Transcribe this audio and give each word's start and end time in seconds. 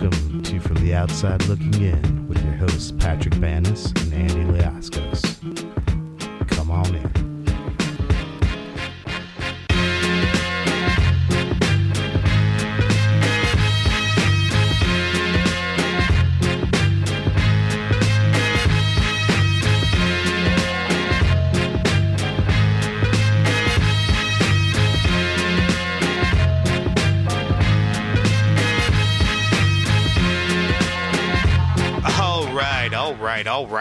Welcome 0.00 0.42
to 0.44 0.60
From 0.60 0.76
the 0.76 0.94
Outside 0.94 1.44
Looking 1.46 1.74
In 1.82 2.28
with 2.28 2.40
your 2.44 2.54
hosts 2.54 2.92
Patrick 2.92 3.34
Banis 3.34 3.86
and 4.00 4.14
Andy 4.14 4.44
Leaskos. 4.56 5.27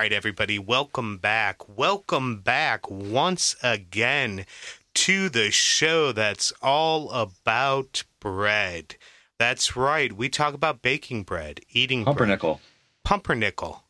Right, 0.08 0.14
everybody. 0.14 0.58
Welcome 0.58 1.18
back. 1.18 1.68
Welcome 1.68 2.40
back 2.40 2.90
once 2.90 3.58
again 3.62 4.46
to 4.94 5.28
the 5.28 5.52
show 5.52 6.14
that's 6.14 6.54
all 6.62 7.12
about 7.12 8.06
bread. 8.22 8.96
That's 9.38 9.76
right. 9.76 10.14
We 10.14 10.30
talk 10.30 10.54
about 10.54 10.82
baking 10.82 11.24
bread, 11.24 11.60
eating 11.72 12.06
bread, 12.06 12.16
Pumpernickel. 12.16 12.62
pumpernickel, 13.04 13.84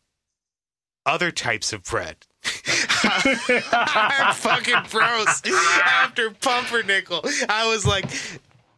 other 1.06 1.30
types 1.30 1.72
of 1.72 1.84
bread. 1.84 2.26
I'm 3.04 4.34
fucking 4.34 4.86
froze 4.86 5.44
after 5.84 6.32
pumpernickel. 6.32 7.22
I 7.48 7.68
was 7.68 7.86
like, 7.86 8.10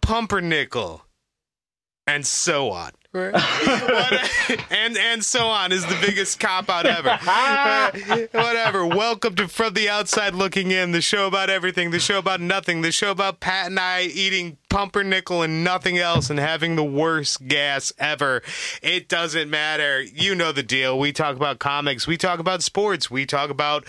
pumpernickel, 0.01 1.05
and 2.05 2.27
so 2.27 2.71
on. 2.71 2.91
And 4.71 4.95
and 4.95 5.25
so 5.25 5.47
on 5.47 5.71
is 5.71 5.83
the 5.83 5.97
biggest 5.99 6.39
cop 6.39 6.69
out 6.69 6.85
ever. 6.85 7.17
Whatever. 8.31 8.85
Welcome 8.85 9.35
to 9.37 9.47
From 9.47 9.73
the 9.73 9.89
Outside 9.89 10.35
Looking 10.35 10.69
In, 10.69 10.91
the 10.91 11.01
show 11.01 11.25
about 11.25 11.49
everything, 11.49 11.89
the 11.89 11.99
show 11.99 12.19
about 12.19 12.39
nothing, 12.39 12.81
the 12.81 12.91
show 12.91 13.09
about 13.09 13.39
Pat 13.39 13.65
and 13.65 13.79
I 13.79 14.03
eating 14.03 14.57
pumpernickel 14.69 15.41
and 15.41 15.63
nothing 15.63 15.97
else 15.97 16.29
and 16.29 16.37
having 16.37 16.75
the 16.75 16.83
worst 16.83 17.47
gas 17.47 17.91
ever. 17.97 18.43
It 18.83 19.07
doesn't 19.09 19.49
matter. 19.49 20.03
You 20.03 20.35
know 20.35 20.51
the 20.51 20.61
deal. 20.61 20.99
We 20.99 21.11
talk 21.11 21.35
about 21.35 21.57
comics, 21.57 22.05
we 22.05 22.15
talk 22.15 22.39
about 22.39 22.61
sports, 22.61 23.09
we 23.09 23.25
talk 23.25 23.49
about 23.49 23.85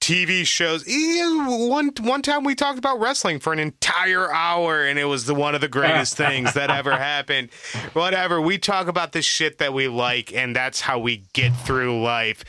TV 0.00 0.46
shows. 0.46 0.84
One 0.86 1.90
one 2.00 2.22
time 2.22 2.42
we 2.42 2.54
talked 2.54 2.78
about 2.78 3.00
wrestling 3.00 3.38
for 3.38 3.52
an 3.52 3.58
entire 3.58 4.32
hour, 4.32 4.84
and 4.84 4.98
it 4.98 5.04
was 5.04 5.26
the 5.26 5.34
one 5.34 5.54
of 5.54 5.60
the 5.60 5.68
greatest 5.68 6.16
things 6.16 6.54
that 6.54 6.70
ever 6.70 6.92
happened. 6.96 7.50
Whatever. 7.92 8.40
We 8.40 8.58
talk 8.58 8.88
about 8.88 9.12
the 9.12 9.22
shit 9.22 9.58
that 9.58 9.74
we 9.74 9.88
like, 9.88 10.32
and 10.32 10.56
that's 10.56 10.80
how 10.80 10.98
we 10.98 11.24
get 11.34 11.50
through 11.50 12.02
life. 12.02 12.44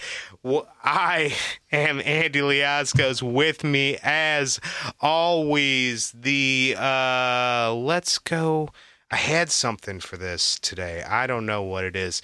I 0.84 1.36
am 1.72 2.02
Andy 2.04 2.40
Liascos. 2.40 3.22
With 3.22 3.64
me, 3.64 3.98
as 4.02 4.60
always, 5.02 6.12
the 6.14 6.76
uh, 6.78 7.74
let's 7.76 8.18
go. 8.18 8.70
I 9.12 9.18
had 9.18 9.52
something 9.52 10.00
for 10.00 10.16
this 10.16 10.58
today. 10.58 11.04
I 11.04 11.28
don't 11.28 11.46
know 11.46 11.64
what 11.64 11.84
it 11.84 11.98
is. 11.98 12.22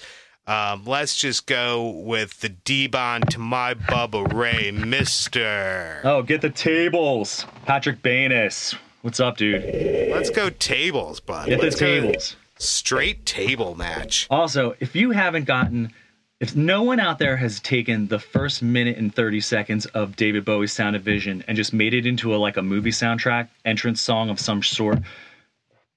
Um, 0.48 0.84
let's 0.86 1.14
just 1.14 1.44
go 1.46 1.90
with 1.90 2.40
the 2.40 2.48
D-Von 2.48 3.20
to 3.20 3.38
my 3.38 3.74
Bubba 3.74 4.32
Ray, 4.32 4.70
Mister. 4.70 6.00
Oh, 6.04 6.22
get 6.22 6.40
the 6.40 6.48
tables. 6.48 7.44
Patrick 7.66 8.00
Banis. 8.00 8.74
What's 9.02 9.20
up, 9.20 9.36
dude? 9.36 9.62
Let's 10.10 10.30
go 10.30 10.48
tables, 10.48 11.20
bud. 11.20 11.48
Get 11.48 11.58
the 11.58 11.64
Let's 11.64 11.78
go 11.78 12.00
tables. 12.00 12.36
Straight 12.58 13.26
table 13.26 13.74
match. 13.74 14.26
Also, 14.30 14.74
if 14.80 14.96
you 14.96 15.10
haven't 15.10 15.44
gotten, 15.44 15.92
if 16.40 16.56
no 16.56 16.82
one 16.82 16.98
out 16.98 17.18
there 17.18 17.36
has 17.36 17.60
taken 17.60 18.08
the 18.08 18.18
first 18.18 18.62
minute 18.62 18.96
and 18.96 19.14
30 19.14 19.42
seconds 19.42 19.84
of 19.86 20.16
David 20.16 20.46
Bowie's 20.46 20.72
Sound 20.72 20.96
and 20.96 21.04
Vision 21.04 21.44
and 21.46 21.58
just 21.58 21.74
made 21.74 21.92
it 21.92 22.06
into 22.06 22.34
a 22.34 22.38
like 22.38 22.56
a 22.56 22.62
movie 22.62 22.90
soundtrack 22.90 23.48
entrance 23.66 24.00
song 24.00 24.30
of 24.30 24.40
some 24.40 24.62
sort, 24.62 24.98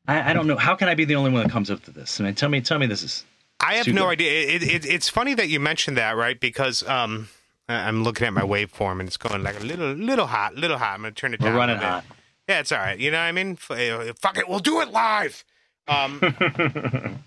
I, 0.10 0.32
I 0.32 0.34
don't 0.34 0.46
know. 0.46 0.58
How 0.58 0.76
can 0.76 0.90
I 0.90 0.96
be 0.96 1.06
the 1.06 1.16
only 1.16 1.32
one 1.32 1.44
that 1.44 1.52
comes 1.52 1.72
up 1.72 1.84
to 1.84 1.92
this? 1.92 2.20
I 2.20 2.26
mean, 2.26 2.36
tell 2.36 2.50
me, 2.50 2.60
tell 2.60 2.80
me 2.80 2.86
this 2.86 3.02
is. 3.02 3.24
I 3.62 3.76
have 3.76 3.88
no 3.88 4.08
idea. 4.08 4.56
It, 4.56 4.64
it, 4.64 4.86
it's 4.86 5.08
funny 5.08 5.34
that 5.36 5.50
you 5.50 5.60
mentioned 5.60 5.98
that, 5.98 6.18
right? 6.18 6.40
Because 6.40 6.88
um, 6.88 7.30
I'm 7.70 8.04
looking 8.04 8.28
at 8.28 8.34
my 8.34 8.42
waveform 8.42 9.00
and 9.00 9.08
it's 9.08 9.18
going 9.18 9.44
like 9.44 9.60
a 9.60 9.64
little, 9.64 9.92
little 9.92 10.28
hot, 10.28 10.56
little 10.56 10.78
hot. 10.78 10.96
I'm 10.96 11.02
gonna 11.02 11.12
turn 11.12 11.34
it 11.34 11.40
down. 11.40 11.54
We're 11.54 11.60
running 11.60 11.78
hot. 11.78 12.04
Yeah, 12.48 12.60
it's 12.60 12.72
all 12.72 12.80
right. 12.80 13.00
You 13.00 13.12
know 13.12 13.18
what 13.18 13.24
I 13.24 13.32
mean? 13.32 13.52
F- 13.52 13.72
uh, 13.72 14.14
Fuck 14.20 14.38
it, 14.38 14.50
we'll 14.50 14.60
do 14.60 14.82
it 14.82 14.92
live. 14.92 15.46
Um, 15.88 16.20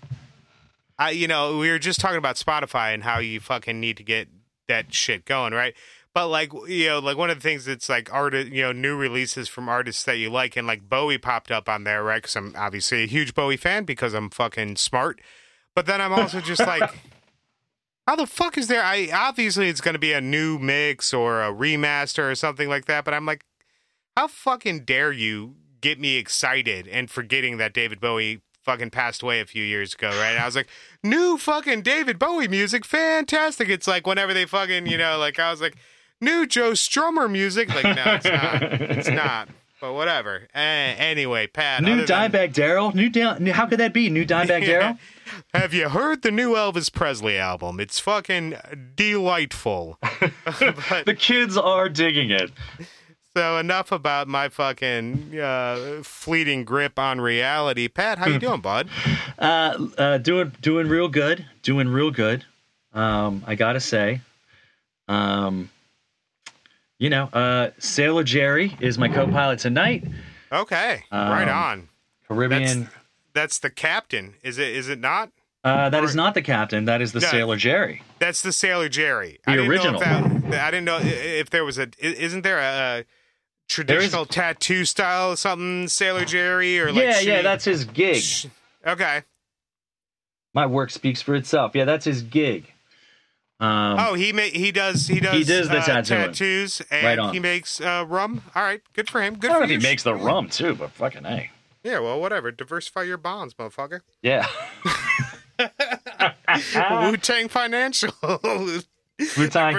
I, 0.99 1.11
you 1.11 1.27
know, 1.27 1.57
we 1.57 1.69
were 1.69 1.79
just 1.79 1.99
talking 1.99 2.17
about 2.17 2.35
Spotify 2.35 2.93
and 2.93 3.03
how 3.03 3.19
you 3.19 3.39
fucking 3.39 3.79
need 3.79 3.97
to 3.97 4.03
get 4.03 4.27
that 4.67 4.93
shit 4.93 5.25
going, 5.25 5.53
right? 5.53 5.73
But 6.13 6.29
like, 6.29 6.53
you 6.67 6.87
know, 6.87 6.99
like 6.99 7.17
one 7.17 7.29
of 7.29 7.37
the 7.37 7.41
things 7.41 7.65
that's 7.65 7.89
like 7.89 8.13
art, 8.13 8.33
you 8.33 8.61
know, 8.61 8.71
new 8.71 8.95
releases 8.95 9.49
from 9.49 9.67
artists 9.67 10.03
that 10.03 10.17
you 10.17 10.29
like, 10.29 10.55
and 10.55 10.65
like 10.65 10.87
Bowie 10.87 11.17
popped 11.17 11.51
up 11.51 11.67
on 11.67 11.83
there, 11.83 12.03
right? 12.03 12.21
Because 12.21 12.35
I'm 12.35 12.53
obviously 12.57 13.03
a 13.03 13.07
huge 13.07 13.33
Bowie 13.33 13.57
fan 13.57 13.83
because 13.83 14.13
I'm 14.13 14.29
fucking 14.29 14.77
smart. 14.77 15.19
But 15.75 15.85
then 15.85 16.01
I'm 16.01 16.13
also 16.13 16.41
just 16.41 16.61
like, 16.65 16.89
how 18.07 18.15
the 18.15 18.27
fuck 18.27 18.57
is 18.57 18.67
there? 18.67 18.83
I 18.83 19.09
obviously 19.13 19.69
it's 19.69 19.81
going 19.81 19.93
to 19.93 19.99
be 19.99 20.13
a 20.13 20.21
new 20.21 20.57
mix 20.57 21.13
or 21.13 21.41
a 21.43 21.51
remaster 21.51 22.29
or 22.31 22.35
something 22.35 22.69
like 22.69 22.85
that. 22.85 23.03
But 23.05 23.13
I'm 23.13 23.25
like, 23.25 23.45
how 24.15 24.27
fucking 24.27 24.85
dare 24.85 25.11
you 25.11 25.55
get 25.81 25.99
me 25.99 26.15
excited 26.17 26.87
and 26.87 27.09
forgetting 27.11 27.57
that 27.57 27.73
David 27.73 27.99
Bowie 27.99 28.41
fucking 28.63 28.89
passed 28.89 29.21
away 29.21 29.39
a 29.41 29.45
few 29.45 29.63
years 29.63 29.93
ago, 29.93 30.07
right? 30.09 30.31
And 30.31 30.39
I 30.39 30.45
was 30.45 30.55
like, 30.55 30.67
new 31.03 31.37
fucking 31.37 31.81
David 31.83 32.17
Bowie 32.17 32.47
music, 32.47 32.85
fantastic. 32.85 33.69
It's 33.69 33.87
like 33.87 34.07
whenever 34.07 34.33
they 34.33 34.45
fucking, 34.45 34.87
you 34.87 34.97
know, 34.97 35.17
like 35.19 35.37
I 35.39 35.51
was 35.51 35.61
like, 35.61 35.75
new 36.21 36.47
Joe 36.47 36.71
Strummer 36.71 37.29
music. 37.29 37.69
Like, 37.69 37.83
no, 37.83 38.03
it's 38.15 38.25
not. 38.25 38.63
It's 38.63 39.09
not. 39.09 39.49
But 39.81 39.93
whatever. 39.93 40.47
Eh, 40.55 40.59
anyway, 40.97 41.47
Pat. 41.47 41.83
New 41.83 41.93
other 42.03 42.05
than- 42.05 42.31
Dimebag 42.31 42.53
Darrell. 42.53 42.91
New. 42.95 43.09
New, 43.39 43.51
how 43.51 43.65
could 43.67 43.79
that 43.79 43.93
be? 43.93 44.09
New 44.09 44.25
Dimebag 44.25 44.65
Darrell. 44.65 44.97
Have 45.53 45.73
you 45.73 45.89
heard 45.89 46.21
the 46.21 46.31
new 46.31 46.53
Elvis 46.53 46.91
Presley 46.91 47.37
album? 47.37 47.79
It's 47.79 47.99
fucking 47.99 48.55
delightful. 48.95 49.97
but 50.59 51.05
The 51.05 51.15
kids 51.17 51.57
are 51.57 51.89
digging 51.89 52.31
it. 52.31 52.51
so 53.35 53.57
enough 53.57 53.91
about 53.91 54.27
my 54.27 54.49
fucking 54.49 55.39
uh, 55.39 55.99
fleeting 56.03 56.63
grip 56.63 56.97
on 56.99 57.19
reality. 57.21 57.87
Pat, 57.87 58.17
how 58.17 58.27
you 58.27 58.39
doing, 58.39 58.61
bud? 58.69 58.87
Uh, 59.39 59.87
uh, 59.97 60.17
doing 60.19 60.51
doing 60.61 60.87
real 60.87 61.07
good. 61.07 61.45
Doing 61.63 61.87
real 61.89 62.11
good. 62.11 62.45
Um, 62.93 63.43
I 63.45 63.55
gotta 63.55 63.79
say, 63.81 64.21
um, 65.07 65.69
you 66.97 67.09
know, 67.09 67.25
uh, 67.33 67.71
Sailor 67.77 68.23
Jerry 68.23 68.75
is 68.79 68.97
my 68.97 69.09
co-pilot 69.09 69.59
tonight. 69.59 70.05
Okay, 70.51 71.03
right 71.11 71.47
Um, 71.49 71.49
on. 71.49 71.89
Caribbean. 72.27 72.81
That's 72.83 72.93
the 73.59 73.69
captain. 73.69 74.33
Is 74.43 74.57
it? 74.57 74.69
Is 74.69 74.89
it 74.89 74.99
not? 74.99 75.31
uh, 75.63 75.89
that 75.89 76.03
is 76.03 76.15
not 76.15 76.33
the 76.35 76.41
captain. 76.41 76.85
That 76.85 77.01
is 77.01 77.11
the 77.11 77.19
Yeah. 77.19 77.31
Sailor 77.31 77.55
Jerry. 77.57 78.01
That's 78.19 78.41
the 78.41 78.51
Sailor 78.51 78.87
Jerry. 78.89 79.39
The 79.45 79.51
I 79.51 79.55
didn't 79.57 79.71
original. 79.71 79.93
Know 79.93 79.97
if 80.45 80.49
that, 80.51 80.67
I 80.67 80.71
didn't 80.71 80.85
know 80.85 80.99
if 81.01 81.49
there 81.49 81.65
was 81.65 81.77
a. 81.79 81.87
Isn't 81.99 82.41
there 82.43 82.59
a, 82.59 83.05
traditional 83.67 84.25
tattoo 84.27 84.85
style 84.85 85.31
or 85.31 85.35
something 85.35 85.87
Sailor 85.87 86.23
Jerry 86.25 86.79
or 86.79 86.91
like? 86.91 87.03
yeah, 87.03 87.19
yeah, 87.19 87.41
that's 87.41 87.65
his 87.65 87.83
gig. 87.85 88.21
sh- 88.21 88.45
okay. 88.85 89.23
My 90.53 90.67
work 90.67 90.89
speaks 90.91 91.21
for 91.21 91.33
itself. 91.35 91.71
Yeah, 91.75 91.85
that's 91.85 92.05
his 92.05 92.21
gig. 92.21 92.71
Um, 93.59 93.97
Oh, 93.99 94.13
he 94.13 94.31
ma- 94.33 94.41
he 94.43 94.71
does 94.71 95.07
he 95.07 95.19
does 95.19 95.33
He 95.33 95.43
does 95.43 95.69
the 95.69 95.77
uh, 95.79 95.83
tattooing. 95.85 96.21
tattoos 96.27 96.81
and 96.91 97.05
Right 97.05 97.17
on. 97.19 97.33
he 97.33 97.39
makes 97.39 97.81
uh, 97.81 98.05
rum. 98.07 98.43
All 98.53 98.61
right, 98.63 98.81
good 98.93 99.09
for 99.09 99.21
him. 99.21 99.35
Good 99.39 99.49
I 99.49 99.53
don't 99.53 99.63
for 99.63 99.67
know 99.67 99.73
if 99.73 99.81
he 99.81 99.87
makes 99.87 100.03
the 100.03 100.13
rum 100.13 100.47
too, 100.49 100.75
but 100.75 100.91
fucking 100.91 101.23
hey. 101.23 101.49
Yeah, 101.85 101.99
well, 101.99 102.19
whatever. 102.19 102.51
Diversify 102.51 103.03
your 103.03 103.17
bonds, 103.17 103.53
motherfucker. 103.53 104.01
Yeah. 104.21 104.47
Wu 107.09 107.17
Tang 107.17 107.47
Financial. 107.47 108.11
Wu 108.43 109.47
Tang. 109.49 109.77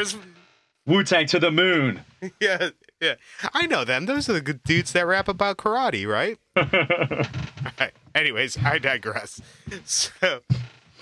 Wu 0.86 1.02
Tang 1.04 1.26
to 1.26 1.38
the 1.38 1.50
moon. 1.50 2.00
yeah, 2.40 2.70
yeah. 3.00 3.14
I 3.52 3.66
know 3.66 3.84
them. 3.84 4.06
Those 4.06 4.28
are 4.28 4.32
the 4.32 4.40
good 4.40 4.62
dudes 4.62 4.92
that 4.92 5.06
rap 5.06 5.28
about 5.28 5.56
karate, 5.58 6.06
right? 6.06 6.38
Right. 6.56 7.92
Anyways, 8.14 8.56
I 8.64 8.78
digress. 8.78 9.40
So, 9.84 10.40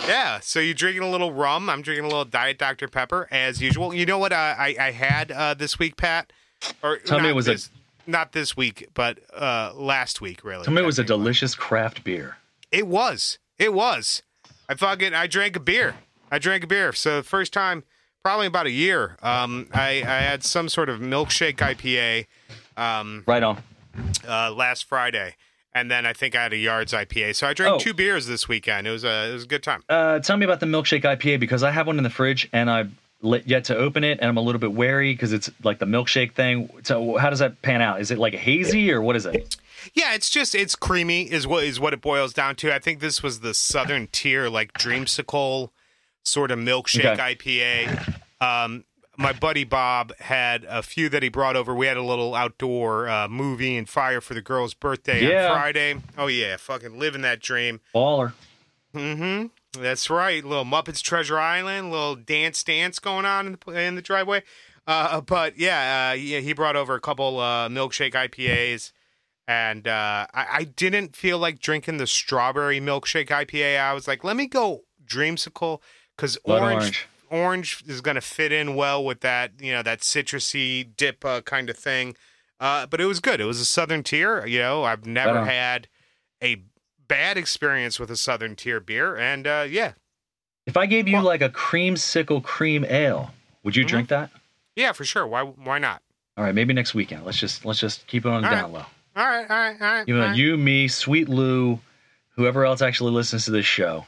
yeah. 0.09 0.41
So 0.41 0.59
you're 0.59 0.75
drinking 0.75 1.03
a 1.05 1.11
little 1.11 1.33
rum. 1.33 1.71
I'm 1.71 1.83
drinking 1.83 2.07
a 2.07 2.09
little 2.09 2.25
Diet 2.25 2.59
Dr 2.59 2.89
Pepper 2.89 3.29
as 3.31 3.61
usual. 3.62 3.95
You 3.95 4.07
know 4.07 4.19
what 4.19 4.33
uh, 4.33 4.55
I 4.59 4.75
I 4.81 4.91
had 4.91 5.31
uh, 5.31 5.55
this 5.55 5.79
week, 5.79 5.97
Pat? 5.97 6.33
Or 6.83 6.97
Tell 6.97 7.21
me 7.21 7.29
it 7.29 7.35
was 7.37 7.47
a- 7.47 7.53
this, 7.53 7.71
not 8.06 8.33
this 8.33 8.56
week, 8.56 8.89
but 8.95 9.19
uh, 9.35 9.73
last 9.75 10.21
week, 10.21 10.45
really. 10.45 10.65
Tell 10.65 10.73
me 10.75 10.83
it 10.83 10.87
was 10.87 10.99
a 10.99 11.05
delicious 11.05 11.55
craft 11.55 12.05
beer. 12.05 12.37
It 12.73 12.87
was. 12.87 13.39
It 13.59 13.73
was. 13.73 14.23
I 14.69 14.75
fucking 14.75 15.15
I 15.15 15.27
drank 15.27 15.56
a 15.56 15.61
beer. 15.61 15.95
I 16.31 16.39
drank 16.39 16.65
a 16.65 16.67
beer. 16.67 16.93
So 16.93 17.17
the 17.17 17.23
first 17.23 17.53
time, 17.53 17.85
probably 18.23 18.47
about 18.47 18.67
a 18.67 18.71
year. 18.71 19.17
Um, 19.23 19.69
I 19.73 20.03
I 20.06 20.21
had 20.23 20.43
some 20.43 20.69
sort 20.69 20.89
of 20.89 21.01
milkshake 21.01 21.56
IPA. 21.56 22.27
Um, 22.77 23.23
Right 23.27 23.43
on. 23.43 23.62
uh, 24.27 24.50
last 24.53 24.85
Friday, 24.87 25.37
and 25.75 25.91
then 25.91 26.05
I 26.07 26.12
think 26.12 26.35
I 26.35 26.43
had 26.43 26.53
a 26.53 26.57
Yards 26.57 26.93
IPA. 26.93 27.37
So 27.37 27.47
I 27.47 27.53
drank 27.55 27.75
Oh. 27.75 27.79
two 27.79 27.95
beers 27.95 28.27
this 28.27 28.49
weekend. 28.49 28.87
It 28.89 28.91
was 28.91 29.05
a 29.05 29.31
it 29.31 29.33
was 29.35 29.45
a 29.45 29.47
good 29.47 29.62
time. 29.62 29.83
Uh, 29.89 30.19
tell 30.19 30.37
me 30.37 30.45
about 30.45 30.61
the 30.61 30.67
milkshake 30.67 31.03
IPA 31.05 31.39
because 31.39 31.62
I 31.62 31.71
have 31.71 31.87
one 31.87 31.99
in 31.99 32.03
the 32.05 32.11
fridge 32.11 32.49
and 32.53 32.69
lit- 32.69 32.89
yet 33.47 33.65
to 33.65 33.76
open 33.76 34.05
it, 34.05 34.19
and 34.21 34.29
I'm 34.29 34.37
a 34.37 34.41
little 34.43 34.61
bit 34.61 34.73
wary 34.73 35.12
because 35.15 35.32
it's 35.32 35.50
like 35.62 35.79
the 35.79 35.87
milkshake 35.87 36.32
thing. 36.35 36.69
So 36.85 37.17
how 37.17 37.31
does 37.31 37.38
that 37.41 37.62
pan 37.62 37.81
out? 37.82 38.00
Is 38.00 38.11
it 38.11 38.19
like 38.19 38.35
hazy 38.35 38.93
or 38.93 39.00
what 39.03 39.17
is 39.17 39.26
it? 39.26 39.56
Yeah, 39.93 40.15
it's 40.15 40.31
just 40.31 40.55
it's 40.55 40.75
creamy 40.76 41.31
is 41.31 41.47
what 41.47 41.65
is 41.65 41.79
what 41.81 41.93
it 41.93 42.00
boils 42.00 42.32
down 42.32 42.56
to. 42.56 42.75
I 42.75 42.79
think 42.79 43.00
this 43.00 43.23
was 43.23 43.41
the 43.41 43.53
southern 43.55 44.06
tier, 44.09 44.49
like 44.49 44.73
dreamsicle 44.75 45.71
sort 46.23 46.50
of 46.50 46.59
milkshake 46.59 47.05
Okay. 47.19 47.35
IPA. 47.35 48.21
Um, 48.41 48.85
my 49.17 49.32
buddy 49.32 49.65
Bob 49.65 50.12
had 50.19 50.65
a 50.65 50.82
few 50.82 51.09
that 51.11 51.23
he 51.23 51.29
brought 51.29 51.55
over. 51.55 51.75
We 51.75 51.87
had 51.87 51.97
a 51.97 52.03
little 52.03 52.35
outdoor 52.35 53.09
uh, 53.09 53.29
movie 53.29 53.76
and 53.76 53.88
fire 53.88 54.21
for 54.21 54.35
the 54.35 54.41
girl's 54.43 54.75
birthday 54.75 55.29
Yeah. 55.29 55.50
on 55.50 55.59
Friday. 55.61 55.97
Oh 56.19 56.26
yeah, 56.26 56.56
fucking 56.56 56.99
living 56.99 57.21
that 57.23 57.41
dream. 57.41 57.81
Baller. 57.94 58.32
Mm-hmm. 58.94 59.47
That's 59.75 60.11
right. 60.11 60.44
Little 60.44 60.65
Muppets 60.65 61.03
Treasure 61.03 61.38
Island, 61.38 61.91
little 61.91 62.17
dance 62.17 62.62
dance 62.62 62.99
going 62.99 63.25
on 63.25 63.47
in 63.47 63.59
the 63.65 63.81
in 63.81 63.94
the 63.94 64.03
driveway. 64.03 64.43
Uh, 64.87 65.21
but 65.21 65.59
yeah, 65.59 66.11
uh, 66.11 66.15
yeah, 66.15 66.41
he 66.41 66.53
brought 66.53 66.76
over 66.76 66.94
a 66.94 67.00
couple 67.00 67.38
uh, 67.41 67.69
milkshake 67.69 68.12
IPAs, 68.12 68.93
and 69.49 69.88
uh, 69.88 70.26
I, 70.35 70.47
I 70.53 70.65
didn't 70.65 71.17
feel 71.17 71.38
like 71.38 71.59
drinking 71.59 71.97
the 71.97 72.06
strawberry 72.06 72.81
milkshake 72.81 73.29
IPA. 73.29 73.81
I 73.81 73.94
was 73.94 74.06
like, 74.06 74.25
let 74.25 74.37
me 74.37 74.47
go 74.47 74.82
dreamsicle 75.06 75.81
because 76.17 76.37
orange, 76.44 77.09
orange. 77.31 77.81
orange 77.81 77.85
is 77.87 78.00
going 78.00 78.17
to 78.17 78.21
fit 78.21 78.53
in 78.53 78.75
well 78.75 79.05
with 79.05 79.21
that 79.21 79.53
you 79.59 79.73
know 79.73 79.82
that 79.82 80.00
citrusy 80.00 80.88
dip 80.97 81.25
uh, 81.25 81.41
kind 81.43 81.71
of 81.71 81.76
thing. 81.76 82.15
Uh, 82.61 82.87
but 82.87 83.00
it 83.00 83.06
was 83.06 83.21
good. 83.21 83.41
It 83.41 83.44
was 83.44 83.61
a 83.61 83.65
southern 83.65 84.03
tier. 84.03 84.47
You 84.47 84.61
know, 84.61 84.85
I've 84.85 85.06
never 85.06 85.44
had 85.44 85.88
a 86.43 86.62
bad 87.14 87.37
experience 87.38 88.00
with 88.00 88.11
a 88.11 88.16
southern 88.16 88.56
tier 88.56 88.81
beer, 88.81 89.16
and 89.16 89.46
uh, 89.46 89.66
yeah, 89.69 89.93
If 90.66 90.76
I 90.76 90.87
gave 90.87 91.06
you 91.08 91.20
like 91.20 91.43
a 91.43 91.49
creamsicle 91.50 92.43
cream 92.43 92.84
ale, 92.88 93.32
would 93.62 93.76
you 93.76 93.84
Mhm. 93.84 93.88
drink 93.88 94.08
that? 94.08 94.31
yeah, 94.76 94.93
for 94.93 95.05
sure. 95.05 95.26
Why 95.26 95.43
why 95.43 95.78
not? 95.78 96.02
All 96.37 96.43
right, 96.44 96.55
maybe 96.55 96.72
next 96.75 96.94
weekend. 96.94 97.25
Let's 97.25 97.38
just 97.38 97.64
let's 97.64 97.78
just 97.78 98.06
keep 98.08 98.25
it 98.26 98.28
on 98.28 98.43
the 98.43 98.49
All 98.49 98.55
down 98.55 98.72
low. 98.72 98.87
All 99.16 99.25
right, 99.25 99.49
all 99.49 99.56
right, 99.56 99.81
all 99.81 99.87
right. 99.94 100.08
You 100.08 100.16
know, 100.16 100.26
right. 100.26 100.37
you, 100.37 100.56
me, 100.56 100.88
Sweet 100.88 101.28
Lou, 101.28 101.78
whoever 102.34 102.64
else 102.64 102.82
actually 102.82 103.12
listens 103.12 103.44
to 103.44 103.52
this 103.52 103.66
show. 103.66 104.06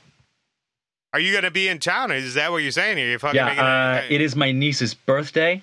Are 1.12 1.20
you 1.20 1.32
gonna 1.32 1.52
be 1.52 1.68
in 1.68 1.78
town? 1.78 2.10
Is 2.10 2.34
that 2.34 2.50
what 2.50 2.58
you're 2.64 2.72
saying? 2.72 2.98
Are 2.98 3.06
you 3.06 3.18
fucking 3.18 3.36
Yeah, 3.36 4.02
uh, 4.02 4.06
it 4.10 4.20
is 4.20 4.34
my 4.34 4.50
niece's 4.50 4.94
birthday. 4.94 5.62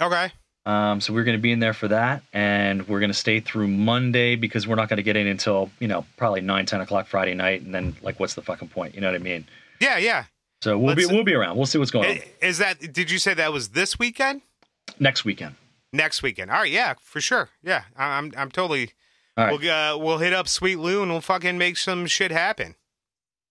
okay? 0.00 0.30
Um, 0.66 1.00
so 1.00 1.12
we're 1.12 1.24
going 1.24 1.36
to 1.36 1.42
be 1.42 1.52
in 1.52 1.58
there 1.58 1.74
for 1.74 1.88
that, 1.88 2.22
and 2.32 2.88
we're 2.88 3.00
going 3.00 3.10
to 3.10 3.14
stay 3.18 3.40
through 3.40 3.68
Monday 3.68 4.34
because 4.34 4.66
we're 4.66 4.76
not 4.76 4.88
going 4.88 4.96
to 4.96 5.02
get 5.02 5.14
in 5.16 5.26
until 5.26 5.70
you 5.78 5.88
know 5.88 6.06
probably 6.16 6.40
nine, 6.40 6.64
ten 6.66 6.80
o'clock 6.80 7.06
Friday 7.06 7.34
night, 7.34 7.60
and 7.62 7.74
then 7.74 7.96
like, 8.02 8.18
what's 8.18 8.34
the 8.34 8.42
fucking 8.42 8.68
point? 8.68 8.94
You 8.94 9.00
know 9.02 9.08
what 9.08 9.14
I 9.20 9.22
mean? 9.22 9.46
Yeah, 9.80 9.98
yeah. 9.98 10.24
So 10.62 10.78
we'll 10.78 10.94
Let's- 10.94 11.08
be 11.08 11.14
we'll 11.14 11.24
be 11.24 11.34
around. 11.34 11.56
We'll 11.56 11.66
see 11.66 11.76
what's 11.78 11.90
going 11.90 12.10
on 12.18 12.18
Is 12.40 12.56
that? 12.58 12.92
Did 12.92 13.10
you 13.10 13.18
say 13.18 13.34
that 13.34 13.52
was 13.52 13.70
this 13.70 13.98
weekend? 13.98 14.40
next 14.98 15.24
weekend. 15.24 15.56
Next 15.92 16.22
weekend? 16.22 16.50
All 16.50 16.58
right, 16.60 16.70
yeah, 16.70 16.94
for 17.00 17.20
sure. 17.20 17.50
Yeah, 17.62 17.84
I- 17.96 18.16
I'm 18.18 18.32
I'm 18.36 18.50
totally. 18.50 18.92
All 19.36 19.44
right. 19.46 19.60
We'll 19.60 19.70
uh, 19.70 19.98
we'll 19.98 20.18
hit 20.18 20.32
up 20.32 20.48
Sweet 20.48 20.76
Lou 20.76 21.02
and 21.02 21.10
we'll 21.10 21.20
fucking 21.20 21.58
make 21.58 21.76
some 21.76 22.06
shit 22.06 22.30
happen. 22.30 22.74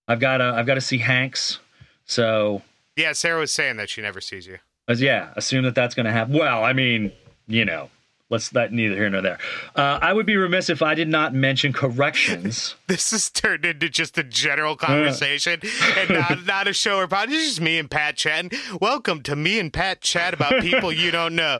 I've 0.08 0.20
got 0.20 0.38
to 0.38 0.46
I've 0.46 0.66
got 0.66 0.76
to 0.76 0.82
see 0.82 0.98
Hanks. 0.98 1.60
So 2.06 2.64
Yeah, 2.96 3.12
Sarah 3.14 3.40
was 3.42 3.52
saying 3.52 3.78
that 3.78 3.90
she 3.90 4.02
never 4.02 4.20
sees 4.22 4.48
you. 4.48 4.58
As 4.88 5.02
yeah, 5.02 5.30
assume 5.36 5.64
that 5.66 5.76
that's 5.76 5.96
going 5.96 6.06
to 6.06 6.12
happen. 6.12 6.34
Well, 6.38 6.64
I 6.64 6.74
mean, 6.74 7.12
you 7.48 7.66
know, 7.66 7.90
let's 8.30 8.50
that 8.50 8.74
neither 8.74 8.96
here 8.96 9.10
nor 9.10 9.22
there. 9.22 9.38
Uh, 9.76 10.00
I 10.02 10.12
would 10.14 10.26
be 10.26 10.36
remiss 10.36 10.70
if 10.70 10.82
I 10.82 10.94
did 10.96 11.08
not 11.08 11.34
mention 11.34 11.72
corrections. 11.74 12.76
This 12.88 13.12
has 13.12 13.30
turned 13.30 13.66
into 13.66 13.90
just 13.90 14.18
a 14.20 14.24
general 14.24 14.76
conversation 14.76 15.60
and 15.98 16.10
not, 16.10 16.46
not 16.46 16.68
a 16.68 16.74
show 16.74 16.98
or 16.98 17.08
pod. 17.08 17.30
It's 17.32 17.46
just 17.48 17.62
me 17.62 17.80
and 17.80 17.90
Pat 17.90 18.18
chatting. 18.18 18.52
Welcome 18.80 19.24
to 19.24 19.36
me 19.36 19.58
and 19.60 19.72
Pat 19.74 20.02
chat 20.02 20.34
about 20.34 20.62
people 20.62 20.92
you 20.92 21.10
don't 21.10 21.36
know. 21.36 21.58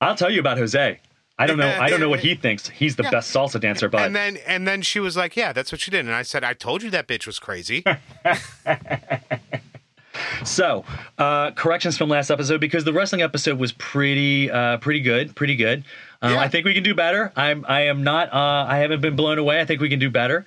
I'll 0.00 0.14
tell 0.16 0.30
you 0.30 0.40
about 0.40 0.56
Jose. 0.58 1.00
I 1.38 1.46
don't 1.46 1.58
know. 1.58 1.68
I 1.68 1.90
don't 1.90 2.00
know 2.00 2.08
what 2.08 2.20
he 2.20 2.34
thinks. 2.34 2.66
He's 2.66 2.96
the 2.96 3.02
Yeah. 3.02 3.10
best 3.10 3.34
salsa 3.34 3.60
dancer, 3.60 3.90
but 3.90 4.06
and 4.06 4.16
then 4.16 4.38
and 4.46 4.66
then 4.66 4.80
she 4.80 5.00
was 5.00 5.18
like, 5.18 5.36
"Yeah, 5.36 5.52
that's 5.52 5.70
what 5.70 5.82
she 5.82 5.90
did." 5.90 6.06
And 6.06 6.14
I 6.14 6.22
said, 6.22 6.42
"I 6.44 6.54
told 6.54 6.82
you 6.82 6.88
that 6.90 7.06
bitch 7.06 7.26
was 7.26 7.38
crazy." 7.38 7.84
So, 10.44 10.84
uh, 11.18 11.50
corrections 11.52 11.96
from 11.98 12.08
last 12.08 12.30
episode 12.30 12.60
because 12.60 12.84
the 12.84 12.92
wrestling 12.92 13.22
episode 13.22 13.58
was 13.58 13.72
pretty, 13.72 14.50
uh, 14.50 14.78
pretty 14.78 15.00
good, 15.00 15.34
pretty 15.36 15.56
good. 15.56 15.84
Uh, 16.22 16.28
Yeah. 16.32 16.40
I 16.40 16.48
think 16.48 16.64
we 16.64 16.74
can 16.74 16.82
do 16.82 16.94
better. 16.94 17.32
I'm, 17.36 17.64
I 17.68 17.82
am 17.82 18.02
not, 18.04 18.32
uh, 18.32 18.66
I 18.68 18.78
haven't 18.78 19.00
been 19.00 19.16
blown 19.16 19.38
away. 19.38 19.60
I 19.60 19.64
think 19.64 19.80
we 19.80 19.88
can 19.88 19.98
do 19.98 20.10
better. 20.10 20.44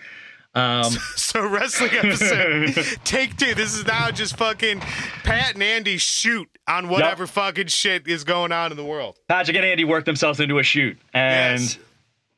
Um, 0.55 0.83
so 1.15 1.45
wrestling 1.47 1.91
episode 1.93 2.73
take 3.03 3.37
two. 3.37 3.53
This 3.53 3.75
is 3.75 3.85
now 3.85 4.09
just 4.09 4.35
fucking 4.37 4.79
Pat 5.23 5.53
and 5.53 5.61
Andy 5.63 5.97
shoot 5.97 6.49
on 6.67 6.89
whatever 6.89 7.27
fucking 7.27 7.67
shit 7.67 8.07
is 8.07 8.23
going 8.23 8.51
on 8.51 8.71
in 8.71 8.77
the 8.77 8.83
world. 8.83 9.17
Patrick 9.27 9.55
and 9.57 9.65
Andy 9.65 9.83
worked 9.85 10.07
themselves 10.07 10.39
into 10.39 10.57
a 10.57 10.63
shoot, 10.63 10.97
and 11.13 11.61
Yes. 11.61 11.77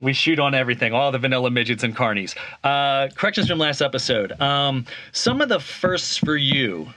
we 0.01 0.11
shoot 0.11 0.39
on 0.39 0.53
everything, 0.53 0.93
all 0.93 1.11
the 1.13 1.19
vanilla 1.19 1.49
midgets 1.51 1.83
and 1.83 1.95
carnies. 1.95 2.35
Uh, 2.65 3.07
corrections 3.15 3.47
from 3.47 3.59
last 3.59 3.81
episode. 3.81 4.39
Um, 4.41 4.85
some 5.13 5.39
of 5.41 5.47
the 5.47 5.61
firsts 5.61 6.17
for 6.17 6.35
you. 6.35 6.89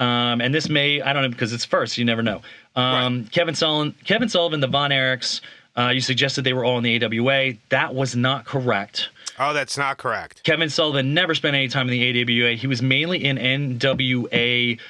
Um, 0.00 0.40
and 0.40 0.54
this 0.54 0.68
may, 0.68 1.02
I 1.02 1.12
don't 1.12 1.22
know, 1.22 1.28
because 1.28 1.52
it's 1.52 1.64
first, 1.64 1.98
you 1.98 2.04
never 2.04 2.22
know. 2.22 2.40
Um, 2.74 3.26
Kevin 3.26 3.54
Sullivan, 3.54 3.94
Kevin 4.04 4.28
Sullivan, 4.28 4.60
the 4.60 4.66
Von 4.66 4.90
Erichs, 4.90 5.42
uh, 5.76 5.90
you 5.90 6.00
suggested 6.00 6.42
they 6.42 6.54
were 6.54 6.64
all 6.64 6.78
in 6.78 6.84
the 6.84 7.04
AWA. 7.04 7.52
That 7.68 7.94
was 7.94 8.16
not 8.16 8.46
correct. 8.46 9.10
Oh, 9.38 9.52
that's 9.52 9.78
not 9.78 9.98
correct. 9.98 10.42
Kevin 10.42 10.68
Sullivan 10.68 11.14
never 11.14 11.34
spent 11.34 11.54
any 11.54 11.68
time 11.68 11.88
in 11.88 11.92
the 11.92 12.22
AWA. 12.22 12.54
He 12.54 12.66
was 12.66 12.82
mainly 12.82 13.24
in 13.24 13.36
NWA. 13.36 14.80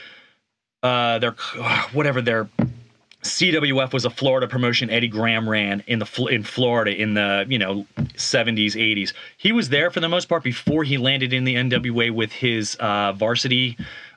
Uh, 0.82 1.18
their 1.18 1.32
whatever 1.92 2.22
their 2.22 2.48
CWF 3.22 3.92
was 3.92 4.04
a 4.04 4.10
Florida 4.10 4.48
promotion. 4.48 4.88
Eddie 4.90 5.08
Graham 5.08 5.48
ran 5.48 5.82
in 5.86 5.98
the 5.98 6.26
in 6.30 6.42
Florida 6.42 6.90
in 6.90 7.14
the 7.14 7.44
you 7.48 7.58
know 7.58 7.86
70s 8.14 8.72
80s. 8.72 9.12
He 9.36 9.52
was 9.52 9.68
there 9.68 9.90
for 9.90 10.00
the 10.00 10.08
most 10.08 10.28
part 10.28 10.42
before 10.42 10.84
he 10.84 10.96
landed 10.96 11.32
in 11.32 11.44
the 11.44 11.56
NWA 11.56 12.10
with 12.12 12.32
his 12.32 12.76
uh, 12.76 13.12
varsity 13.12 13.76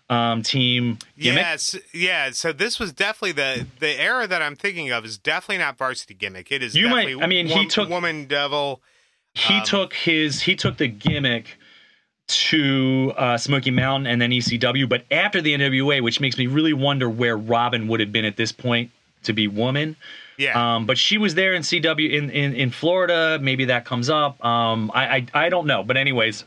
um, 0.10 0.44
team. 0.44 1.00
gimmick. 1.18 1.42
Yes, 1.42 1.76
yeah. 1.94 2.32
So 2.32 2.52
this 2.54 2.80
was 2.80 2.92
definitely 2.94 3.32
the 3.34 3.66
the 3.80 4.00
era 4.00 4.28
that 4.28 4.42
I'm 4.42 4.56
thinking 4.56 4.92
of 4.92 5.06
is 5.06 5.18
definitely 5.18 5.58
not 5.60 5.78
varsity 5.78 6.14
gimmick. 6.14 6.52
It 6.52 6.62
is 6.62 6.76
You 6.76 6.90
might- 6.90 7.22
I 7.22 7.28
mean, 7.28 7.48
he 7.48 7.66
took- 7.68 7.90
woman 7.90 8.26
devil. 8.26 8.82
he 9.34 9.56
Um, 9.56 9.64
took 9.64 9.94
his 9.94 10.42
he 10.42 10.56
took 10.56 10.78
the 10.78 10.88
gimmick 10.88 11.58
to 12.28 13.14
uh, 13.18 13.38
Smoky 13.38 13.72
Mountain 13.72 14.08
and 14.08 14.22
then 14.22 14.32
ECW, 14.32 14.88
but 14.88 15.06
after 15.12 15.42
the 15.42 15.54
NWA, 15.54 16.02
which 16.02 16.20
makes 16.20 16.38
me 16.38 16.48
really 16.48 16.74
wonder 16.74 17.10
where 17.10 17.38
Robin 17.38 17.88
would 17.88 18.00
have 18.00 18.12
been 18.12 18.26
at 18.26 18.38
this 18.38 18.52
point 18.52 18.92
to 19.24 19.34
be 19.34 19.48
woman. 19.48 19.96
Yeah, 20.38 20.76
Um, 20.76 20.86
but 20.88 20.98
she 20.98 21.18
was 21.20 21.36
there 21.36 21.54
in 21.54 21.62
CW 21.62 22.10
in, 22.12 22.30
in, 22.32 22.54
in 22.56 22.72
Florida. 22.72 23.38
Maybe 23.40 23.66
that 23.66 23.86
comes 23.86 24.10
up. 24.10 24.44
Um, 24.44 24.90
I, 24.94 25.18
I 25.34 25.46
I 25.46 25.50
don't 25.50 25.68
know. 25.68 25.84
But 25.84 25.96
anyways, 25.98 26.44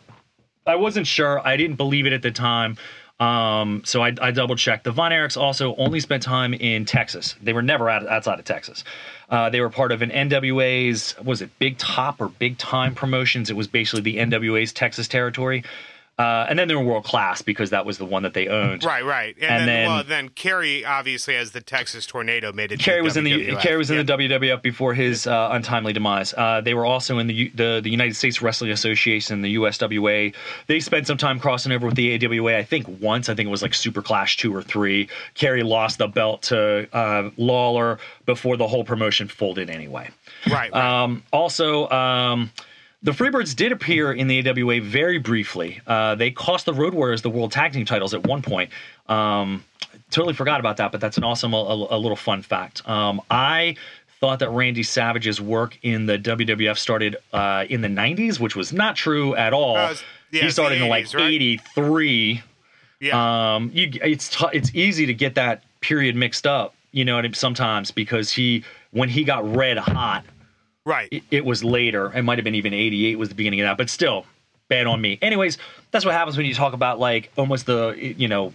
I 0.66 0.74
wasn't 0.74 1.06
sure. 1.06 1.46
I 1.46 1.56
didn't 1.56 1.76
believe 1.76 2.04
it 2.06 2.12
at 2.12 2.22
the 2.22 2.32
time. 2.32 2.78
Um, 3.18 3.82
so 3.84 4.02
I, 4.02 4.14
I 4.20 4.30
double 4.30 4.56
checked. 4.56 4.84
The 4.84 4.92
Von 4.92 5.10
Erichs 5.10 5.40
also 5.40 5.74
only 5.76 6.00
spent 6.00 6.22
time 6.22 6.52
in 6.52 6.84
Texas. 6.84 7.34
They 7.42 7.54
were 7.54 7.62
never 7.62 7.88
out, 7.88 8.06
outside 8.06 8.38
of 8.38 8.44
Texas. 8.44 8.84
Uh, 9.30 9.48
they 9.48 9.60
were 9.60 9.70
part 9.70 9.90
of 9.90 10.02
an 10.02 10.10
NWA's 10.10 11.16
was 11.24 11.40
it 11.40 11.50
Big 11.58 11.78
Top 11.78 12.20
or 12.20 12.28
Big 12.28 12.58
Time 12.58 12.94
Promotions? 12.94 13.48
It 13.48 13.56
was 13.56 13.68
basically 13.68 14.02
the 14.02 14.18
NWA's 14.18 14.72
Texas 14.72 15.08
territory. 15.08 15.64
Uh, 16.18 16.46
and 16.48 16.58
then 16.58 16.66
they 16.66 16.74
were 16.74 16.82
World 16.82 17.04
Class 17.04 17.42
because 17.42 17.68
that 17.70 17.84
was 17.84 17.98
the 17.98 18.04
one 18.06 18.22
that 18.22 18.32
they 18.32 18.48
owned. 18.48 18.82
right, 18.84 19.04
right. 19.04 19.34
And, 19.36 19.44
and 19.44 19.60
then, 19.60 19.66
then- 19.66 19.88
well, 19.90 20.02
then 20.04 20.28
Kerry 20.30 20.82
obviously 20.82 21.36
as 21.36 21.50
the 21.50 21.60
Texas 21.60 22.06
tornado 22.06 22.52
made 22.52 22.72
it. 22.72 22.80
Kerry 22.80 23.02
was 23.02 23.18
in 23.18 23.24
the 23.24 23.32
WWF. 23.32 23.60
Kerry 23.60 23.76
was 23.76 23.90
in 23.90 23.98
Yeah. 23.98 24.02
the 24.02 24.28
WWF 24.28 24.62
before 24.62 24.94
his 24.94 25.26
uh, 25.26 25.50
untimely 25.52 25.92
demise. 25.92 26.32
Uh, 26.32 26.62
they 26.62 26.72
were 26.72 26.86
also 26.86 27.18
in 27.18 27.26
the, 27.26 27.48
the 27.54 27.80
the 27.84 27.90
United 27.90 28.16
States 28.16 28.40
Wrestling 28.40 28.70
Association, 28.70 29.42
the 29.42 29.56
USWA. 29.56 30.34
They 30.68 30.80
spent 30.80 31.06
some 31.06 31.18
time 31.18 31.38
crossing 31.38 31.72
over 31.72 31.86
with 31.86 31.96
the 31.96 32.14
AWA. 32.26 32.56
I 32.56 32.64
think 32.64 32.86
once. 33.00 33.28
I 33.28 33.34
think 33.34 33.46
it 33.48 33.50
was 33.50 33.60
like 33.60 33.74
Super 33.74 34.00
Clash 34.00 34.38
two 34.38 34.54
or 34.56 34.62
three. 34.62 35.08
Kerry 35.34 35.62
lost 35.62 35.98
the 35.98 36.08
belt 36.08 36.40
to 36.44 36.88
uh, 36.96 37.28
Lawler 37.36 37.98
before 38.24 38.56
the 38.56 38.66
whole 38.66 38.84
promotion 38.84 39.28
folded 39.28 39.68
anyway. 39.68 40.08
Right, 40.48 40.72
right. 40.72 41.02
Um, 41.02 41.22
also, 41.32 41.90
um, 41.90 42.50
the 43.06 43.12
Freebirds 43.12 43.54
did 43.54 43.70
appear 43.70 44.12
in 44.12 44.26
the 44.26 44.50
AWA 44.50 44.80
very 44.80 45.18
briefly. 45.18 45.80
Uh, 45.86 46.16
they 46.16 46.32
cost 46.32 46.66
the 46.66 46.74
Road 46.74 46.92
Warriors 46.92 47.22
the 47.22 47.30
World 47.30 47.52
Tag 47.52 47.72
Team 47.72 47.86
titles 47.86 48.12
at 48.14 48.26
one 48.26 48.42
point. 48.42 48.70
Um, 49.08 49.64
totally 50.10 50.34
forgot 50.34 50.58
about 50.58 50.78
that, 50.78 50.90
but 50.90 51.00
that's 51.00 51.16
an 51.16 51.22
awesome, 51.22 51.54
a, 51.54 51.56
a 51.56 51.98
little 51.98 52.16
fun 52.16 52.42
fact. 52.42 52.86
Um, 52.88 53.22
I 53.30 53.76
thought 54.18 54.40
that 54.40 54.50
Randy 54.50 54.82
Savage's 54.82 55.40
work 55.40 55.78
in 55.82 56.06
the 56.06 56.18
WWF 56.18 56.76
started 56.78 57.14
uh, 57.32 57.64
in 57.70 57.80
the 57.80 57.88
90s, 57.88 58.40
which 58.40 58.56
was 58.56 58.72
not 58.72 58.96
true 58.96 59.36
at 59.36 59.52
all. 59.52 59.76
Uh, 59.76 59.94
yeah, 60.32 60.42
he 60.42 60.50
started 60.50 60.80
the 60.80 60.84
in 60.84 60.90
like 60.90 61.04
80s, 61.04 61.14
right? 61.14 61.32
83. 61.32 62.42
yeah. 62.98 63.54
Um, 63.54 63.70
you, 63.72 63.88
it's 64.02 64.30
t- 64.30 64.48
it's 64.52 64.74
easy 64.74 65.06
to 65.06 65.14
get 65.14 65.36
that 65.36 65.62
period 65.80 66.16
mixed 66.16 66.44
up, 66.44 66.74
you 66.90 67.04
know, 67.04 67.14
what 67.14 67.20
I 67.24 67.28
mean, 67.28 67.34
sometimes 67.34 67.92
because 67.92 68.32
he 68.32 68.64
when 68.90 69.08
he 69.08 69.22
got 69.22 69.48
red 69.54 69.78
hot 69.78 70.24
Right. 70.86 71.08
it, 71.10 71.22
it 71.30 71.44
was 71.44 71.62
later. 71.62 72.10
It 72.14 72.22
might 72.22 72.38
have 72.38 72.44
been 72.44 72.54
even 72.54 72.72
88 72.72 73.18
was 73.18 73.28
the 73.28 73.34
beginning 73.34 73.60
of 73.60 73.64
that, 73.66 73.76
but 73.76 73.90
still, 73.90 74.24
bad 74.68 74.86
on 74.86 75.00
me. 75.02 75.18
Anyways, 75.20 75.58
that's 75.90 76.04
what 76.06 76.14
happens 76.14 76.36
when 76.38 76.46
you 76.46 76.54
talk 76.54 76.72
about 76.72 76.98
like 76.98 77.30
almost 77.36 77.66
the 77.66 77.94
you 77.98 78.28
know. 78.28 78.54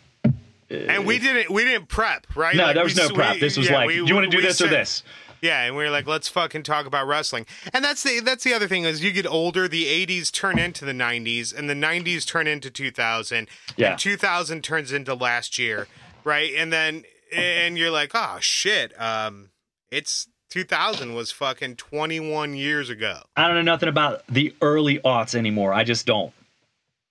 and 0.69 1.05
we 1.05 1.19
didn't 1.19 1.51
we 1.51 1.63
didn't 1.65 1.87
prep, 1.89 2.25
right? 2.35 2.55
No, 2.55 2.63
Like, 2.65 2.75
there 2.75 2.83
was 2.83 2.95
we- 2.95 3.07
no 3.07 3.13
prep. 3.13 3.39
this 3.39 3.57
was 3.57 3.69
yeah, 3.69 3.75
like, 3.75 3.87
we- 3.87 3.95
do 3.97 4.05
you 4.05 4.15
want 4.15 4.31
to 4.31 4.35
do 4.35 4.41
this 4.41 4.59
or 4.61 4.67
this? 4.67 5.03
Yeah, 5.41 5.63
and 5.63 5.75
we 5.75 5.83
were 5.83 5.89
like, 5.89 6.05
let's 6.05 6.27
fucking 6.29 6.61
talk 6.61 6.85
about 6.85 7.07
wrestling. 7.07 7.47
And 7.73 7.83
that's 7.83 8.03
the 8.03 8.19
that's 8.19 8.43
the 8.43 8.53
other 8.53 8.67
thing 8.67 8.83
is 8.83 9.03
you 9.03 9.11
get 9.11 9.25
older, 9.25 9.67
the 9.67 9.85
'80s 9.85 10.31
turn 10.31 10.59
into 10.59 10.85
the 10.85 10.91
'90s, 10.93 11.51
and 11.57 11.67
the 11.69 11.73
'90s 11.73 12.25
turn 12.27 12.45
into 12.47 12.69
2000, 12.69 13.47
Yeah. 13.75 13.91
and 13.91 13.99
2000 13.99 14.63
turns 14.63 14.91
into 14.91 15.15
last 15.15 15.57
year, 15.57 15.87
right? 16.23 16.53
And 16.55 16.71
then 16.71 17.03
and 17.33 17.75
you're 17.77 17.89
like, 17.89 18.11
oh 18.13 18.37
shit, 18.39 18.93
um, 19.01 19.49
it's 19.89 20.27
2000 20.51 21.15
was 21.15 21.31
fucking 21.31 21.77
21 21.77 22.53
years 22.55 22.89
ago. 22.89 23.21
I 23.35 23.47
don't 23.47 23.55
know 23.55 23.61
nothing 23.63 23.89
about 23.89 24.21
the 24.27 24.53
early 24.61 24.99
aughts 24.99 25.33
anymore. 25.33 25.73
I 25.73 25.83
just 25.83 26.05
don't. 26.05 26.31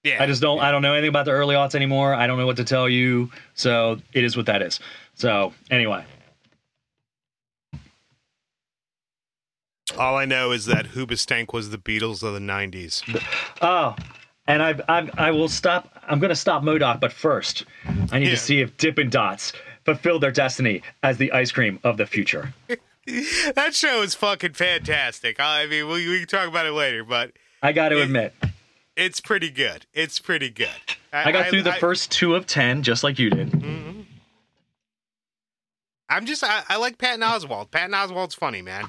Yeah, 0.04 0.22
I 0.22 0.26
just 0.26 0.40
don't. 0.40 0.60
I 0.60 0.70
don't 0.70 0.82
know 0.82 0.92
anything 0.92 1.08
about 1.08 1.24
the 1.24 1.32
early 1.32 1.54
aughts 1.54 1.74
anymore. 1.74 2.14
I 2.14 2.26
don't 2.26 2.38
know 2.38 2.46
what 2.46 2.56
to 2.58 2.64
tell 2.64 2.88
you. 2.88 3.30
So 3.54 3.98
it 4.12 4.24
is 4.24 4.36
what 4.36 4.46
that 4.46 4.62
is. 4.62 4.78
So 5.14 5.52
anyway, 5.70 6.04
All 9.98 10.16
I 10.16 10.24
know 10.24 10.52
is 10.52 10.66
that 10.66 10.86
Hoobastank 10.88 11.52
was 11.52 11.70
the 11.70 11.76
Beatles 11.78 12.22
of 12.22 12.32
the 12.34 12.38
'90s. 12.40 13.02
oh, 13.60 13.96
and 14.46 14.62
I've, 14.62 14.80
I've 14.88 15.10
I 15.18 15.30
will 15.32 15.48
stop. 15.48 15.90
I'm 16.08 16.18
going 16.20 16.28
to 16.30 16.36
stop 16.36 16.62
MODOK, 16.62 17.00
but 17.00 17.12
first, 17.12 17.64
I 18.12 18.18
need 18.18 18.26
Yeah. 18.26 18.30
to 18.32 18.36
see 18.36 18.60
if 18.60 18.76
Dippin' 18.76 19.10
Dots 19.10 19.52
fulfill 19.84 20.18
their 20.18 20.30
destiny 20.30 20.82
as 21.02 21.16
the 21.18 21.32
ice 21.32 21.50
cream 21.52 21.78
of 21.84 21.96
the 21.96 22.06
future. 22.06 22.52
that 23.54 23.74
show 23.74 24.02
is 24.02 24.14
fucking 24.14 24.52
fantastic. 24.54 25.38
I 25.40 25.66
mean, 25.66 25.88
we, 25.88 26.08
we 26.08 26.18
can 26.20 26.28
talk 26.28 26.48
about 26.48 26.66
it 26.66 26.72
later, 26.72 27.04
but 27.04 27.32
I 27.62 27.72
got 27.72 27.88
to 27.90 27.96
Yeah. 27.98 28.04
admit, 28.04 28.34
it's 28.96 29.20
pretty 29.20 29.50
good. 29.50 29.86
It's 29.94 30.18
pretty 30.18 30.50
good. 30.50 30.68
I 31.12 31.32
got 31.32 31.48
through 31.48 31.62
the 31.62 31.74
I- 31.74 31.78
first 31.78 32.10
two 32.10 32.34
of 32.34 32.46
ten, 32.46 32.82
just 32.82 33.02
like 33.02 33.18
you 33.18 33.30
did. 33.30 34.06
I'm 36.08 36.26
just 36.26 36.42
I, 36.42 36.62
I 36.68 36.76
like 36.76 36.98
Patton 36.98 37.20
Oswalt. 37.20 37.70
Patton 37.70 37.92
Oswalt's 37.94 38.34
funny, 38.34 38.62
man. 38.62 38.88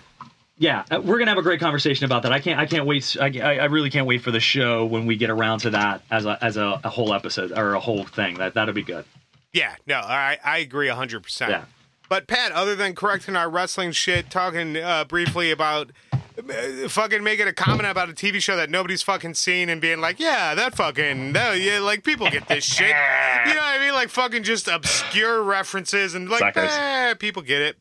Yeah, 0.57 0.83
uh, 0.91 0.99
we're 1.01 1.17
gonna 1.19 1.31
have 1.31 1.37
a 1.37 1.43
great 1.43 1.59
conversation 1.59 2.05
about 2.05 2.23
that. 2.23 2.31
I 2.31 2.39
can't. 2.39 2.59
I 2.59 2.65
can't 2.65 2.85
wait. 2.85 3.15
I, 3.19 3.27
I 3.39 3.55
I 3.57 3.65
really 3.65 3.89
can't 3.89 4.05
wait 4.07 4.21
for 4.21 4.31
the 4.31 4.39
show 4.39 4.85
when 4.85 5.05
we 5.05 5.15
get 5.17 5.29
around 5.29 5.59
to 5.59 5.69
that 5.71 6.01
as 6.11 6.25
a 6.25 6.37
as 6.43 6.57
a, 6.57 6.79
a 6.83 6.89
whole 6.89 7.13
episode 7.13 7.51
or 7.51 7.73
a 7.73 7.79
whole 7.79 8.03
thing. 8.05 8.35
That 8.35 8.55
that'll 8.55 8.73
be 8.73 8.83
good. 8.83 9.05
Yeah, 9.53 9.75
no, 9.87 9.95
I 9.97 10.37
I 10.43 10.57
agree 10.59 10.87
hundred 10.89 11.21
percent. 11.23 11.63
But 12.11 12.27
Pat, 12.27 12.51
other 12.51 12.75
than 12.75 12.93
correcting 12.93 13.37
our 13.37 13.49
wrestling 13.49 13.93
shit, 13.93 14.29
talking 14.29 14.75
uh, 14.75 15.05
briefly 15.05 15.49
about 15.49 15.93
uh, 16.11 16.89
fucking 16.89 17.23
making 17.23 17.47
a 17.47 17.53
comment 17.53 17.87
about 17.87 18.09
a 18.09 18.11
TV 18.11 18.41
show 18.41 18.57
that 18.57 18.69
nobody's 18.69 19.01
fucking 19.01 19.35
seen 19.35 19.69
and 19.69 19.79
being 19.79 20.01
like, 20.01 20.19
yeah, 20.19 20.53
that 20.53 20.75
fucking, 20.75 21.31
no, 21.31 21.53
yeah, 21.53 21.79
like 21.79 22.03
people 22.03 22.29
get 22.29 22.49
this 22.49 22.65
shit. 22.65 22.89
You 22.89 23.53
know 23.53 23.61
what 23.61 23.63
I 23.63 23.77
mean? 23.79 23.93
Like 23.93 24.09
fucking 24.09 24.43
just 24.43 24.67
obscure 24.67 25.41
references 25.41 26.13
and 26.13 26.27
like, 26.29 26.39
Suckers. 26.41 26.69
eh, 26.73 27.13
people 27.13 27.43
get 27.43 27.61
it. 27.61 27.77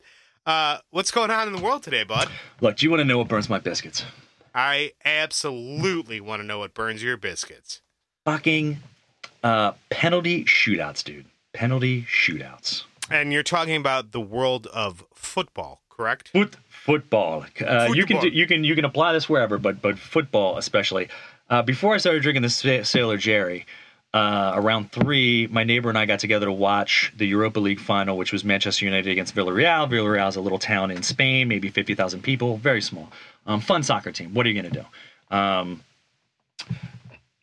Uh, 0.46 0.78
what's 0.90 1.10
going 1.10 1.32
on 1.32 1.48
in 1.48 1.52
the 1.52 1.60
world 1.60 1.82
today, 1.82 2.04
bud? 2.04 2.28
Look, 2.60 2.76
do 2.76 2.86
you 2.86 2.90
want 2.90 3.00
to 3.00 3.04
know 3.04 3.18
what 3.18 3.26
burns 3.26 3.50
my 3.50 3.58
biscuits? 3.58 4.04
I 4.54 4.92
absolutely 5.04 6.20
want 6.20 6.40
to 6.40 6.46
know 6.46 6.60
what 6.60 6.72
burns 6.72 7.02
your 7.02 7.16
biscuits. 7.16 7.82
Fucking 8.24 8.78
uh, 9.42 9.72
penalty 9.90 10.44
shootouts, 10.44 11.02
dude. 11.02 11.26
Penalty 11.52 12.02
shootouts. 12.02 12.84
And 13.10 13.32
you're 13.32 13.42
talking 13.42 13.76
about 13.76 14.12
the 14.12 14.20
world 14.20 14.66
of 14.68 15.04
football, 15.14 15.80
correct? 15.88 16.28
Foot 16.30 16.56
football. 16.68 17.44
Uh, 17.66 17.88
You 17.92 18.06
can 18.06 18.20
do, 18.20 18.28
you 18.28 18.46
can 18.46 18.64
you 18.64 18.74
can 18.74 18.84
apply 18.84 19.12
this 19.12 19.28
wherever, 19.28 19.58
but 19.58 19.82
but 19.82 19.98
football 19.98 20.58
especially. 20.58 21.08
Uh, 21.48 21.62
before 21.62 21.94
I 21.94 21.98
started 21.98 22.22
drinking 22.22 22.42
the 22.42 22.48
Sa- 22.50 22.84
Sailor 22.84 23.16
Jerry, 23.16 23.66
uh, 24.14 24.52
around 24.54 24.92
three, 24.92 25.48
my 25.48 25.64
neighbor 25.64 25.88
and 25.88 25.98
I 25.98 26.06
got 26.06 26.20
together 26.20 26.46
to 26.46 26.52
watch 26.52 27.12
the 27.16 27.26
Europa 27.26 27.58
League 27.58 27.80
final, 27.80 28.16
which 28.16 28.32
was 28.32 28.44
Manchester 28.44 28.84
United 28.84 29.10
against 29.10 29.34
Villarreal. 29.34 29.88
Villarreal 29.90 30.28
is 30.28 30.36
a 30.36 30.40
little 30.40 30.58
town 30.60 30.90
in 30.92 31.02
Spain, 31.02 31.48
maybe 31.48 31.68
fifty 31.68 31.94
thousand 31.96 32.22
people, 32.22 32.56
very 32.58 32.80
small. 32.80 33.10
Um, 33.46 33.60
fun 33.60 33.82
soccer 33.82 34.12
team. 34.12 34.32
What 34.34 34.46
are 34.46 34.48
you 34.50 34.62
gonna 34.62 34.74
do? 34.82 35.36
Um, 35.36 35.82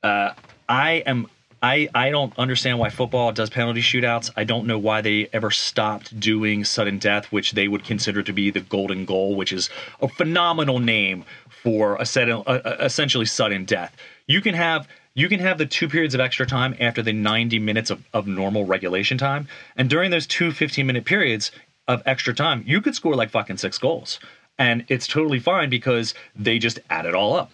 uh, 0.04 0.32
I 0.70 1.04
am. 1.06 1.28
I, 1.62 1.90
I 1.96 2.10
don't 2.12 2.38
understand 2.38 2.78
why 2.78 2.90
football 2.90 3.32
does 3.32 3.50
penalty 3.50 3.82
shootouts. 3.82 4.30
I 4.36 4.44
don't 4.44 4.68
know 4.68 4.78
why 4.78 5.02
they 5.02 5.28
ever 5.34 5.50
stopped 5.50 6.20
doing 6.20 6.64
sudden 6.64 7.00
death, 7.00 7.32
which 7.32 7.54
they 7.54 7.68
would 7.68 7.84
consider 7.84 8.22
to 8.22 8.34
be 8.34 8.52
the 8.52 8.60
golden 8.60 9.06
goal, 9.06 9.36
which 9.36 9.52
is 9.52 9.70
a 10.02 10.08
phenomenal 10.08 10.80
name 10.80 11.26
for 11.50 11.96
a 11.96 12.06
uh, 12.16 12.42
uh, 12.46 12.78
essentially 12.80 13.26
sudden 13.26 13.66
death. 13.66 13.96
You 14.28 14.42
can 14.42 14.54
have 14.54 14.88
you 15.16 15.28
can 15.28 15.40
have 15.40 15.58
the 15.58 15.66
two 15.66 15.90
periods 15.90 16.14
of 16.14 16.22
extra 16.22 16.46
time 16.46 16.76
after 16.80 17.02
the 17.02 17.12
90 17.12 17.58
minutes 17.58 17.90
of, 17.90 18.06
of 18.14 18.28
normal 18.28 18.66
regulation 18.66 19.18
time, 19.18 19.48
and 19.76 19.90
during 19.90 20.12
those 20.12 20.28
two 20.28 20.52
15 20.52 20.86
minute 20.86 21.06
periods 21.06 21.52
of 21.88 22.04
extra 22.06 22.36
time, 22.36 22.64
you 22.68 22.82
could 22.82 22.94
score 22.94 23.16
like 23.16 23.32
fucking 23.32 23.58
six 23.58 23.80
goals, 23.80 24.20
and 24.60 24.86
it's 24.90 25.08
totally 25.08 25.40
fine 25.40 25.72
because 25.72 26.14
they 26.36 26.60
just 26.60 26.78
add 26.92 27.08
it 27.08 27.16
all 27.16 27.34
up. 27.34 27.52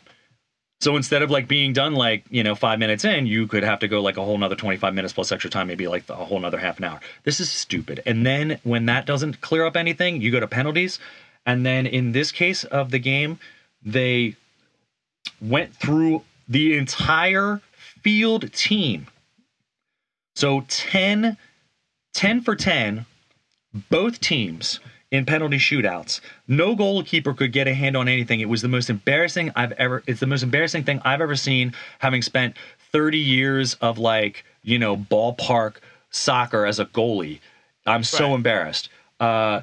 So 0.83 0.97
instead 0.97 1.21
of 1.21 1.31
like 1.31 1.47
being 1.47 1.71
done 1.71 1.93
like, 1.93 2.25
you 2.29 2.43
know, 2.43 2.55
five 2.55 2.77
minutes 2.77 3.05
in, 3.05 3.25
you 3.25 3.47
could 3.47 3.63
have 3.63 3.79
to 3.79 3.87
go 3.87 4.01
like 4.01 4.17
a 4.17 4.21
whole 4.21 4.37
nother 4.37 4.57
25 4.57 4.93
minutes 4.93 5.13
plus 5.13 5.31
extra 5.31 5.49
time, 5.49 5.67
maybe 5.67 5.87
like 5.87 6.09
a 6.09 6.15
whole 6.15 6.41
nother 6.41 6.57
half 6.57 6.77
an 6.77 6.83
hour. 6.83 6.99
This 7.23 7.39
is 7.39 7.49
stupid. 7.49 8.03
And 8.05 8.25
then 8.25 8.59
when 8.63 8.85
that 8.87 9.05
doesn't 9.05 9.39
clear 9.39 9.65
up 9.65 9.77
anything, 9.77 10.21
you 10.21 10.29
go 10.29 10.41
to 10.41 10.47
penalties. 10.47 10.99
And 11.45 11.65
then 11.65 11.87
in 11.87 12.11
this 12.11 12.33
case 12.33 12.65
of 12.65 12.91
the 12.91 12.99
game, 12.99 13.39
they 13.81 14.35
went 15.39 15.73
through 15.73 16.23
the 16.49 16.77
entire 16.77 17.61
field 18.01 18.51
team. 18.51 19.07
So 20.35 20.65
10, 20.67 21.37
10 22.13 22.41
for 22.41 22.57
10, 22.57 23.05
both 23.89 24.19
teams 24.19 24.81
in 25.13 25.25
penalty 25.25 25.57
shootouts. 25.57 26.19
No 26.47 26.75
goalkeeper 26.75 27.33
could 27.35 27.51
get 27.53 27.67
a 27.67 27.73
hand 27.73 27.95
on 27.95 28.07
anything. 28.09 28.39
It 28.41 28.49
was 28.49 28.63
the 28.63 28.67
most 28.67 28.89
embarrassing 28.89 29.51
I've 29.55 29.71
ever 29.73 30.03
it's 30.07 30.19
the 30.19 30.27
most 30.27 30.41
embarrassing 30.43 30.83
thing 30.83 30.99
I've 31.05 31.21
ever 31.21 31.35
seen 31.35 31.73
having 31.99 32.21
spent 32.23 32.57
30 32.91 33.19
years 33.19 33.75
of 33.75 33.99
like, 33.99 34.43
you 34.63 34.79
know, 34.79 34.97
ballpark 34.97 35.75
soccer 36.09 36.65
as 36.65 36.79
a 36.79 36.85
goalie. 36.85 37.39
I'm 37.85 38.03
so 38.03 38.29
Right. 38.29 38.35
embarrassed. 38.35 38.89
Uh 39.19 39.61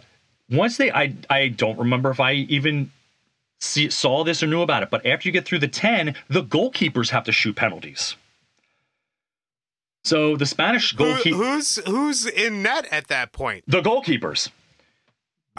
once 0.49 0.76
they 0.76 0.90
I 0.92 1.14
I 1.28 1.49
don't 1.49 1.78
remember 1.78 2.11
if 2.11 2.21
I 2.21 2.33
even 2.35 2.92
see, 3.59 3.90
saw 3.90 4.23
this 4.25 4.42
or 4.45 4.47
knew 4.47 4.62
about 4.62 4.85
it, 4.85 4.90
but 4.90 5.04
after 5.04 5.28
you 5.28 5.33
get 5.33 5.45
through 5.45 5.59
the 5.59 5.69
10, 5.69 6.14
the 6.28 6.42
goalkeepers 6.45 7.11
have 7.11 7.25
to 7.25 7.33
shoot 7.33 7.57
penalties. 7.57 8.14
So 10.04 10.37
the 10.37 10.47
Spanish 10.47 10.92
Who, 10.97 11.04
goalkeeper 11.04 11.37
who's 11.37 11.76
who's 11.87 12.25
in 12.26 12.62
net 12.62 12.87
at 12.92 13.09
that 13.09 13.33
point? 13.33 13.64
the 13.66 13.83
goalkeepers. 13.83 14.49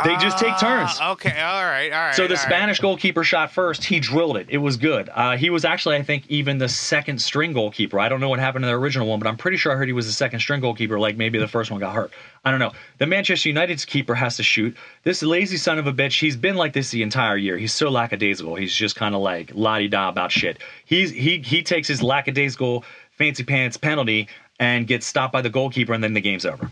They 0.03 0.15
just 0.17 0.37
take 0.37 0.57
turns. 0.59 0.91
Ah, 0.99 1.11
Okay, 1.11 1.39
all 1.41 1.63
right, 1.65 1.91
all 1.91 1.99
right. 1.99 2.15
So 2.15 2.23
the 2.23 2.33
all 2.33 2.35
right. 2.35 2.39
Spanish 2.45 2.79
goalkeeper 2.79 3.23
shot 3.23 3.51
first. 3.51 3.83
He 3.83 3.99
drilled 3.99 4.37
it. 4.37 4.47
It 4.49 4.57
was 4.57 4.77
good. 4.77 5.09
Uh, 5.13 5.37
he 5.37 5.49
was 5.49 5.65
actually, 5.65 5.95
I 5.97 6.03
think, 6.03 6.23
even 6.29 6.57
the 6.57 6.69
second 6.69 7.21
string 7.21 7.53
goalkeeper. 7.53 7.99
I 7.99 8.09
don't 8.09 8.19
know 8.19 8.29
what 8.29 8.39
happened 8.39 8.63
to 8.63 8.67
the 8.67 8.73
original 8.75 9.07
one, 9.07 9.19
but 9.19 9.27
I'm 9.27 9.37
pretty 9.37 9.57
sure 9.57 9.71
I 9.71 9.75
heard 9.75 9.87
he 9.87 9.93
was 9.93 10.05
the 10.07 10.13
second 10.13 10.39
string 10.39 10.61
goalkeeper. 10.61 10.99
Like 10.99 11.17
maybe 11.17 11.37
the 11.39 11.47
first 11.47 11.69
one 11.71 11.79
got 11.79 11.93
hurt. 11.93 12.11
I 12.43 12.51
don't 12.51 12.59
know. 12.59 12.71
The 12.97 13.05
Manchester 13.05 13.49
United's 13.49 13.85
keeper 13.85 14.15
has 14.15 14.37
to 14.37 14.43
shoot. 14.43 14.75
This 15.03 15.21
lazy 15.21 15.57
son 15.57 15.77
of 15.77 15.87
a 15.87 15.93
bitch. 15.93 16.19
He's 16.19 16.35
been 16.37 16.55
like 16.55 16.73
this 16.73 16.89
the 16.91 17.03
entire 17.03 17.37
year. 17.37 17.57
He's 17.57 17.73
so 17.73 17.89
lackadaisical. 17.89 18.55
He's 18.55 18.73
just 18.73 18.95
kind 18.95 19.13
of 19.13 19.21
like 19.21 19.51
la 19.53 19.77
di 19.79 19.87
da 19.87 20.09
about 20.09 20.31
shit. 20.31 20.57
He's 20.85 21.11
he 21.11 21.39
he 21.39 21.61
takes 21.63 21.87
his 21.87 22.01
lackadaisical 22.01 22.83
fancy 23.17 23.43
pants 23.43 23.77
penalty 23.77 24.27
and 24.59 24.87
gets 24.87 25.05
stopped 25.05 25.33
by 25.33 25.41
the 25.41 25.49
goalkeeper, 25.49 25.93
and 25.93 26.03
then 26.03 26.13
the 26.13 26.21
game's 26.21 26.45
over. 26.45 26.69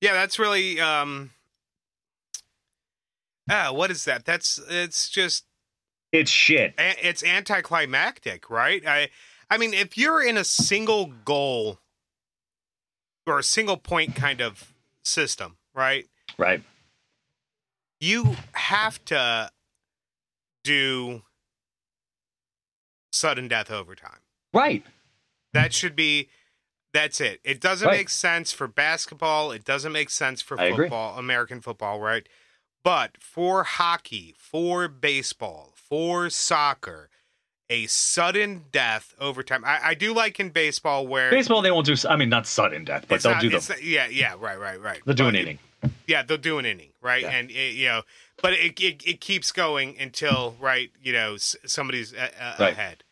Yeah, 0.00 0.12
that's 0.12 0.38
really 0.38 0.80
um 0.80 1.30
Ah, 3.50 3.72
what 3.72 3.90
is 3.90 4.04
that? 4.04 4.24
That's 4.24 4.60
it's 4.68 5.08
just 5.08 5.44
It's 6.12 6.30
shit. 6.30 6.74
a- 6.78 7.06
it's 7.08 7.22
anticlimactic, 7.24 8.50
right? 8.50 8.86
I 8.86 9.08
I 9.50 9.56
mean, 9.56 9.72
if 9.74 9.96
you're 9.96 10.22
in 10.22 10.36
a 10.36 10.44
single 10.44 11.06
goal 11.06 11.80
or 13.26 13.38
a 13.38 13.42
single 13.42 13.76
point 13.78 14.14
kind 14.14 14.40
of 14.40 14.72
system, 15.02 15.56
right? 15.74 16.06
Right. 16.36 16.62
You 18.00 18.36
have 18.52 19.02
to 19.06 19.50
do 20.64 21.22
sudden 23.12 23.48
death 23.48 23.70
overtime. 23.70 24.20
Right. 24.52 24.84
That 25.54 25.72
should 25.72 25.96
be 25.96 26.28
that's 26.98 27.20
it. 27.20 27.40
It 27.44 27.60
doesn't 27.60 27.86
Right. 27.88 27.98
make 27.98 28.08
sense 28.08 28.52
for 28.52 28.66
basketball, 28.66 29.52
it 29.52 29.64
doesn't 29.64 29.92
make 29.92 30.10
sense 30.10 30.42
for 30.42 30.60
I 30.60 30.64
agree. 30.66 30.86
football, 30.86 31.18
American 31.18 31.60
football, 31.60 32.00
right? 32.00 32.26
But 32.82 33.10
for 33.20 33.64
hockey, 33.64 34.34
for 34.36 34.88
baseball, 34.88 35.74
for 35.76 36.28
soccer, 36.30 37.08
a 37.70 37.86
sudden 37.86 38.64
death 38.72 39.14
overtime. 39.20 39.62
I, 39.64 39.78
I 39.90 39.94
do 39.94 40.12
like 40.14 40.40
in 40.40 40.48
baseball 40.50 41.06
where 41.06 41.30
Baseball, 41.30 41.60
they 41.62 41.70
won't 41.70 41.86
do. 41.86 41.94
I 42.08 42.16
mean, 42.16 42.30
not 42.30 42.46
sudden 42.46 42.84
death, 42.84 43.04
but 43.08 43.22
they'll 43.22 43.32
not- 43.32 43.42
do 43.42 43.54
it's 43.56 43.66
the. 43.68 43.74
not- 43.74 43.82
yeah, 43.82 44.06
yeah, 44.08 44.34
right, 44.38 44.58
right, 44.58 44.80
right. 44.80 45.00
They'll 45.04 45.14
do 45.14 45.28
an 45.28 45.34
inning. 45.36 45.58
Yeah, 46.06 46.22
they'll 46.22 46.38
do 46.38 46.58
an 46.58 46.64
inning, 46.66 46.90
right? 47.02 47.22
Yeah. 47.22 47.30
And 47.30 47.50
it, 47.50 47.74
you 47.74 47.86
know, 47.86 48.02
but 48.42 48.54
it, 48.54 48.80
it 48.80 49.02
it 49.06 49.20
keeps 49.20 49.52
going 49.52 49.96
until 50.00 50.56
right, 50.58 50.90
you 51.02 51.12
know, 51.12 51.36
somebody's 51.36 52.14
uh, 52.14 52.30
uh, 52.40 52.54
Right. 52.58 52.72
ahead. 52.72 53.04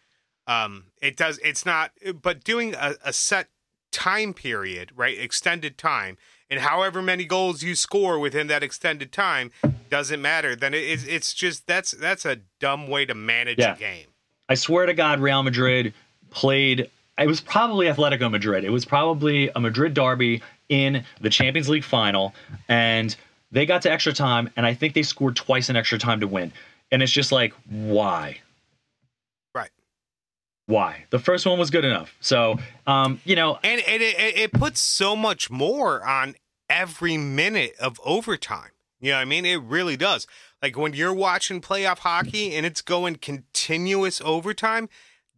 Um, 0.48 0.86
it 1.02 1.16
does. 1.16 1.38
It's 1.44 1.64
not, 1.66 1.90
but 2.22 2.42
doing 2.42 2.74
a, 2.74 2.94
a 3.04 3.12
set 3.12 3.48
time 3.96 4.34
period, 4.34 4.92
right, 4.94 5.18
extended 5.18 5.78
time, 5.78 6.18
and 6.50 6.60
however 6.60 7.00
many 7.00 7.24
goals 7.24 7.62
you 7.62 7.74
score 7.74 8.18
within 8.18 8.46
that 8.48 8.62
extended 8.62 9.10
time 9.10 9.50
doesn't 9.90 10.20
matter. 10.20 10.54
Then 10.54 10.74
it, 10.74 10.78
it's 10.84 11.04
it's 11.04 11.32
just 11.34 11.66
that's 11.66 11.92
that's 11.92 12.24
a 12.26 12.36
dumb 12.60 12.88
way 12.88 13.06
to 13.06 13.14
manage 13.14 13.58
Yeah. 13.58 13.74
a 13.74 13.78
game. 13.78 14.06
I 14.48 14.54
swear 14.54 14.84
to 14.86 14.94
God, 14.94 15.18
Real 15.20 15.42
Madrid 15.42 15.94
played. 16.30 16.90
It 17.18 17.26
was 17.26 17.40
probably 17.40 17.86
Atletico 17.86 18.30
Madrid. 18.30 18.62
It 18.64 18.70
was 18.70 18.84
probably 18.84 19.48
a 19.56 19.60
Madrid 19.60 19.94
derby 19.94 20.42
in 20.68 21.02
the 21.20 21.30
Champions 21.30 21.68
League 21.68 21.84
final, 21.84 22.34
and 22.68 23.16
they 23.50 23.64
got 23.64 23.80
to 23.82 23.90
extra 23.90 24.12
time, 24.12 24.50
and 24.56 24.66
I 24.66 24.74
think 24.74 24.92
they 24.94 25.02
scored 25.02 25.34
twice 25.36 25.70
in 25.70 25.76
extra 25.76 25.98
time 25.98 26.20
to 26.20 26.28
win. 26.28 26.52
And 26.92 27.02
it's 27.02 27.10
just 27.12 27.32
like, 27.32 27.54
why? 27.68 28.38
Why? 30.66 31.04
The 31.10 31.18
first 31.18 31.46
one 31.46 31.58
was 31.58 31.70
good 31.70 31.84
enough. 31.84 32.14
So, 32.20 32.58
um, 32.86 33.20
you 33.24 33.36
know, 33.36 33.58
and, 33.62 33.80
and 33.86 34.02
it, 34.02 34.18
it 34.18 34.38
it 34.38 34.52
puts 34.52 34.80
so 34.80 35.14
much 35.14 35.50
more 35.50 36.04
on 36.06 36.34
every 36.68 37.16
minute 37.16 37.74
of 37.80 38.00
overtime. 38.04 38.70
You 39.00 39.10
know 39.10 39.18
what 39.18 39.22
I 39.22 39.26
mean? 39.26 39.44
It 39.44 39.62
really 39.62 39.96
does. 39.96 40.26
Like 40.62 40.76
when 40.76 40.94
you're 40.94 41.14
watching 41.14 41.60
playoff 41.60 41.98
hockey 41.98 42.54
and 42.54 42.66
it's 42.66 42.82
going 42.82 43.16
continuous 43.16 44.20
overtime, 44.22 44.88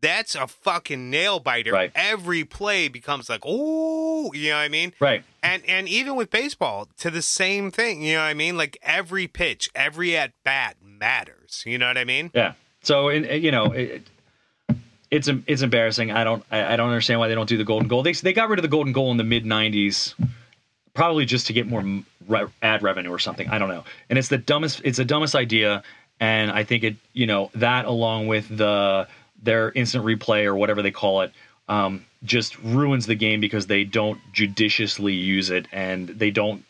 that's 0.00 0.34
a 0.34 0.46
fucking 0.46 1.10
nail 1.10 1.40
biter. 1.40 1.72
Right. 1.72 1.90
Every 1.94 2.44
play 2.44 2.88
becomes 2.88 3.28
like, 3.28 3.42
oh, 3.44 4.32
you 4.32 4.50
know 4.50 4.56
what 4.56 4.62
I 4.62 4.68
mean? 4.68 4.94
right. 5.00 5.24
And 5.42 5.62
and 5.68 5.88
even 5.88 6.16
with 6.16 6.30
baseball, 6.30 6.88
to 6.98 7.10
the 7.10 7.22
same 7.22 7.70
thing. 7.70 8.02
You 8.02 8.14
know 8.14 8.20
what 8.20 8.26
I 8.26 8.34
mean? 8.34 8.56
Like 8.56 8.78
every 8.82 9.26
pitch, 9.26 9.68
every 9.74 10.16
at 10.16 10.32
bat 10.44 10.76
matters. 10.82 11.62
You 11.66 11.78
know 11.78 11.88
what 11.88 11.98
I 11.98 12.04
mean? 12.04 12.30
Yeah. 12.34 12.54
So, 12.82 13.08
in, 13.08 13.24
you 13.42 13.50
know, 13.50 13.72
it, 13.72 14.08
it's 15.10 15.28
it's 15.46 15.62
embarrassing. 15.62 16.10
I 16.10 16.24
don't 16.24 16.44
I, 16.50 16.74
I 16.74 16.76
don't 16.76 16.88
understand 16.88 17.20
why 17.20 17.28
they 17.28 17.34
don't 17.34 17.48
do 17.48 17.56
the 17.56 17.64
golden 17.64 17.88
goal. 17.88 18.02
They 18.02 18.12
they 18.12 18.32
got 18.32 18.48
rid 18.48 18.58
of 18.58 18.62
the 18.62 18.68
golden 18.68 18.92
goal 18.92 19.10
in 19.10 19.16
the 19.16 19.24
mid 19.24 19.44
'90s, 19.44 20.14
probably 20.94 21.24
just 21.24 21.46
to 21.46 21.52
get 21.52 21.66
more 21.66 21.84
re- 22.26 22.46
ad 22.62 22.82
revenue 22.82 23.10
or 23.10 23.18
something. 23.18 23.48
I 23.48 23.58
don't 23.58 23.68
know. 23.68 23.84
And 24.10 24.18
it's 24.18 24.28
the 24.28 24.38
dumbest. 24.38 24.82
It's 24.84 24.98
the 24.98 25.04
dumbest 25.04 25.34
idea. 25.34 25.82
And 26.20 26.50
I 26.50 26.64
think 26.64 26.84
it 26.84 26.96
you 27.12 27.26
know 27.26 27.50
that 27.54 27.84
along 27.84 28.26
with 28.26 28.48
the 28.54 29.08
their 29.42 29.70
instant 29.72 30.04
replay 30.04 30.44
or 30.44 30.56
whatever 30.56 30.82
they 30.82 30.90
call 30.90 31.22
it. 31.22 31.32
Um, 31.68 32.06
just 32.24 32.58
ruins 32.60 33.06
the 33.06 33.14
game 33.14 33.40
because 33.40 33.66
they 33.66 33.84
don't 33.84 34.18
judiciously 34.32 35.12
use 35.12 35.50
it 35.50 35.66
and 35.70 36.08
they 36.08 36.30
don't 36.30 36.64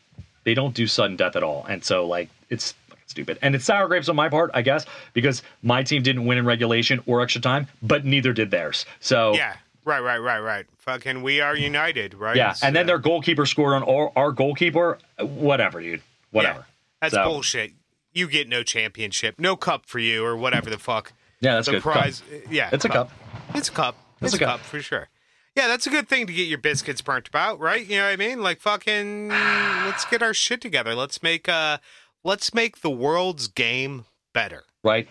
they 0.44 0.54
don't 0.54 0.74
do 0.74 0.86
sudden 0.86 1.16
death 1.16 1.36
at 1.36 1.42
all. 1.42 1.64
And 1.68 1.84
so 1.84 2.06
like 2.06 2.28
it's 2.50 2.74
stupid. 3.08 3.38
And 3.42 3.54
it's 3.54 3.64
sour 3.64 3.88
grapes 3.88 4.08
on 4.08 4.16
my 4.16 4.28
part, 4.28 4.50
I 4.54 4.62
guess, 4.62 4.86
because 5.14 5.42
my 5.62 5.82
team 5.82 6.02
didn't 6.02 6.24
win 6.26 6.38
in 6.38 6.44
regulation 6.46 7.02
or 7.06 7.20
extra 7.22 7.40
time, 7.40 7.66
but 7.82 8.04
neither 8.04 8.32
did 8.32 8.50
theirs. 8.50 8.86
So 9.00 9.34
Yeah. 9.34 9.56
Right, 9.84 10.00
right, 10.00 10.18
right, 10.18 10.40
right. 10.40 10.66
Fucking 10.80 11.22
we 11.22 11.40
are 11.40 11.56
united, 11.56 12.12
right? 12.12 12.36
yeah. 12.36 12.54
And 12.62 12.76
then 12.76 12.86
their 12.86 12.98
goalkeeper 12.98 13.46
scored 13.46 13.72
on 13.74 13.82
our, 13.84 14.12
our 14.16 14.32
goalkeeper. 14.32 14.98
Whatever, 15.18 15.80
dude. 15.80 16.02
Whatever. 16.30 16.58
Yeah, 16.60 16.64
that's 17.00 17.14
So- 17.14 17.24
bullshit. 17.24 17.72
You 18.12 18.26
get 18.28 18.48
no 18.48 18.62
championship, 18.62 19.36
no 19.38 19.54
cup 19.54 19.86
for 19.86 19.98
you, 19.98 20.24
or 20.24 20.36
whatever 20.36 20.68
the 20.70 20.78
fuck. 20.78 21.12
Yeah, 21.40 21.54
that's 21.54 21.66
the 21.66 21.72
good. 21.72 21.82
Cup. 21.82 21.92
prize, 21.92 22.22
yeah, 22.50 22.68
It's 22.72 22.84
a 22.84 22.88
cup. 22.88 23.10
It's 23.54 23.68
a 23.68 23.72
cup. 23.72 23.96
It's, 24.20 24.34
It's 24.34 24.40
a 24.42 24.44
a 24.44 24.48
cup. 24.48 24.58
cup. 24.58 24.66
for 24.66 24.80
sure. 24.82 25.08
Yeah, 25.54 25.68
that's 25.68 25.86
a 25.86 25.90
good 25.90 26.08
thing 26.08 26.26
to 26.26 26.32
get 26.32 26.48
your 26.48 26.58
biscuits 26.58 27.00
burnt 27.00 27.28
about, 27.28 27.60
right? 27.60 27.86
You 27.86 27.96
know 27.98 28.04
what 28.06 28.12
I 28.12 28.16
mean? 28.16 28.42
Like 28.42 28.60
fucking, 28.60 29.28
let's 29.28 30.04
get 30.06 30.22
our 30.22 30.34
shit 30.34 30.60
together. 30.60 30.94
Let's 30.94 31.22
make 31.22 31.48
uh, 31.48 31.78
let's 32.24 32.52
make 32.54 32.80
the 32.80 32.90
world's 32.90 33.48
game 33.48 34.04
better. 34.32 34.64
Right? 34.84 35.08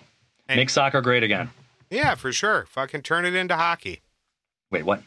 And- 0.48 0.58
Make 0.58 0.70
soccer 0.70 1.02
great 1.02 1.24
again. 1.24 1.50
Yeah, 1.90 2.16
for 2.16 2.32
sure. 2.34 2.66
Fucking 2.70 3.02
turn 3.04 3.26
it 3.26 3.34
into 3.34 3.56
hockey. 3.56 4.02
Wait, 4.72 4.84
what? 4.84 5.02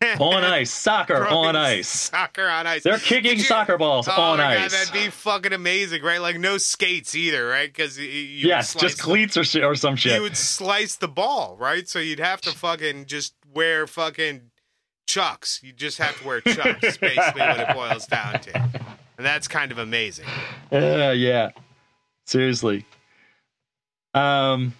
on 0.20 0.44
ice. 0.44 0.70
Soccer 0.70 1.26
on 1.26 1.56
ice. 1.56 1.88
Soccer 1.88 2.48
on 2.48 2.66
ice. 2.66 2.84
They're 2.84 2.98
kicking 2.98 3.38
you- 3.38 3.42
soccer 3.44 3.76
balls 3.76 4.08
Oh 4.08 4.12
on 4.12 4.40
ice. 4.40 4.70
That'd 4.70 4.92
be 4.92 5.10
fucking 5.10 5.52
amazing, 5.52 6.02
right? 6.02 6.20
Like 6.20 6.38
no 6.38 6.56
skates 6.58 7.14
either, 7.16 7.46
right? 7.48 7.68
Because 7.68 7.98
you, 7.98 8.06
you 8.06 8.46
would 8.46 8.48
yes, 8.48 8.74
just 8.74 9.00
cleats 9.00 9.36
or, 9.36 9.64
or 9.64 9.74
some 9.74 9.96
shit. 9.96 10.14
you 10.14 10.22
would 10.22 10.36
slice 10.36 10.96
the 10.96 11.08
ball, 11.08 11.56
right? 11.58 11.88
So 11.88 11.98
you'd 11.98 12.20
have 12.20 12.40
to 12.42 12.50
fucking 12.52 13.06
just 13.06 13.34
wear 13.52 13.86
fucking 13.88 14.50
chucks. 15.08 15.60
You 15.64 15.72
just 15.72 15.98
have 15.98 16.16
to 16.20 16.26
wear 16.26 16.40
chucks. 16.42 16.96
basically 16.98 17.40
what 17.40 17.58
it 17.58 17.74
boils 17.74 18.06
down 18.06 18.40
to, 18.40 18.70
and 19.18 19.26
that's 19.26 19.46
kind 19.48 19.70
of 19.72 19.78
amazing. 19.78 20.26
Uh, 20.70 21.14
yeah. 21.16 21.50
Seriously. 22.26 22.84
Um 24.12 24.74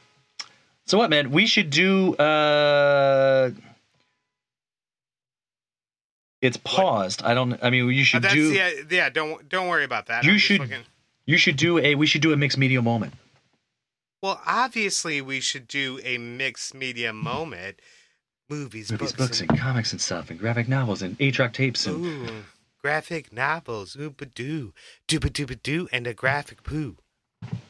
so 0.86 0.98
what 0.98 1.08
man, 1.10 1.30
we 1.30 1.46
should 1.46 1.70
do 1.70 2.14
uh 2.16 3.50
it's 6.40 6.56
paused. 6.58 7.22
I 7.22 7.34
don't 7.34 7.58
I 7.62 7.70
mean 7.70 7.88
you 7.90 8.02
Uh, 8.02 8.04
should 8.04 8.22
that's 8.22 8.34
do 8.34 8.52
yeah, 8.52 8.70
yeah. 8.90 9.08
Don't 9.08 9.48
don't 9.48 9.68
worry 9.68 9.84
about 9.84 10.06
that. 10.06 10.24
You 10.24 10.32
I'm 10.32 10.38
should- 10.38 10.60
looking- 10.60 10.84
you 11.26 11.36
should 11.36 11.56
do 11.56 11.78
a 11.78 11.94
we 11.94 12.06
should 12.06 12.22
do 12.22 12.32
a 12.32 12.36
mixed 12.36 12.56
media 12.58 12.80
moment. 12.80 13.12
well, 14.22 14.40
obviously, 14.46 15.20
we 15.20 15.40
should 15.40 15.68
do 15.68 16.00
a 16.02 16.16
mixed 16.18 16.74
media 16.74 17.12
moment. 17.12 17.80
Movies, 18.50 18.90
Movies, 18.90 19.12
books, 19.12 19.12
books, 19.12 19.40
and 19.42 19.58
comics 19.58 19.92
and 19.92 20.00
stuff, 20.00 20.30
and 20.30 20.38
graphic 20.38 20.68
novels 20.68 21.02
and 21.02 21.16
eight 21.20 21.34
track 21.34 21.52
tapes 21.52 21.86
and 21.86 22.02
Ooh, 22.04 22.42
graphic 22.82 23.32
novels, 23.32 23.96
oopa 23.96 24.32
doo, 24.34 24.72
dooba 25.08 25.30
dooba 25.30 25.60
doo, 25.62 25.88
and 25.92 26.06
a 26.06 26.14
graphic 26.14 26.62
poo. 26.62 26.96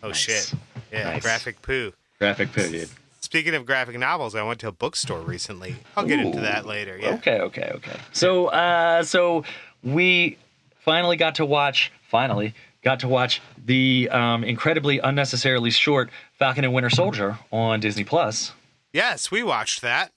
Oh 0.02 0.08
Nice. 0.08 0.16
shit! 0.16 0.54
Yeah, 0.92 1.04
Nice. 1.12 1.22
graphic 1.22 1.62
poo. 1.62 1.92
graphic 2.18 2.52
period. 2.52 2.88
Speaking 3.20 3.54
of 3.54 3.66
graphic 3.66 3.98
novels, 3.98 4.34
I 4.34 4.42
went 4.42 4.60
to 4.60 4.68
a 4.68 4.72
bookstore 4.72 5.20
recently. 5.20 5.76
I'll 5.96 6.06
get 6.06 6.20
into 6.20 6.40
that 6.40 6.64
later. 6.66 6.96
Yeah. 6.98 7.10
Okay, 7.14 7.40
okay, 7.40 7.70
okay. 7.74 7.96
So, 8.12 8.46
uh, 8.46 9.02
so 9.02 9.44
we 9.82 10.38
finally 10.78 11.16
got 11.16 11.34
to 11.36 11.44
watch. 11.44 11.92
Finally, 12.08 12.54
got 12.82 13.00
to 13.00 13.08
watch 13.08 13.42
the 13.62 14.08
um, 14.10 14.44
incredibly 14.44 14.98
unnecessarily 15.00 15.70
short 15.70 16.08
Falcon 16.38 16.64
and 16.64 16.72
Winter 16.72 16.88
Soldier 16.88 17.38
on 17.52 17.80
Disney 17.80 18.04
Plus. 18.04 18.52
Yes, 18.94 19.30
we 19.30 19.42
watched 19.42 19.82
that. 19.82 20.10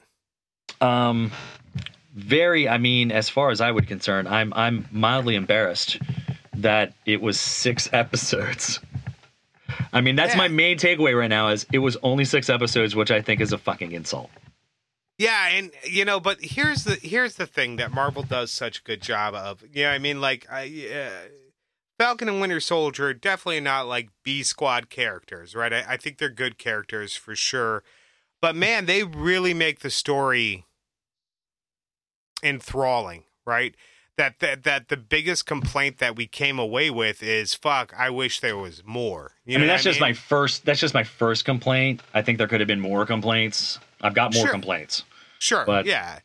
Um, 0.79 1.31
very. 2.13 2.67
I 2.67 2.77
mean, 2.77 3.11
as 3.11 3.29
far 3.29 3.49
as 3.49 3.61
I 3.61 3.71
would 3.71 3.87
concern, 3.87 4.27
I'm 4.27 4.53
I'm 4.53 4.87
mildly 4.91 5.35
embarrassed 5.35 5.97
that 6.55 6.93
it 7.05 7.21
was 7.21 7.39
six 7.39 7.89
episodes. 7.93 8.79
I 9.93 10.01
mean, 10.01 10.15
that's 10.15 10.33
Yeah. 10.33 10.37
my 10.39 10.47
main 10.47 10.77
takeaway 10.77 11.17
right 11.17 11.29
now. 11.29 11.49
Is 11.49 11.65
it 11.71 11.79
was 11.79 11.97
only 12.03 12.25
six 12.25 12.49
episodes, 12.49 12.95
which 12.95 13.11
I 13.11 13.21
think 13.21 13.41
is 13.41 13.53
a 13.53 13.57
fucking 13.57 13.91
insult. 13.93 14.29
Yeah, 15.17 15.49
and 15.49 15.71
you 15.83 16.03
know, 16.05 16.19
but 16.19 16.39
here's 16.41 16.83
the 16.83 16.95
here's 16.95 17.35
the 17.35 17.45
thing 17.45 17.75
that 17.75 17.91
Marvel 17.91 18.23
does 18.23 18.51
such 18.51 18.79
a 18.79 18.83
good 18.83 19.01
job 19.01 19.33
of. 19.35 19.63
Yeah, 19.71 19.91
I 19.91 19.99
mean, 19.99 20.19
like 20.19 20.47
I, 20.51 20.65
uh, 20.93 21.27
Falcon 21.99 22.27
and 22.27 22.41
Winter 22.41 22.59
Soldier 22.59 23.13
definitely 23.13 23.59
not 23.59 23.87
like 23.87 24.09
B 24.23 24.41
squad 24.41 24.89
characters, 24.89 25.53
right? 25.53 25.71
I, 25.71 25.83
I 25.89 25.97
think 25.97 26.17
they're 26.17 26.29
good 26.29 26.57
characters 26.57 27.15
for 27.15 27.35
sure, 27.35 27.83
but 28.41 28.55
man, 28.55 28.87
they 28.87 29.03
really 29.03 29.53
make 29.53 29.81
the 29.81 29.91
story 29.91 30.65
enthralling, 32.43 33.23
right? 33.45 33.75
That, 34.17 34.39
that 34.39 34.63
that 34.63 34.89
the 34.89 34.97
biggest 34.97 35.45
complaint 35.47 35.97
that 35.97 36.15
we 36.15 36.27
came 36.27 36.59
away 36.59 36.89
with 36.91 37.23
is 37.23 37.55
fuck. 37.55 37.93
I 37.97 38.09
wish 38.11 38.39
there 38.39 38.57
was 38.57 38.83
more. 38.85 39.31
You 39.45 39.55
I 39.55 39.59
mean, 39.59 39.67
that's 39.67 39.83
just 39.83 39.99
my 39.99 40.13
first. 40.13 40.65
That's 40.65 40.79
just 40.79 40.93
my 40.93 41.03
first 41.03 41.43
complaint. 41.45 42.01
I 42.13 42.21
think 42.21 42.37
there 42.37 42.47
could 42.47 42.59
have 42.59 42.67
been 42.67 42.81
more 42.81 43.05
complaints. 43.05 43.79
I've 44.01 44.13
got 44.13 44.33
more 44.33 44.43
Sure. 44.43 44.51
complaints. 44.51 45.03
Sure. 45.39 45.65
But- 45.65 45.85
yeah. 45.85 46.19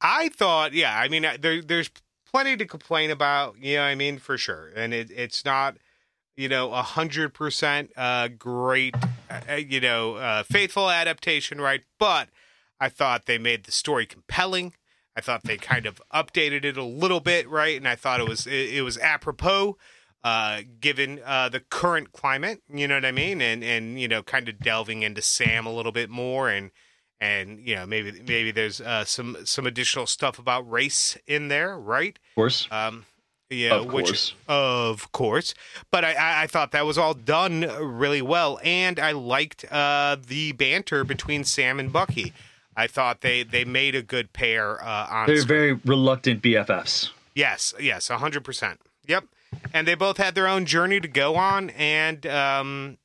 I 0.00 0.28
thought, 0.28 0.74
yeah, 0.74 0.98
I 0.98 1.08
mean, 1.08 1.26
there, 1.40 1.62
there's 1.62 1.90
plenty 2.30 2.56
to 2.58 2.66
complain 2.66 3.10
about. 3.10 3.56
You 3.58 3.76
know 3.76 3.82
what 3.82 3.88
I 3.88 3.94
mean? 3.94 4.18
For 4.18 4.36
sure. 4.36 4.70
And 4.76 4.92
it, 4.92 5.10
it's 5.10 5.44
not, 5.44 5.76
you 6.36 6.48
know, 6.48 6.72
a 6.72 6.82
hundred 6.82 7.32
percent, 7.32 7.90
uh, 7.96 8.28
great, 8.28 8.94
uh, 9.30 9.54
you 9.54 9.80
know, 9.80 10.16
uh, 10.16 10.42
faithful 10.42 10.90
adaptation, 10.90 11.60
right? 11.60 11.82
But 11.98 12.28
I 12.78 12.88
thought 12.90 13.24
they 13.26 13.38
made 13.38 13.64
the 13.64 13.72
story 13.72 14.04
compelling. 14.06 14.74
I 15.16 15.20
thought 15.20 15.44
they 15.44 15.56
kind 15.56 15.86
of 15.86 16.02
updated 16.12 16.64
it 16.64 16.76
a 16.76 16.84
little 16.84 17.20
bit, 17.20 17.48
right? 17.48 17.76
And 17.76 17.86
I 17.86 17.94
thought 17.94 18.20
it 18.20 18.28
was, 18.28 18.46
it, 18.46 18.74
it 18.74 18.82
was 18.82 18.98
apropos, 18.98 19.76
uh, 20.22 20.62
given, 20.80 21.20
uh, 21.24 21.48
the 21.48 21.60
current 21.60 22.12
climate, 22.12 22.62
you 22.72 22.88
know 22.88 22.96
what 22.96 23.04
I 23.04 23.12
mean? 23.12 23.40
And, 23.40 23.62
and, 23.62 24.00
you 24.00 24.08
know, 24.08 24.22
kind 24.22 24.48
of 24.48 24.58
delving 24.58 25.02
into 25.02 25.22
Sam 25.22 25.66
a 25.66 25.72
little 25.72 25.92
bit 25.92 26.10
more 26.10 26.48
and, 26.48 26.70
and 27.20 27.60
you 27.66 27.74
know 27.76 27.86
maybe 27.86 28.20
maybe 28.26 28.50
there's 28.50 28.80
uh, 28.80 29.04
some 29.04 29.36
some 29.44 29.66
additional 29.66 30.04
stuff 30.04 30.38
about 30.38 30.68
race 30.70 31.16
in 31.26 31.48
there, 31.48 31.78
right? 31.78 32.18
Of 32.30 32.34
course. 32.34 32.68
Um, 32.70 33.06
yeah, 33.50 33.74
Of 33.74 33.92
which 33.92 34.06
course. 34.06 34.34
of 34.48 35.12
course, 35.12 35.54
but 35.90 36.04
I, 36.04 36.12
I 36.14 36.42
I 36.42 36.46
thought 36.46 36.72
that 36.72 36.84
was 36.84 36.98
all 36.98 37.14
done 37.14 37.60
really 37.80 38.20
well, 38.20 38.58
and 38.64 38.98
I 38.98 39.12
liked 39.12 39.64
uh, 39.70 40.16
the 40.26 40.52
banter 40.52 41.04
between 41.04 41.44
Sam 41.44 41.78
and 41.78 41.92
Bucky. 41.92 42.32
I 42.76 42.86
thought 42.86 43.20
they 43.20 43.42
they 43.42 43.64
made 43.64 43.94
a 43.94 44.02
good 44.02 44.32
pair 44.32 44.82
uh, 44.84 45.06
on 45.10 45.26
They're 45.26 45.36
screen. 45.36 45.46
very 45.58 45.72
reluctant 45.84 46.42
BFFs. 46.42 47.10
Yes, 47.34 47.74
yes, 47.80 48.08
hundred 48.08 48.44
percent. 48.44 48.80
Yep. 49.06 49.24
and 49.72 49.86
they 49.86 49.94
both 49.94 50.16
had 50.16 50.34
their 50.34 50.48
own 50.48 50.64
journey 50.66 50.98
to 51.00 51.08
go 51.08 51.36
on, 51.36 51.70
and 51.70 52.26
um, 52.26 52.98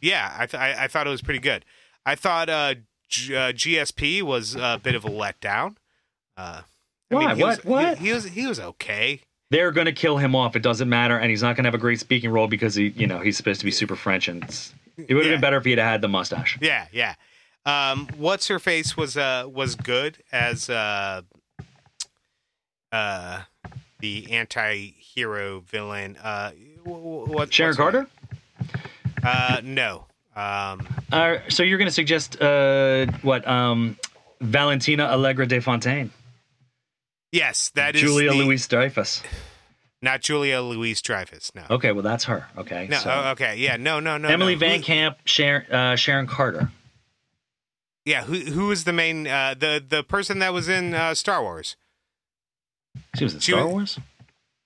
yeah, 0.00 0.34
I, 0.38 0.46
th- 0.46 0.60
I 0.60 0.84
I 0.84 0.88
thought 0.88 1.06
it 1.06 1.10
was 1.10 1.22
pretty 1.22 1.40
good. 1.40 1.64
I 2.04 2.14
thought 2.14 2.48
uh, 2.50 2.74
G- 3.08 3.34
uh, 3.34 3.52
GSP 3.52 4.22
was 4.22 4.54
a 4.56 4.78
bit 4.82 4.94
of 4.94 5.04
a 5.04 5.08
letdown. 5.08 5.76
Uh, 6.36 6.62
I 7.10 7.14
Why? 7.14 7.34
he 7.34 7.42
was- 7.42 7.56
What? 7.58 7.64
What? 7.64 7.98
He, 7.98 8.06
he 8.08 8.12
was 8.12 8.24
he 8.24 8.46
was 8.46 8.60
okay. 8.60 9.20
They're 9.50 9.70
going 9.72 9.84
to 9.86 9.92
kill 9.92 10.16
him 10.16 10.34
off. 10.34 10.56
It 10.56 10.62
doesn't 10.62 10.88
matter, 10.88 11.16
and 11.18 11.30
he's 11.30 11.42
not 11.42 11.54
going 11.54 11.64
to 11.64 11.68
have 11.68 11.74
a 11.74 11.78
great 11.78 12.00
speaking 12.00 12.30
role 12.30 12.48
because 12.48 12.74
he, 12.74 12.88
you 12.88 13.06
know, 13.06 13.20
he's 13.20 13.36
supposed 13.36 13.60
to 13.60 13.64
be 13.64 13.70
super 13.70 13.94
French, 13.94 14.26
and 14.26 14.42
it 14.96 15.14
would 15.14 15.24
have 15.24 15.26
Yeah. 15.26 15.30
been 15.32 15.40
better 15.40 15.56
if 15.58 15.64
he 15.64 15.70
had 15.70 15.78
had 15.78 16.00
the 16.00 16.08
mustache. 16.08 16.58
Yeah, 16.60 16.86
yeah. 16.92 17.14
Um, 17.66 18.08
what's 18.18 18.48
her 18.48 18.58
face 18.58 18.96
was 18.96 19.16
uh 19.16 19.44
was 19.50 19.74
good 19.74 20.22
as 20.32 20.68
uh 20.68 21.22
uh 22.92 23.42
the 24.00 24.30
anti-hero 24.32 25.60
villain. 25.60 26.16
Uh, 26.22 26.50
wh- 26.84 26.88
wh- 26.88 27.28
what, 27.28 27.52
Sharon 27.54 27.70
what's 27.70 27.76
Carter. 27.78 28.06
Uh, 29.22 29.60
no. 29.64 30.04
Um, 30.36 30.86
Uh, 31.10 31.38
so 31.48 31.62
you're 31.62 31.78
going 31.78 31.88
to 31.88 31.94
suggest 31.94 32.40
uh, 32.42 33.06
what? 33.22 33.46
Um, 33.48 33.96
Valentina 34.40 35.04
Allegra 35.04 35.46
de 35.46 35.60
Fontaine, 35.60 36.10
yes, 37.32 37.70
that 37.76 37.94
is 37.94 38.02
Julia 38.02 38.30
the- 38.32 38.36
Louis 38.36 38.66
Dreyfus. 38.68 39.22
not 40.02 40.20
Julia 40.20 40.60
Louise 40.60 41.00
Dreyfus. 41.00 41.50
No. 41.54 41.62
Okay, 41.70 41.92
well 41.92 42.02
that's 42.02 42.24
her. 42.24 42.46
Okay, 42.58 42.88
No. 42.90 42.98
so 42.98 43.10
oh, 43.10 43.30
okay. 43.30 43.56
Yeah. 43.56 43.76
No. 43.76 44.00
No. 44.00 44.18
No. 44.18 44.28
Emily 44.28 44.54
no. 44.54 44.58
Van 44.60 44.82
Camp, 44.82 45.16
Sharon, 45.24 45.70
uh, 45.72 45.96
Sharon 45.96 46.26
Carter. 46.26 46.68
Yeah. 48.04 48.24
Who 48.24 48.34
who 48.38 48.66
was 48.68 48.84
the 48.84 48.92
main 48.92 49.26
uh 49.26 49.54
the 49.58 49.82
the 49.86 50.02
person 50.02 50.38
that 50.40 50.52
was 50.52 50.68
in 50.68 50.94
uh, 50.94 51.14
Star 51.14 51.42
Wars? 51.42 51.76
She 53.16 53.24
was 53.24 53.34
in 53.34 53.40
She 53.40 53.52
Star 53.52 53.64
was- 53.66 53.72
Wars. 53.72 53.98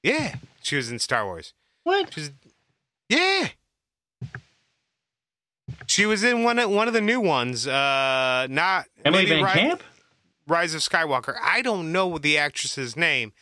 Yeah, 0.02 0.36
she 0.62 0.76
was 0.76 0.90
in 0.90 0.98
Star 1.00 1.24
Wars. 1.24 1.52
What? 1.84 2.12
She's 2.14 2.30
yeah. 3.08 3.48
She 5.86 6.06
was 6.06 6.22
in 6.22 6.44
one 6.44 6.58
of 6.58 6.70
one 6.70 6.88
of 6.88 6.94
the 6.94 7.00
new 7.00 7.20
ones. 7.20 7.66
Uh, 7.66 8.46
not 8.48 8.86
Emily 9.04 9.26
Van 9.26 9.42
Ri- 9.44 9.50
Camp. 9.50 9.82
Rise 10.46 10.72
of 10.74 10.80
Skywalker. 10.80 11.34
I 11.42 11.60
don't 11.62 11.92
know 11.92 12.16
the 12.16 12.38
actress's 12.38 12.96
name. 12.96 13.32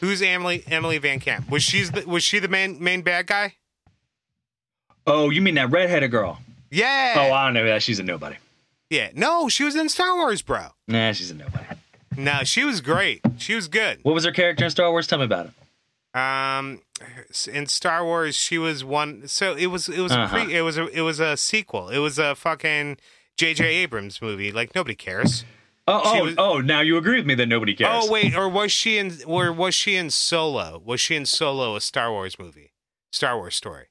Who's 0.00 0.20
Emily 0.22 0.64
Emily 0.66 0.98
Van 0.98 1.20
Camp? 1.20 1.48
Was 1.50 1.62
she's 1.62 1.90
the, 1.92 2.04
was 2.06 2.22
she 2.24 2.38
the 2.38 2.48
main 2.48 2.82
main 2.82 3.02
bad 3.02 3.26
guy? 3.26 3.54
Oh, 5.06 5.30
you 5.30 5.40
mean 5.42 5.54
that 5.54 5.70
redheaded 5.70 6.10
girl? 6.10 6.38
Yeah. 6.70 7.14
Oh, 7.16 7.32
I 7.32 7.44
don't 7.46 7.54
know. 7.54 7.64
Yeah, 7.64 7.78
she's 7.78 7.98
a 8.00 8.02
nobody. 8.02 8.36
Yeah. 8.90 9.10
No, 9.14 9.48
she 9.48 9.64
was 9.64 9.74
in 9.76 9.88
Star 9.88 10.14
Wars, 10.14 10.42
bro. 10.42 10.68
Nah, 10.88 11.12
she's 11.12 11.30
a 11.30 11.34
nobody. 11.34 11.64
No, 12.16 12.44
she 12.44 12.64
was 12.64 12.80
great. 12.80 13.20
She 13.38 13.54
was 13.54 13.68
good. 13.68 13.98
What 14.02 14.14
was 14.14 14.24
her 14.24 14.32
character 14.32 14.64
in 14.64 14.70
Star 14.70 14.90
Wars? 14.90 15.06
Tell 15.06 15.18
me 15.18 15.24
about 15.26 15.46
it. 15.46 16.18
Um, 16.18 16.80
in 17.52 17.66
Star 17.66 18.02
Wars, 18.04 18.34
she 18.36 18.56
was 18.56 18.82
one. 18.82 19.28
So 19.28 19.54
it 19.54 19.66
was 19.66 19.88
it 19.88 20.00
was 20.00 20.12
a 20.12 20.20
Uh-huh. 20.20 20.44
pre, 20.44 20.54
it 20.54 20.62
was 20.62 20.78
a 20.78 20.86
it 20.88 21.02
was 21.02 21.20
a 21.20 21.36
sequel. 21.36 21.90
It 21.90 21.98
was 21.98 22.18
a 22.18 22.34
fucking 22.34 22.96
J.J. 23.36 23.64
Abrams 23.66 24.22
movie. 24.22 24.50
Like 24.50 24.74
nobody 24.74 24.94
cares. 24.94 25.44
Oh, 25.88 26.00
oh, 26.04 26.24
was- 26.24 26.34
oh! 26.38 26.60
Now 26.62 26.80
you 26.80 26.96
agree 26.96 27.16
with 27.18 27.26
me 27.26 27.34
that 27.34 27.46
nobody 27.46 27.74
cares. 27.74 27.90
Oh 28.04 28.10
wait, 28.10 28.34
or 28.34 28.48
was 28.48 28.72
she 28.72 28.96
in? 28.96 29.12
Or 29.26 29.52
was 29.52 29.74
she 29.74 29.94
in 29.96 30.08
Solo? 30.10 30.80
Was 30.84 31.00
she 31.02 31.14
in 31.16 31.26
Solo, 31.26 31.76
a 31.76 31.80
Star 31.82 32.10
Wars 32.10 32.38
movie, 32.38 32.72
Star 33.12 33.36
Wars 33.36 33.54
story? 33.54 33.88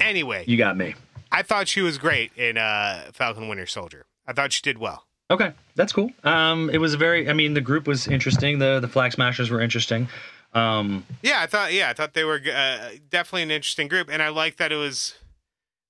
Anyway, 0.00 0.44
you 0.46 0.56
got 0.56 0.76
me. 0.76 0.94
I 1.32 1.42
thought 1.42 1.68
she 1.68 1.80
was 1.80 1.98
great 1.98 2.32
in 2.36 2.56
uh, 2.58 3.10
Falcon 3.12 3.48
Winter 3.48 3.66
Soldier. 3.66 4.06
I 4.26 4.32
thought 4.32 4.52
she 4.52 4.62
did 4.62 4.78
well. 4.78 5.04
Okay, 5.30 5.52
that's 5.74 5.92
cool. 5.92 6.10
Um, 6.24 6.70
it 6.70 6.78
was 6.78 6.94
a 6.94 6.96
very. 6.96 7.28
I 7.28 7.32
mean, 7.34 7.54
the 7.54 7.60
group 7.60 7.86
was 7.86 8.08
interesting. 8.08 8.58
The 8.58 8.80
the 8.80 8.88
Flag 8.88 9.12
Smashers 9.12 9.50
were 9.50 9.60
interesting. 9.60 10.08
Um, 10.54 11.04
Yeah, 11.22 11.40
I 11.40 11.46
thought. 11.46 11.72
Yeah, 11.74 11.90
I 11.90 11.92
thought 11.92 12.14
they 12.14 12.24
were 12.24 12.40
uh, 12.52 12.90
definitely 13.10 13.42
an 13.42 13.50
interesting 13.50 13.88
group, 13.88 14.08
and 14.10 14.22
I 14.22 14.30
like 14.30 14.56
that 14.56 14.72
it 14.72 14.76
was 14.76 15.16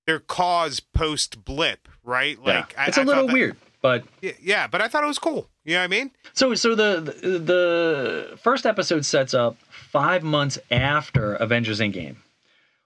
their 0.06 0.18
cause 0.18 0.80
post 0.80 1.44
blip, 1.44 1.88
right? 2.02 2.36
Like, 2.42 2.72
yeah. 2.72 2.82
I, 2.82 2.86
it's 2.88 2.96
a 2.98 3.02
I 3.02 3.04
little 3.04 3.26
that- 3.28 3.32
weird, 3.32 3.56
but 3.80 4.02
Yeah, 4.22 4.32
yeah, 4.42 4.66
but 4.66 4.80
I 4.82 4.88
thought 4.88 5.04
it 5.04 5.08
was 5.08 5.18
cool. 5.20 5.48
You 5.64 5.74
know 5.74 5.80
what 5.80 5.84
I 5.84 5.88
mean? 5.88 6.10
So 6.32 6.54
so 6.54 6.74
the, 6.74 7.00
the 7.22 7.38
the 7.38 8.38
first 8.42 8.66
episode 8.66 9.04
sets 9.04 9.34
up 9.34 9.56
five 9.70 10.22
months 10.24 10.58
after 10.70 11.34
Avengers 11.34 11.78
Endgame. 11.78 12.16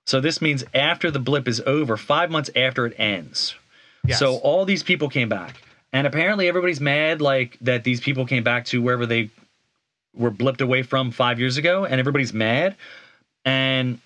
So 0.07 0.21
this 0.21 0.43
means 0.43 0.65
after 0.75 1.11
the 1.11 1.19
blip 1.19 1.47
is 1.47 1.61
over, 1.67 1.97
five 1.97 2.31
months 2.31 2.51
after 2.57 2.87
it 2.87 2.95
ends. 2.99 3.55
Yes. 4.07 4.19
So 4.19 4.37
all 4.37 4.65
these 4.65 4.83
people 4.83 5.09
came 5.09 5.29
back, 5.29 5.63
and 5.93 6.07
apparently 6.07 6.49
everybody's 6.49 6.81
mad 6.81 7.21
like 7.21 7.57
that 7.61 7.85
these 7.85 8.01
people 8.01 8.27
came 8.27 8.43
back 8.43 8.65
to 8.67 8.83
wherever 8.83 9.07
they 9.07 9.31
were 10.15 10.31
blipped 10.31 10.61
away 10.61 10.83
from 10.83 11.11
five 11.11 11.39
years 11.39 11.57
ago, 11.57 11.85
and 11.85 12.01
everybody's 12.01 12.33
mad. 12.33 12.77
And 13.45 14.01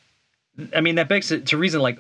I 0.75 0.81
mean 0.81 0.97
that 0.97 1.09
begs 1.09 1.33
it 1.33 1.47
to 1.47 1.57
reason 1.57 1.81
like, 1.81 1.99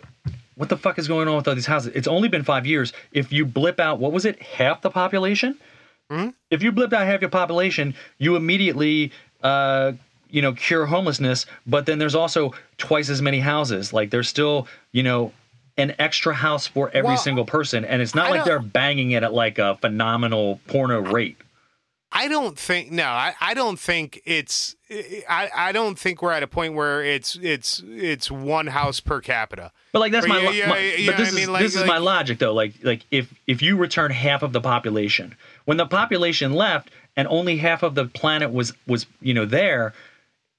what 0.57 0.69
the 0.69 0.77
fuck 0.77 0.99
is 0.99 1.09
going 1.09 1.29
on 1.29 1.37
with 1.37 1.49
all 1.49 1.55
these 1.55 1.67
houses? 1.67 1.93
It's 1.95 2.09
only 2.09 2.29
been 2.29 2.45
five 2.45 2.67
years. 2.67 2.93
If 3.13 3.33
you 3.33 3.45
blip 3.45 3.81
out, 3.81 3.99
what 3.99 4.13
was 4.13 4.25
it, 4.25 4.43
half 4.43 4.83
the 4.83 4.91
population? 4.91 5.59
Hmm. 6.11 6.29
if 6.53 6.63
you 6.63 6.71
blipped 6.71 6.93
out 6.93 7.05
half 7.05 7.21
your 7.21 7.31
population, 7.31 7.95
you 8.19 8.37
immediately, 8.37 9.11
uh, 9.43 9.93
you 10.31 10.43
know, 10.43 10.53
cure 10.53 10.87
homelessness. 10.87 11.47
But 11.67 11.87
then 11.87 11.99
there's 11.99 12.15
also 12.15 12.53
twice 12.79 13.09
as 13.09 13.23
many 13.23 13.41
houses. 13.41 13.93
Like 13.93 14.11
there's 14.11 14.29
still, 14.29 14.67
you 14.93 15.03
know, 15.03 15.33
an 15.79 15.95
extra 15.99 16.35
house 16.35 16.67
for 16.67 16.89
every 16.89 17.09
Well, 17.09 17.17
single 17.19 17.45
person, 17.45 17.85
and 17.85 18.01
it's 18.01 18.15
not 18.15 18.29
I 18.29 18.31
like 18.31 18.45
they're 18.45 18.59
banging 18.61 19.11
it 19.11 19.23
at 19.23 19.35
like 19.35 19.59
a 19.59 19.77
phenomenal 19.77 20.61
porno 20.69 21.01
rate. 21.01 21.37
I 22.13 22.29
don't 22.29 22.59
think 22.59 22.91
no, 22.93 23.05
I, 23.05 23.35
I 23.41 23.53
don't 23.53 23.79
think 23.79 24.23
it's 24.25 24.75
I, 25.29 25.51
I 25.55 25.73
don't 25.73 25.99
think 25.99 26.23
we're 26.23 26.33
at 26.33 26.43
a 26.43 26.47
point 26.47 26.73
where 26.75 27.05
it's 27.05 27.37
it's 27.43 27.83
it's 27.87 28.31
one 28.31 28.69
house 28.69 29.01
per 29.01 29.21
capita. 29.21 29.73
But 29.93 29.99
like 29.99 30.13
that's 30.13 30.25
Or 30.25 30.31
my, 30.31 30.41
yeah, 30.41 30.51
yeah, 30.51 30.69
my- 30.69 30.79
yeah, 30.79 31.11
but 31.11 31.17
this 31.19 31.29
is 31.31 31.35
mean? 31.35 31.53
Like- 31.53 31.63
this 31.63 31.75
is 31.75 31.85
my 31.85 31.99
logic 31.99 32.39
though. 32.39 32.55
Like 32.55 32.75
like 32.83 33.03
if 33.11 33.35
if 33.47 33.61
you 33.61 33.77
return 33.77 34.13
half 34.13 34.43
of 34.43 34.53
the 34.55 34.61
population, 34.61 35.35
when 35.67 35.77
the 35.77 35.85
population 35.87 36.55
left 36.55 36.91
and 37.17 37.27
only 37.29 37.59
half 37.59 37.83
of 37.83 37.95
the 37.95 38.07
planet 38.07 38.51
was 38.53 38.73
was 38.87 39.05
you 39.21 39.35
know 39.35 39.45
there, 39.45 39.93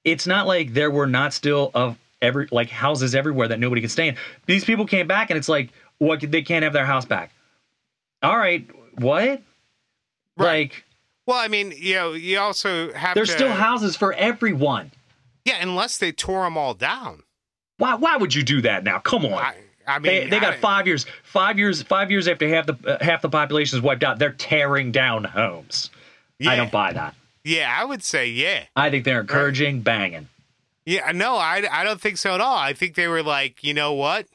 it's 0.04 0.26
not 0.26 0.46
like 0.46 0.72
there 0.74 0.90
were 0.90 1.06
not 1.06 1.32
still 1.32 1.70
of 1.74 1.98
every 2.22 2.48
like 2.50 2.68
houses 2.70 3.14
everywhere 3.14 3.48
that 3.48 3.60
nobody 3.60 3.80
could 3.80 3.90
stay 3.90 4.08
in. 4.08 4.16
These 4.46 4.64
people 4.64 4.86
came 4.86 5.06
back 5.06 5.30
and 5.30 5.36
it's 5.38 5.48
like 5.48 5.70
what 5.98 6.20
they 6.20 6.42
can't 6.42 6.62
have 6.64 6.72
their 6.72 6.86
house 6.86 7.04
back. 7.04 7.32
All 8.22 8.36
right, 8.36 8.68
what? 8.98 9.42
Right. 10.36 10.70
Like 10.70 10.84
Well, 11.26 11.38
I 11.38 11.48
mean, 11.48 11.72
you 11.76 11.94
know, 11.94 12.12
you 12.12 12.38
also 12.38 12.92
have 12.92 13.14
there's 13.14 13.28
to, 13.28 13.34
still 13.34 13.52
houses 13.52 13.96
for 13.96 14.12
everyone. 14.14 14.90
yeah, 15.44 15.58
unless 15.60 15.98
they 15.98 16.12
tore 16.12 16.44
them 16.44 16.56
all 16.56 16.74
down. 16.74 17.22
Why 17.78 17.94
why 17.94 18.16
would 18.16 18.34
you 18.34 18.42
do 18.42 18.60
that 18.62 18.82
now? 18.84 18.98
Come 18.98 19.24
on. 19.26 19.32
I, 19.34 19.54
I 19.86 19.98
mean, 20.00 20.02
They, 20.24 20.28
they 20.30 20.40
got 20.40 20.54
I- 20.54 20.58
five 20.58 20.86
years. 20.86 21.06
Five 21.22 21.58
years. 21.58 21.82
Five 21.82 22.10
years 22.10 22.26
after 22.28 22.48
half 22.48 22.66
the 22.66 22.76
uh, 22.86 23.04
half 23.04 23.22
the 23.22 23.28
population 23.28 23.78
is 23.78 23.82
wiped 23.82 24.02
out, 24.04 24.18
they're 24.18 24.32
tearing 24.32 24.90
down 24.92 25.24
homes. 25.24 25.90
Yeah, 26.40 26.50
I 26.50 26.56
don't 26.56 26.70
buy 26.72 26.92
that. 26.92 27.14
Yeah, 27.44 27.74
I 27.76 27.84
would 27.84 28.02
say 28.02 28.28
yeah. 28.28 28.64
I 28.76 28.90
think 28.90 29.04
they're 29.04 29.20
encouraging 29.20 29.80
banging. 29.80 30.28
Yeah, 30.84 31.12
no, 31.12 31.36
I, 31.36 31.66
I 31.70 31.84
don't 31.84 32.00
think 32.00 32.16
so 32.16 32.34
at 32.34 32.40
all. 32.40 32.56
I 32.56 32.72
think 32.72 32.94
they 32.94 33.08
were 33.08 33.22
like, 33.22 33.62
you 33.62 33.74
know 33.74 33.92
what? 33.92 34.26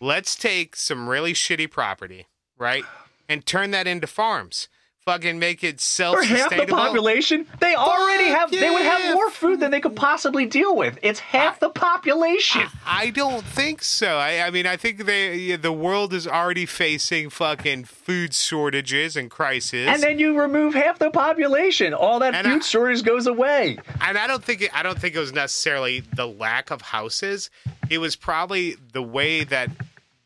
Let's 0.00 0.36
take 0.36 0.76
some 0.76 1.08
really 1.08 1.32
shitty 1.32 1.70
property, 1.70 2.26
right, 2.56 2.84
and 3.28 3.44
turn 3.44 3.72
that 3.72 3.86
into 3.86 4.06
farms. 4.06 4.68
Fucking 5.04 5.40
make 5.40 5.64
it 5.64 5.80
self 5.80 6.16
For 6.16 6.22
half 6.22 6.50
the 6.50 6.64
population, 6.64 7.44
they 7.58 7.74
already 7.74 8.26
have. 8.28 8.52
They 8.52 8.70
would 8.70 8.82
have 8.82 9.12
more 9.14 9.30
food 9.30 9.58
than 9.58 9.72
they 9.72 9.80
could 9.80 9.96
possibly 9.96 10.46
deal 10.46 10.76
with. 10.76 10.96
It's 11.02 11.18
half 11.18 11.58
the 11.58 11.70
population. 11.70 12.62
I 12.86 13.10
don't 13.10 13.42
think 13.44 13.82
so. 13.82 14.16
I, 14.16 14.46
I 14.46 14.50
mean, 14.50 14.64
I 14.64 14.76
think 14.76 15.04
they 15.04 15.56
the 15.56 15.72
world 15.72 16.14
is 16.14 16.28
already 16.28 16.66
facing 16.66 17.30
fucking 17.30 17.82
food 17.86 18.32
shortages 18.32 19.16
and 19.16 19.28
crisis. 19.28 19.88
And 19.88 20.00
then 20.00 20.20
you 20.20 20.40
remove 20.40 20.74
half 20.74 21.00
the 21.00 21.10
population. 21.10 21.94
All 21.94 22.20
that 22.20 22.36
And 22.36 22.46
food 22.46 22.62
I- 22.62 22.64
shortage 22.64 23.02
goes 23.02 23.26
away. 23.26 23.78
and 24.00 24.16
I 24.16 24.28
don't 24.28 24.44
think 24.44 24.62
it, 24.62 24.70
I 24.72 24.84
don't 24.84 25.00
think 25.00 25.16
it 25.16 25.18
was 25.18 25.32
necessarily 25.32 26.04
the 26.14 26.28
lack 26.28 26.70
of 26.70 26.80
houses. 26.80 27.50
It 27.90 27.98
was 27.98 28.14
probably 28.14 28.76
the 28.92 29.02
way 29.02 29.42
that 29.42 29.68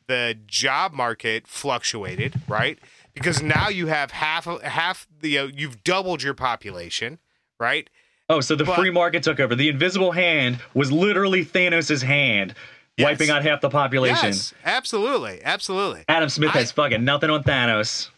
the 0.07 0.37
job 0.47 0.93
market 0.93 1.47
fluctuated, 1.49 2.35
right? 2.47 2.79
Because 3.17 3.43
now 3.43 3.69
you 3.69 3.87
have 3.89 4.11
half 4.13 4.47
of 4.47 4.63
half 4.63 5.09
the 5.21 5.31
you 5.31 5.39
know, 5.39 5.47
you've 5.53 5.83
doubled 5.83 6.23
your 6.23 6.35
population, 6.35 7.19
right? 7.59 7.91
Oh, 8.29 8.41
so 8.41 8.55
the 8.55 8.65
But- 8.65 8.77
free 8.77 8.91
market 8.91 9.23
took 9.23 9.41
over. 9.41 9.55
The 9.55 9.69
invisible 9.69 10.13
hand 10.13 10.59
was 10.75 10.93
literally 10.93 11.45
Thanos' 11.45 12.03
hand, 12.03 12.55
Yes. 12.97 13.05
wiping 13.07 13.31
out 13.31 13.43
half 13.43 13.61
the 13.63 13.71
population. 13.71 14.27
Yes, 14.27 14.53
absolutely, 14.65 15.41
absolutely. 15.43 16.05
Adam 16.09 16.29
Smith 16.29 16.51
I- 16.55 16.59
has 16.61 16.73
fucking 16.73 17.05
nothing 17.05 17.31
on 17.31 17.43
Thanos. 17.43 18.11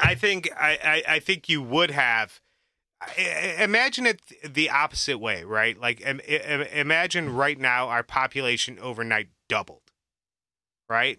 I 0.00 0.14
think 0.14 0.48
I, 0.58 1.02
I, 1.08 1.14
I 1.16 1.18
think 1.20 1.48
you 1.48 1.62
would 1.62 1.90
have. 1.90 2.40
Imagine 3.58 4.06
it 4.06 4.20
the 4.42 4.70
opposite 4.70 5.18
way, 5.18 5.44
right? 5.44 5.78
Like 5.78 6.00
im- 6.00 6.20
im- 6.20 6.62
imagine 6.62 7.28
right 7.34 7.58
now 7.58 7.88
our 7.88 8.02
population 8.02 8.78
overnight 8.80 9.28
doubled, 9.48 9.82
right? 10.88 11.18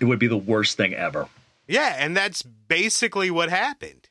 It 0.00 0.04
would 0.04 0.18
be 0.18 0.26
the 0.26 0.36
worst 0.36 0.76
thing 0.76 0.92
ever. 0.94 1.28
Yeah, 1.66 1.94
and 1.98 2.16
that's 2.16 2.42
basically 2.42 3.30
what 3.30 3.48
happened. 3.50 4.08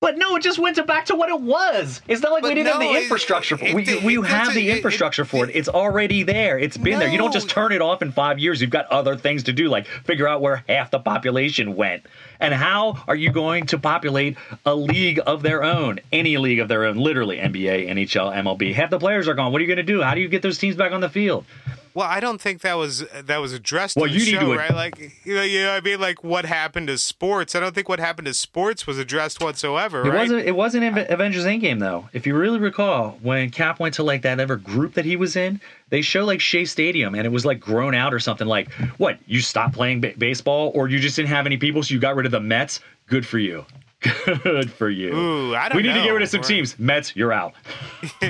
But 0.00 0.18
no, 0.18 0.36
it 0.36 0.42
just 0.42 0.58
went 0.58 0.76
to 0.76 0.82
back 0.84 1.06
to 1.06 1.14
what 1.14 1.30
it 1.30 1.40
was. 1.40 2.02
It's 2.06 2.20
not 2.20 2.32
like 2.32 2.42
we 2.42 2.50
didn't 2.52 2.66
have 2.66 2.78
no, 2.78 2.92
the 2.92 2.98
it- 2.98 3.02
infrastructure 3.04 3.56
for 3.56 3.64
it- 3.64 3.74
we, 3.74 3.82
it- 3.84 4.02
we 4.02 4.18
it 4.18 4.26
have 4.26 4.52
the 4.52 4.60
it- 4.68 4.72
it- 4.72 4.76
infrastructure 4.76 5.24
for 5.24 5.44
it. 5.44 5.56
It's 5.56 5.68
already 5.68 6.22
there. 6.22 6.58
It's 6.58 6.76
been 6.76 6.98
there. 6.98 7.08
You 7.08 7.16
don't 7.16 7.32
just 7.32 7.48
turn 7.48 7.72
it 7.72 7.80
off 7.80 8.02
in 8.02 8.12
five 8.12 8.38
years. 8.38 8.60
You've 8.60 8.68
got 8.68 8.84
other 8.88 9.16
things 9.16 9.44
to 9.44 9.52
do, 9.54 9.68
like 9.68 9.86
figure 9.86 10.28
out 10.28 10.42
where 10.42 10.62
half 10.68 10.90
the 10.90 10.98
population 10.98 11.74
went. 11.74 12.04
And 12.40 12.52
how 12.54 13.02
are 13.06 13.16
you 13.16 13.30
going 13.30 13.66
to 13.66 13.78
populate 13.78 14.36
a 14.66 14.74
league 14.74 15.20
of 15.26 15.42
their 15.42 15.62
own? 15.62 16.00
Any 16.12 16.36
league 16.38 16.58
of 16.60 16.68
their 16.68 16.84
own, 16.84 16.96
literally 16.96 17.38
NBA, 17.38 17.88
NHL, 17.90 18.34
MLB. 18.34 18.74
Half 18.74 18.90
the 18.90 18.98
players 18.98 19.28
are 19.28 19.34
gone. 19.34 19.52
What 19.52 19.60
are 19.60 19.64
you 19.64 19.68
going 19.74 19.84
to 19.86 19.92
do? 19.92 20.02
How 20.02 20.14
do 20.14 20.20
you 20.20 20.28
get 20.28 20.42
those 20.42 20.58
teams 20.58 20.76
back 20.76 20.92
on 20.92 21.00
the 21.00 21.08
field? 21.08 21.44
Well, 21.94 22.08
I 22.08 22.18
don't 22.18 22.40
think 22.40 22.62
that 22.62 22.74
was 22.74 23.04
that 23.26 23.38
was 23.40 23.52
addressed 23.52 23.94
Well, 23.94 24.06
in 24.06 24.10
the 24.14 24.18
you 24.18 24.32
need 24.32 24.40
to- 24.40 24.56
right? 24.56 24.74
Like, 24.74 24.98
you 25.24 25.36
know, 25.36 25.42
you 25.44 25.60
know, 25.62 25.70
I 25.74 25.80
mean, 25.80 26.00
like 26.00 26.24
what 26.24 26.44
happened 26.44 26.88
to 26.88 26.98
sports? 26.98 27.54
I 27.54 27.60
don't 27.60 27.72
think 27.72 27.88
what 27.88 28.00
happened 28.00 28.26
to 28.26 28.34
sports 28.34 28.84
was 28.84 28.98
addressed 28.98 29.40
whatsoever, 29.40 30.00
It 30.04 30.08
right? 30.10 30.18
wasn't. 30.22 30.44
It 30.44 30.56
wasn't 30.56 30.82
in 30.82 30.98
Avengers 31.08 31.44
Endgame 31.44 31.78
though. 31.78 32.08
If 32.12 32.26
you 32.26 32.34
really 32.34 32.58
recall, 32.58 33.16
when 33.22 33.48
Cap 33.50 33.78
went 33.78 33.94
to 33.94 34.02
like 34.02 34.22
that 34.22 34.40
other 34.40 34.56
group 34.56 34.94
that 34.94 35.04
he 35.04 35.14
was 35.14 35.36
in, 35.36 35.60
they 35.90 36.02
show 36.02 36.24
like 36.24 36.40
Shea 36.40 36.64
Stadium, 36.64 37.14
and 37.14 37.24
it 37.26 37.30
was 37.30 37.46
like 37.46 37.60
grown 37.60 37.94
out 37.94 38.12
or 38.12 38.18
something. 38.18 38.48
Like, 38.48 38.72
what? 38.98 39.18
You 39.28 39.40
stopped 39.40 39.74
playing 39.76 40.00
ba- 40.00 40.14
baseball, 40.18 40.72
or 40.74 40.88
you 40.88 40.98
just 40.98 41.14
didn't 41.14 41.28
have 41.28 41.46
any 41.46 41.58
people, 41.58 41.84
so 41.84 41.94
you 41.94 42.00
got 42.00 42.16
rid 42.16 42.23
of 42.26 42.32
the 42.32 42.40
Mets? 42.40 42.80
Good 43.06 43.26
for 43.26 43.38
you. 43.38 43.64
Good 44.42 44.70
for 44.70 44.90
you. 44.90 45.14
Ooh, 45.16 45.54
I 45.54 45.68
don't 45.68 45.76
we 45.76 45.82
need 45.82 45.94
to 45.94 46.02
get 46.02 46.10
rid 46.10 46.22
of 46.22 46.28
some 46.28 46.40
Right. 46.40 46.48
teams. 46.48 46.78
Mets, 46.78 47.16
you're 47.16 47.32
out. 47.32 47.54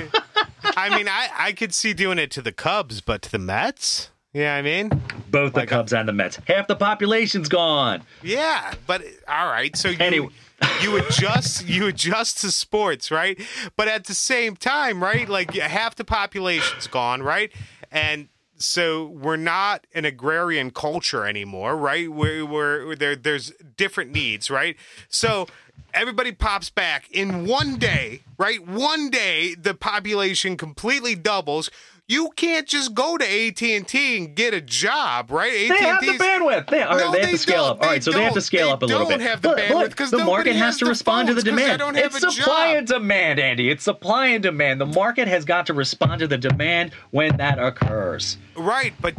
I 0.77 0.95
mean, 0.95 1.07
I 1.07 1.29
I 1.37 1.51
could 1.51 1.73
see 1.73 1.93
doing 1.93 2.17
it 2.19 2.31
to 2.31 2.41
the 2.41 2.51
Cubs, 2.51 3.01
but 3.01 3.21
to 3.23 3.31
the 3.31 3.39
Mets, 3.39 4.09
yeah, 4.33 4.55
I 4.55 4.61
mean, 4.61 4.89
Both 5.29 5.53
the 5.53 5.59
Like 5.59 5.69
a- 5.71 5.75
Cubs 5.75 5.93
and 5.93 6.07
the 6.07 6.13
Mets. 6.13 6.39
Half 6.47 6.67
the 6.67 6.75
population's 6.75 7.49
gone. 7.49 8.03
yeah, 8.23 8.73
but 8.87 9.01
all 9.27 9.47
right. 9.47 9.75
So 9.75 9.89
you 9.89 9.97
Anyway. 9.99 10.29
you 10.81 10.95
adjust 10.97 11.67
you 11.67 11.87
adjust 11.87 12.39
to 12.39 12.51
sports, 12.51 13.11
right? 13.11 13.39
But 13.75 13.87
at 13.89 14.05
the 14.05 14.13
same 14.15 14.55
time, 14.55 15.03
right? 15.03 15.27
Like 15.27 15.53
half 15.53 15.95
the 15.95 16.05
population's 16.05 16.87
gone, 16.87 17.21
right? 17.21 17.51
And 17.91 18.29
so 18.57 19.07
we're 19.07 19.35
not 19.35 19.85
an 19.93 20.05
agrarian 20.05 20.71
culture 20.71 21.25
anymore, 21.25 21.75
right? 21.75 22.11
We're, 22.11 22.45
we're 22.45 22.95
there. 22.95 23.15
There's 23.15 23.51
different 23.77 24.11
needs, 24.11 24.49
right? 24.49 24.77
So 25.09 25.47
everybody 25.93 26.31
pops 26.31 26.69
back 26.69 27.09
in 27.11 27.45
one 27.45 27.77
day, 27.77 28.21
right? 28.37 28.65
One 28.65 29.09
day, 29.09 29.55
the 29.55 29.73
population 29.73 30.57
completely 30.57 31.15
doubles. 31.15 31.69
You 32.07 32.29
can't 32.35 32.67
just 32.67 32.93
go 32.93 33.17
to 33.17 33.25
AT 33.25 33.59
and 33.63 33.87
T 33.87 34.17
and 34.17 34.35
get 34.35 34.53
a 34.53 34.61
job, 34.61 35.31
right? 35.31 35.51
They 35.69 35.77
have 35.79 36.01
the 36.01 36.11
bandwidth. 36.11 36.67
They, 36.69 36.79
No, 36.81 36.95
they 36.97 37.03
have 37.03 37.11
they 37.13 37.31
to 37.31 37.37
scale 37.39 37.65
up. 37.65 37.81
All 37.81 37.87
right, 37.89 38.03
so 38.03 38.11
they 38.11 38.23
have 38.23 38.35
to 38.35 38.41
scale 38.41 38.69
up 38.69 38.83
a 38.83 38.85
little 38.85 39.07
bit. 39.07 39.17
don't 39.17 39.21
have 39.27 39.41
the 39.41 39.49
Look, 39.49 39.57
bandwidth 39.57 39.69
look, 39.79 39.95
'cause 39.95 40.11
the 40.11 40.19
market 40.23 40.53
has 40.53 40.61
has 40.65 40.77
to 40.77 40.85
respond 40.85 41.29
to 41.29 41.33
the 41.33 41.41
demand. 41.41 41.81
have 41.81 41.95
It's 41.97 42.23
a 42.23 42.31
supply 42.31 42.67
job. 42.73 42.77
and 42.77 42.87
demand, 42.87 43.39
Andy. 43.39 43.69
It's 43.71 43.83
supply 43.83 44.27
and 44.27 44.43
demand. 44.43 44.79
The 44.79 44.85
market 44.85 45.27
has 45.27 45.45
got 45.45 45.65
to 45.65 45.73
respond 45.73 46.19
to 46.19 46.27
the 46.27 46.37
demand 46.37 46.91
when 47.09 47.37
that 47.37 47.57
occurs. 47.57 48.37
Right, 48.55 48.93
but 49.01 49.15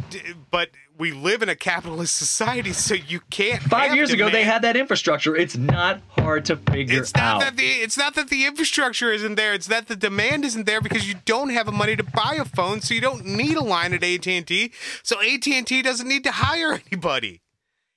but 0.49 0.69
we 0.97 1.11
live 1.11 1.41
in 1.43 1.49
a 1.49 1.55
capitalist 1.55 2.15
society, 2.15 2.73
so 2.73 2.93
you 2.95 3.19
can't. 3.29 3.61
Five 3.61 3.95
years 3.95 4.11
ago, 4.11 4.29
they 4.29 4.43
had 4.43 4.63
that 4.63 4.75
infrastructure. 4.75 5.35
It's 5.35 5.55
not 5.55 6.01
hard 6.09 6.45
to 6.45 6.55
figure 6.57 6.99
It's 6.99 7.13
not 7.13 7.23
out. 7.23 7.39
that 7.41 7.57
the 7.57 7.63
it's 7.65 7.97
not 7.97 8.15
that 8.15 8.29
the 8.29 8.45
infrastructure 8.45 9.11
isn't 9.11 9.35
there. 9.35 9.53
It's 9.53 9.67
that 9.67 9.87
the 9.87 9.95
demand 9.95 10.43
isn't 10.45 10.65
there 10.65 10.81
because 10.81 11.07
you 11.07 11.15
don't 11.25 11.49
have 11.49 11.65
the 11.67 11.71
money 11.71 11.95
to 11.95 12.03
buy 12.03 12.37
a 12.39 12.45
phone, 12.45 12.81
so 12.81 12.93
you 12.93 13.01
don't 13.01 13.25
need 13.25 13.57
a 13.57 13.63
line 13.63 13.93
at 13.93 14.03
AT 14.03 14.27
and 14.27 14.47
T. 14.47 14.71
So 15.03 15.21
AT 15.21 15.47
and 15.47 15.67
T 15.67 15.81
doesn't 15.81 16.07
need 16.07 16.23
to 16.23 16.31
hire 16.31 16.81
anybody. 16.91 17.41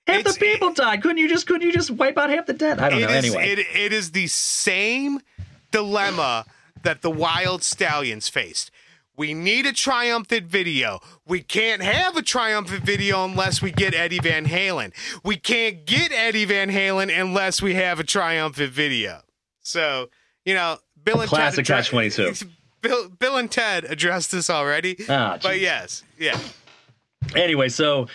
half 0.07 0.17
the 0.25 0.31
it's- 0.31 0.39
people 0.39 0.73
died. 0.73 1.03
Couldn't 1.03 1.19
you 1.19 1.29
just 1.29 1.47
couldn't 1.47 1.63
you 1.67 1.73
just 1.73 1.91
wipe 1.91 2.19
out 2.19 2.31
half 2.31 2.47
the 2.47 2.53
debt? 2.53 2.81
I 2.81 2.91
don't 2.91 2.99
It 2.99 3.07
know. 3.07 3.13
is- 3.15 3.25
Anyway, 3.25 3.51
it, 3.51 3.59
it 3.61 3.93
is 3.93 4.11
the 4.13 4.27
same 4.27 5.21
dilemma 5.71 6.45
that 6.83 7.03
the 7.03 7.11
Wyld 7.11 7.61
Stallyns 7.61 8.31
faced. 8.31 8.71
We 9.21 9.35
need 9.35 9.67
a 9.67 9.73
triumphant 9.75 10.47
video. 10.47 10.99
We 11.27 11.43
can't 11.43 11.83
have 11.83 12.17
a 12.17 12.23
triumphant 12.23 12.85
video 12.85 13.23
unless 13.23 13.61
we 13.61 13.71
get 13.71 13.93
Eddie 13.95 14.19
Van 14.19 14.47
Halen. 14.47 14.95
We 15.23 15.37
can't 15.37 15.85
get 15.85 16.11
Eddie 16.11 16.47
Van 16.47 16.71
Halen 16.71 17.15
unless 17.15 17.61
we 17.61 17.75
have 17.75 18.01
a 18.01 18.03
triumphant 18.03 18.73
video. 18.73 19.21
So, 19.61 20.09
you 20.47 20.55
know, 20.55 20.79
Bill 21.05 21.21
and 21.21 21.29
Classic 21.29 21.67
Ted 21.67 21.85
addre- 21.85 21.91
catch-22. 22.17 22.49
Bill, 22.81 23.11
Bill 23.11 23.37
and 23.37 23.51
Ted 23.51 23.85
addressed 23.85 24.33
this 24.33 24.49
already. 24.49 24.97
Ah, 25.07 25.39
but 25.43 25.53
geez. 25.53 25.61
yes, 25.61 26.03
yeah. 26.19 26.41
anyway, 27.37 27.69
so 27.69 28.07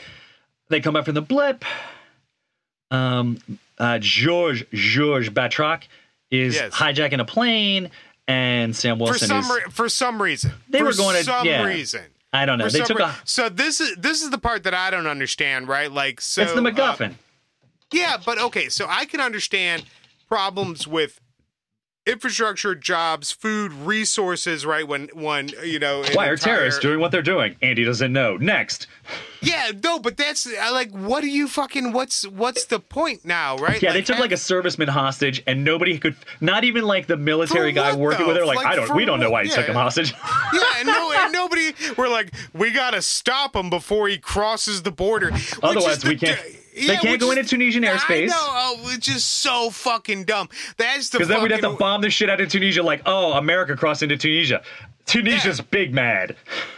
they 0.70 0.82
come 0.82 0.96
up 0.96 1.06
from 1.06 1.14
the 1.14 1.22
blip. 1.22 1.64
Um, 2.90 3.38
uh, 3.78 4.00
George 4.02 4.66
George 4.74 5.32
Batroc 5.32 5.84
is 6.32 6.56
Yes. 6.56 6.74
hijacking 6.74 7.20
a 7.22 7.26
plane, 7.26 7.92
and 8.28 8.76
Sam 8.76 9.00
Wilson. 9.00 9.20
For 9.20 9.26
some 9.26 9.40
is. 9.44 9.50
re- 9.50 9.72
for 9.72 9.90
some 9.90 10.22
reason. 10.22 10.52
They 10.70 10.80
for 10.80 10.86
were 10.86 10.94
going 10.94 11.18
to- 11.18 11.24
some 11.24 11.46
yeah. 11.46 11.64
reason. 11.64 12.02
I 12.34 12.46
don't 12.46 12.58
know. 12.60 12.66
For 12.66 12.72
They 12.72 12.80
took 12.84 13.00
re- 13.00 13.06
a. 13.06 13.16
so 13.24 13.48
this 13.50 13.80
is 13.80 13.96
this 13.98 14.22
is 14.22 14.30
the 14.30 14.38
part 14.38 14.64
that 14.64 14.74
I 14.74 14.90
don't 14.90 15.08
understand, 15.08 15.68
right? 15.68 15.92
Like 15.92 16.20
so 16.22 16.42
It's 16.42 16.52
the 16.54 16.60
uh, 16.60 16.64
MacGuffin. 16.64 17.14
yeah, 17.94 18.18
but 18.26 18.40
okay, 18.40 18.68
so 18.70 18.88
I 18.90 19.06
can 19.06 19.22
understand 19.22 19.86
problems 20.28 20.86
with 20.88 21.22
infrastructure, 22.06 22.76
jobs, 22.76 23.32
food, 23.32 23.72
resources, 23.74 24.66
right? 24.66 24.88
When 24.88 25.10
when 25.14 25.50
you 25.64 25.80
know 25.80 26.04
Why 26.14 26.28
are 26.28 26.34
entire- 26.34 26.38
terrorists 26.38 26.80
doing 26.80 27.00
what 27.00 27.12
they're 27.12 27.22
doing? 27.22 27.56
Andy 27.62 27.84
doesn't 27.84 28.14
know. 28.14 28.38
Next. 28.38 28.88
Yeah, 29.42 29.72
no, 29.84 30.00
but 30.00 30.18
that's 30.18 30.46
like 30.72 30.92
what 30.92 31.22
do 31.22 31.28
you 31.28 31.48
fucking 31.48 31.92
what's 31.94 32.28
what's 32.28 32.66
the 32.66 32.80
point 32.80 33.26
now, 33.26 33.58
right? 33.58 33.82
Yeah, 33.82 33.94
they 33.94 34.02
took 34.02 34.20
like 34.20 34.32
a 34.32 34.36
serviceman 34.36 34.88
hostage, 34.90 35.42
and 35.48 35.64
nobody 35.64 35.98
could. 36.00 36.16
Not 36.42 36.64
even 36.64 36.84
like 36.86 37.08
the 37.08 37.18
military 37.18 37.72
guy 37.72 37.92
what, 37.92 38.00
working 38.00 38.28
with 38.28 38.38
her. 38.38 38.46
Like, 38.46 38.58
Like, 38.58 38.68
I 38.68 38.76
don't. 38.76 38.96
We 38.96 39.06
don't 39.06 39.20
know 39.20 39.30
why 39.30 39.44
he 39.44 39.50
what? 39.50 39.56
took 39.56 39.68
him 39.68 39.76
hostage. 39.76 40.14
Yeah, 40.54 40.62
and 40.78 40.88
no, 40.88 41.12
and 41.12 41.34
nobody. 41.34 41.74
We're 41.98 42.08
like, 42.08 42.34
we 42.54 42.72
gotta 42.72 43.02
stop 43.02 43.56
him 43.56 43.70
before 43.70 44.08
he 44.08 44.18
crosses 44.18 44.84
the 44.84 44.92
border. 44.92 45.32
Otherwise, 45.62 46.00
the 46.00 46.10
we 46.10 46.16
can't- 46.18 46.40
d- 46.76 46.88
they 46.88 46.98
can't 46.98 47.20
go 47.20 47.32
is- 47.32 47.38
into 47.38 47.50
Tunisian 47.50 47.84
airspace. 47.84 48.24
I 48.24 48.26
know, 48.28 48.36
oh, 48.40 48.80
which 48.94 49.08
is 49.10 49.24
so 49.24 49.70
fucking 49.70 50.26
dumb. 50.26 50.50
That's 50.78 51.10
the 51.10 51.18
Because 51.20 51.30
then 51.30 51.42
we'd 51.42 51.52
have 51.52 51.62
to 51.62 51.72
bomb 51.72 52.02
the 52.02 52.10
shit 52.10 52.30
out 52.30 52.42
of 52.42 52.50
Tunisia. 52.50 52.84
Like, 52.84 53.02
oh, 53.06 53.34
America 53.34 53.76
crossed 53.76 54.04
into 54.04 54.18
Tunisia. 54.18 54.62
Tunisia's 55.06 55.60
Yeah. 55.60 55.66
big 55.70 55.94
mad. 55.94 56.36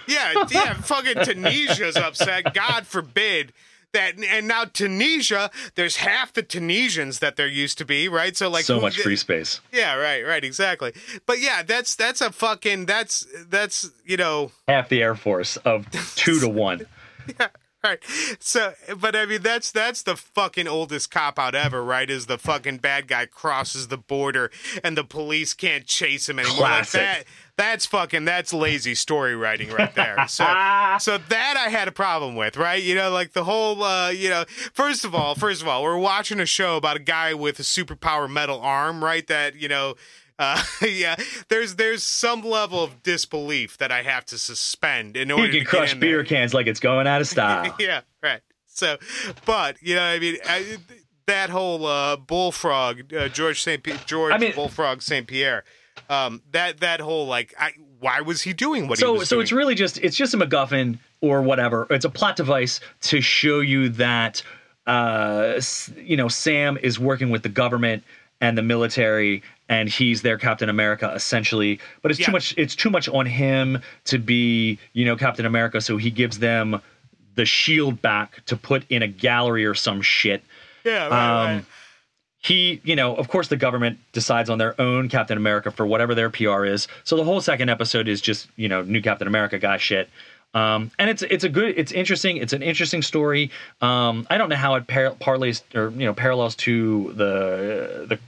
Yeah, 0.08 0.46
yeah, 0.50 0.74
fucking 0.82 1.24
Tunisia's 1.24 1.96
upset. 1.96 2.54
God 2.54 2.86
forbid 2.86 3.54
that. 3.94 4.16
And 4.22 4.48
now 4.50 4.66
Tunisia, 4.66 5.50
there's 5.76 5.96
half 5.98 6.34
the 6.34 6.44
Tunisians 6.44 7.20
that 7.20 7.38
there 7.38 7.48
used 7.48 7.78
to 7.78 7.86
be, 7.86 8.10
right? 8.10 8.36
So 8.36 8.50
like, 8.50 8.66
so 8.66 8.82
much 8.82 8.98
free 9.00 9.16
space. 9.16 9.62
Yeah, 9.72 9.96
right, 9.96 10.26
right, 10.26 10.44
exactly. 10.44 10.92
But 11.26 11.40
yeah, 11.40 11.64
that's 11.64 11.96
that's 11.96 12.20
a 12.20 12.32
fucking 12.34 12.86
that's 12.86 13.26
that's 13.50 13.90
you 14.06 14.18
know 14.18 14.52
Half 14.68 14.90
the 14.90 15.02
Air 15.02 15.16
Force 15.16 15.56
of 15.58 15.90
two 16.16 16.40
to 16.42 16.50
one. 16.50 16.86
right. 17.90 18.38
So, 18.40 18.74
but 19.00 19.16
I 19.16 19.26
mean, 19.26 19.42
that's 19.42 19.72
that's 19.72 20.04
the 20.04 20.16
fucking 20.16 20.68
oldest 20.68 21.12
cop 21.12 21.40
out 21.40 21.56
ever, 21.56 21.84
right? 21.84 22.10
Is 22.10 22.26
the 22.26 22.38
fucking 22.38 22.78
bad 22.78 23.08
guy 23.08 23.26
crosses 23.26 23.88
the 23.88 23.98
border 23.98 24.52
and 24.84 24.98
the 24.98 25.04
police 25.04 25.54
can't 25.54 25.86
chase 25.86 26.30
him 26.30 26.40
anymore. 26.40 26.62
Like 26.62 26.70
Classic. 26.70 27.02
that, 27.02 27.24
that's 27.58 27.86
fucking 27.86 28.26
that's 28.26 28.54
lazy 28.54 28.96
story 28.96 29.36
writing 29.36 29.70
right 29.72 29.94
there. 29.96 30.16
So, 30.28 30.44
so 31.00 31.18
that 31.18 31.56
I 31.58 31.70
had 31.70 31.88
a 31.88 31.92
problem 31.92 32.36
with, 32.36 32.58
right? 32.58 32.82
You 32.82 32.96
know, 32.96 33.10
like 33.12 33.32
the 33.34 33.44
whole, 33.44 33.82
uh, 33.82 34.10
you 34.10 34.30
know, 34.30 34.46
first 34.74 35.06
of 35.06 35.16
all, 35.16 35.36
first 35.36 35.62
of 35.62 35.68
all, 35.68 35.84
we're 35.84 35.98
watching 35.98 36.40
a 36.40 36.46
show 36.46 36.76
about 36.76 36.98
a 36.98 37.00
guy 37.00 37.34
with 37.34 37.60
a 37.60 37.64
superpower 37.64 38.30
metal 38.30 38.60
arm, 38.62 39.04
right? 39.04 39.26
That 39.28 39.56
you 39.56 39.68
know. 39.68 39.96
Uh, 40.40 40.62
yeah, 40.88 41.16
there's 41.50 41.76
there's 41.76 42.04
some 42.04 42.42
level 42.44 42.84
of 42.84 43.02
disbelief 43.04 43.78
that 43.78 43.92
I 43.92 44.04
have 44.04 44.26
to 44.28 44.38
suspend 44.38 45.18
in 45.18 45.32
order 45.32 45.48
He 45.48 45.60
can 45.60 45.60
to 45.62 45.66
crush 45.66 45.94
in 45.94 46.00
there. 46.00 46.10
beer 46.10 46.24
cans 46.24 46.54
like 46.54 46.68
it's 46.68 46.80
going 46.80 47.08
out 47.08 47.22
of 47.22 47.28
style. 47.36 47.76
yeah, 47.80 48.02
right. 48.22 48.42
So, 48.68 48.98
but 49.46 49.82
you 49.82 49.96
know, 49.96 50.04
I 50.04 50.20
mean, 50.20 50.38
I, 50.46 50.78
that 51.26 51.50
whole 51.50 51.86
uh, 51.88 52.16
bullfrog, 52.18 53.12
uh, 53.14 53.28
George 53.30 53.62
Saint 53.64 53.82
P- 53.84 53.96
George 54.06 54.34
I 54.34 54.38
mean- 54.38 54.54
Bullfrog 54.54 55.02
Saint 55.02 55.28
Pierre, 55.28 55.64
um, 56.10 56.42
that 56.52 56.82
that 56.82 57.00
whole 57.00 57.26
like, 57.26 57.56
I, 57.60 57.72
why 58.00 58.22
was 58.22 58.44
he 58.44 58.54
doing 58.54 58.88
what 58.88 59.00
he 59.00 59.04
so 59.04 59.14
was 59.14 59.28
so 59.30 59.38
doing? 59.38 59.44
it's 59.44 59.52
really 59.52 59.74
just 59.74 59.98
it's 59.98 60.16
just 60.16 60.36
a 60.36 60.38
MacGuffin 60.38 61.00
or 61.22 61.42
whatever. 61.42 61.88
It's 61.90 62.06
a 62.06 62.10
plot 62.12 62.36
device 62.36 62.80
to 63.02 63.20
show 63.22 63.60
you 63.62 63.90
that 63.90 64.44
uh, 64.86 65.60
you 65.98 66.16
know 66.16 66.28
Sam 66.28 66.78
is 66.82 67.00
working 67.00 67.32
with 67.32 67.42
the 67.44 67.50
government 67.50 68.04
and 68.40 68.56
the 68.56 68.62
military, 68.62 69.42
and 69.70 69.90
he's 69.90 70.22
their 70.22 70.38
Captain 70.38 70.70
America 70.70 71.12
essentially. 71.16 71.80
But 72.02 72.12
it's 72.12 72.20
Yeah. 72.20 72.28
too 72.28 72.32
much. 72.32 72.54
It's 72.58 72.76
too 72.76 72.90
much 72.90 73.08
on 73.10 73.26
him 73.26 73.82
to 74.06 74.18
be 74.18 74.80
you 74.94 75.06
know 75.06 75.16
Captain 75.16 75.46
America. 75.46 75.82
So 75.82 75.98
he 75.98 76.10
gives 76.12 76.40
them 76.40 76.82
the 77.36 77.46
shield 77.46 78.02
back 78.02 78.44
to 78.48 78.56
put 78.58 78.84
in 78.90 79.02
a 79.04 79.08
gallery 79.08 79.66
or 79.66 79.74
some 79.76 80.02
shit. 80.02 80.44
yeah, 80.84 81.08
right, 81.08 81.44
um, 81.52 81.56
right. 81.58 81.66
he, 82.40 82.82
you 82.84 82.96
know, 82.96 83.16
of 83.16 83.28
course, 83.28 83.48
the 83.50 83.58
government 83.58 84.00
decides 84.14 84.50
on 84.50 84.58
their 84.58 84.80
own 84.82 85.10
Captain 85.10 85.38
America 85.38 85.70
for 85.70 85.86
whatever 85.86 86.16
their 86.16 86.30
PR 86.30 86.66
is. 86.66 86.88
So 87.04 87.16
the 87.18 87.24
whole 87.24 87.42
second 87.42 87.70
episode 87.70 88.08
is 88.08 88.22
just, 88.22 88.48
you 88.56 88.68
know, 88.70 88.82
new 88.84 89.02
Captain 89.02 89.28
America 89.28 89.60
guy 89.60 89.78
shit. 89.78 90.10
Um, 90.54 90.92
and 90.98 91.10
it's 91.10 91.22
it's 91.24 91.44
a 91.44 91.50
good, 91.50 91.78
it's 91.78 91.92
interesting, 91.92 92.38
it's 92.38 92.54
an 92.54 92.62
interesting 92.64 93.02
story. 93.02 93.52
Um, 93.82 94.26
I 94.30 94.38
don't 94.38 94.50
know 94.50 94.56
how 94.56 94.76
it 94.76 94.88
par- 94.88 95.16
parlays 95.20 95.62
or 95.76 95.90
you 95.92 96.06
know 96.06 96.14
parallels 96.14 96.56
to 96.58 97.14
the 97.14 98.08
the 98.10 98.20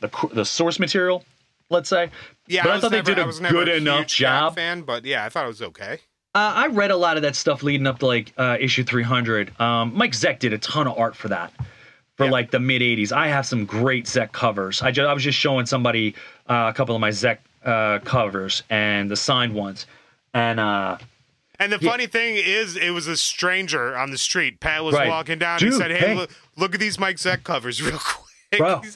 the 0.00 0.08
the, 0.08 0.28
the 0.34 0.44
source 0.44 0.78
material, 0.78 1.24
let's 1.70 1.88
say. 1.88 2.10
Yeah, 2.46 2.64
but 2.64 2.70
I, 2.70 2.74
was 2.74 2.82
thought 2.82 2.90
never- 2.92 3.02
they 3.04 3.14
did 3.14 3.44
I 3.44 3.48
a 3.48 3.50
good 3.52 3.68
a 3.68 3.76
enough 3.76 4.06
job. 4.06 4.54
fan, 4.56 4.82
but 4.82 5.04
yeah, 5.04 5.24
I 5.24 5.28
thought 5.28 5.44
it 5.44 5.48
was 5.48 5.62
okay. 5.62 5.98
Uh, 6.34 6.52
I 6.56 6.66
read 6.66 6.90
a 6.90 6.96
lot 6.96 7.16
of 7.16 7.22
that 7.22 7.34
stuff 7.36 7.62
leading 7.62 7.86
up 7.86 8.00
to 8.00 8.06
like 8.06 8.32
uh, 8.36 8.58
issue 8.60 8.84
300. 8.84 9.58
Um, 9.60 9.92
Mike 9.94 10.12
Zeck 10.12 10.38
did 10.40 10.52
a 10.52 10.58
ton 10.58 10.86
of 10.86 10.96
art 10.98 11.16
for 11.16 11.28
that 11.28 11.52
for 12.16 12.26
Yeah. 12.26 12.30
like 12.32 12.50
the 12.50 12.60
mid 12.60 12.82
80s. 12.82 13.12
I 13.12 13.28
have 13.28 13.46
some 13.46 13.64
great 13.64 14.04
Zeck 14.04 14.30
covers. 14.32 14.82
I, 14.82 14.90
ju- 14.90 15.06
I 15.06 15.12
was 15.14 15.24
just 15.24 15.38
showing 15.38 15.64
somebody 15.64 16.14
uh, 16.48 16.66
a 16.68 16.74
couple 16.74 16.94
of 16.94 17.00
my 17.00 17.08
Zeck 17.10 17.38
uh, 17.64 18.00
covers 18.00 18.62
and 18.68 19.10
the 19.10 19.16
signed 19.16 19.54
ones. 19.54 19.86
And 20.34 20.60
uh, 20.60 20.98
And 21.60 21.72
the 21.72 21.78
Yeah. 21.80 21.90
funny 21.90 22.06
thing 22.06 22.36
is, 22.36 22.76
it 22.76 22.90
was 22.90 23.06
a 23.08 23.16
stranger 23.16 23.96
on 23.96 24.10
the 24.12 24.18
street. 24.18 24.60
Pat 24.60 24.84
was 24.84 24.94
Right. 24.94 25.08
walking 25.08 25.38
down. 25.38 25.58
Dude, 25.58 25.72
he 25.72 25.78
said, 25.78 25.90
"Hey, 25.90 25.98
hey. 25.98 26.14
Look, 26.14 26.30
look 26.56 26.74
at 26.74 26.80
these 26.80 26.98
Mike 26.98 27.16
Zeck 27.16 27.42
covers, 27.42 27.82
real 27.82 27.98
quick." 27.98 28.58
Bro, 28.58 28.80
hey, 28.82 28.88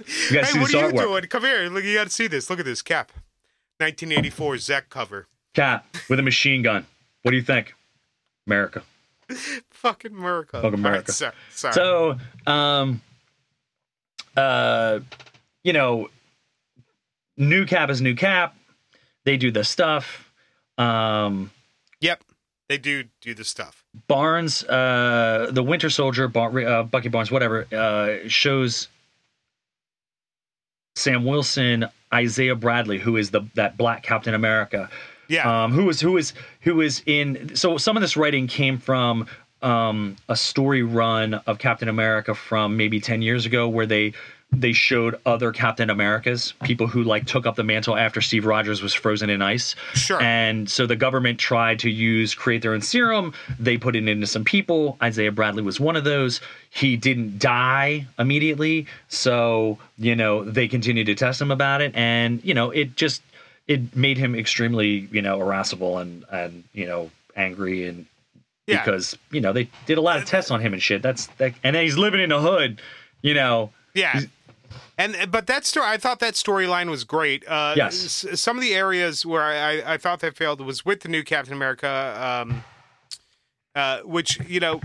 see 0.45 0.59
what 0.59 0.73
are 0.73 0.79
you 0.79 0.93
artwork." 0.93 0.97
doing? 1.03 1.23
Come 1.27 1.43
here. 1.43 1.69
Look, 1.69 1.85
you 1.85 1.95
got 1.95 2.05
to 2.05 2.11
see 2.11 2.27
this. 2.29 2.49
Look 2.49 2.59
at 2.61 2.65
this 2.65 2.81
cap, 2.83 3.11
1984 3.81 4.55
Zeck 4.57 4.83
cover. 4.91 5.27
Cat 5.55 5.85
with 6.09 6.19
a 6.19 6.23
machine 6.23 6.63
gun. 6.63 6.87
What 7.23 7.33
do 7.33 7.37
you 7.37 7.43
think? 7.43 7.75
America. 8.47 8.83
Fucking 9.71 10.13
America. 10.13 10.61
Fucking 10.63 10.75
America. 10.79 11.05
Right, 11.09 11.15
sorry. 11.15 11.33
sorry. 11.51 11.75
So, 11.75 12.19
um, 12.47 13.03
uh, 14.37 15.01
you 15.65 15.73
know, 15.73 16.09
new 17.37 17.67
cap 17.67 17.91
is 17.91 18.01
new 18.01 18.15
cap. 18.15 18.57
They 19.25 19.37
do 19.37 19.51
the 19.51 19.65
stuff. 19.65 20.33
Um, 20.79 21.51
yep, 22.01 22.23
they 22.69 22.79
do 22.79 23.05
do 23.21 23.35
the 23.35 23.45
stuff. 23.45 23.85
Barnes, 24.09 24.65
uh, 24.65 25.51
the 25.53 25.63
Winter 25.63 25.91
Soldier, 25.91 26.29
Bar- 26.29 26.67
uh, 26.67 26.83
Bucky 26.85 27.09
Barnes, 27.09 27.31
whatever, 27.31 27.67
uh, 27.73 28.29
shows 28.29 28.89
Sam 30.97 31.25
Wilson, 31.25 31.87
Isaiah 32.13 32.55
Bradley, 32.55 32.99
who 32.99 33.17
is 33.17 33.31
the 33.31 33.43
that 33.55 33.77
Black 33.77 34.03
Captain 34.03 34.35
America, 34.35 34.91
Yeah, 35.29 35.65
um, 35.65 35.73
who 35.73 35.89
is 35.89 36.01
who 36.01 36.17
is 36.17 36.33
who 36.61 36.81
is 36.81 37.03
in. 37.07 37.57
So 37.57 37.79
some 37.79 37.97
of 37.97 38.01
this 38.01 38.17
writing 38.17 38.47
came 38.47 38.79
from 38.79 39.27
um, 39.63 40.17
a 40.29 40.37
story 40.37 40.83
run 40.83 41.35
of 41.35 41.59
Captain 41.59 41.89
America 41.89 42.35
from 42.35 42.77
maybe 42.77 43.01
ten 43.01 43.23
years 43.23 43.47
ago, 43.47 43.69
where 43.69 43.87
they 43.87 44.13
they 44.53 44.73
showed 44.73 45.19
other 45.25 45.51
Captain 45.51 45.89
Americas, 45.89 46.53
people 46.63 46.87
who 46.87 47.03
like 47.03 47.27
took 47.27 47.47
up 47.47 47.57
the 47.57 47.65
mantle 47.65 47.97
after 47.97 48.21
Steve 48.21 48.45
Rogers 48.45 48.83
was 48.83 48.93
frozen 48.93 49.31
in 49.31 49.41
ice. 49.41 49.75
Sure. 49.95 50.21
And 50.21 50.69
so 50.69 50.87
the 50.87 50.95
government 50.95 51.39
tried 51.39 51.79
to 51.81 51.91
use 51.91 52.35
create 52.35 52.61
their 52.61 52.75
own 52.75 52.83
serum. 52.83 53.33
They 53.59 53.79
put 53.79 53.97
it 53.97 54.07
into 54.07 54.27
some 54.27 54.45
people. 54.45 54.99
Isaiah 55.03 55.33
Bradley 55.33 55.63
was 55.63 55.81
one 55.81 55.97
of 55.97 56.05
those. 56.05 56.43
He 56.69 56.97
didn't 56.97 57.39
die 57.39 58.07
immediately, 58.19 58.87
so 59.09 59.79
you 59.99 60.15
know 60.15 60.45
they 60.45 60.69
continued 60.69 61.07
to 61.07 61.15
test 61.15 61.41
him 61.41 61.51
about 61.51 61.81
it, 61.81 61.95
and 61.95 62.45
you 62.45 62.53
know 62.53 62.71
it 62.71 62.95
just 62.95 63.23
it 63.67 63.97
made 63.97 64.19
him 64.19 64.35
extremely 64.35 65.09
you 65.11 65.23
know 65.23 65.41
irascible 65.41 65.99
and 65.99 66.25
and 66.31 66.65
you 66.75 66.87
know 66.87 67.11
angry 67.37 67.87
and 67.87 68.05
yeah. 68.67 68.85
because 68.85 69.17
you 69.31 69.41
know 69.41 69.53
they 69.53 69.69
did 69.87 69.97
a 69.97 70.03
lot 70.03 70.19
of 70.19 70.27
tests 70.27 70.51
on 70.51 70.61
him 70.61 70.75
and 70.75 70.83
shit. 70.83 71.01
That's 71.01 71.27
that, 71.39 71.55
and 71.65 71.75
then 71.75 71.85
he's 71.85 71.97
living 71.97 72.21
in 72.21 72.29
the 72.29 72.41
hood, 72.41 72.83
you 73.23 73.33
know. 73.33 73.71
Yeah. 73.95 74.23
And 74.99 75.31
but 75.31 75.47
that 75.47 75.65
story, 75.65 75.87
I 75.87 75.97
thought 75.97 76.21
that 76.21 76.35
storyline 76.35 76.91
was 76.91 77.05
great. 77.05 77.47
Uh, 77.49 77.75
Yes. 77.77 78.25
s- 78.25 78.41
some 78.41 78.57
of 78.57 78.63
the 78.63 78.75
areas 78.75 79.25
where 79.27 79.43
I, 79.43 79.95
I, 79.95 79.97
thought 79.99 80.21
that 80.21 80.37
failed 80.37 80.61
was 80.61 80.85
with 80.85 81.01
the 81.01 81.09
new 81.09 81.23
Captain 81.25 81.53
America, 81.55 81.89
um, 82.47 82.65
uh, 83.75 84.01
which 84.01 84.39
you 84.49 84.61
know 84.61 84.81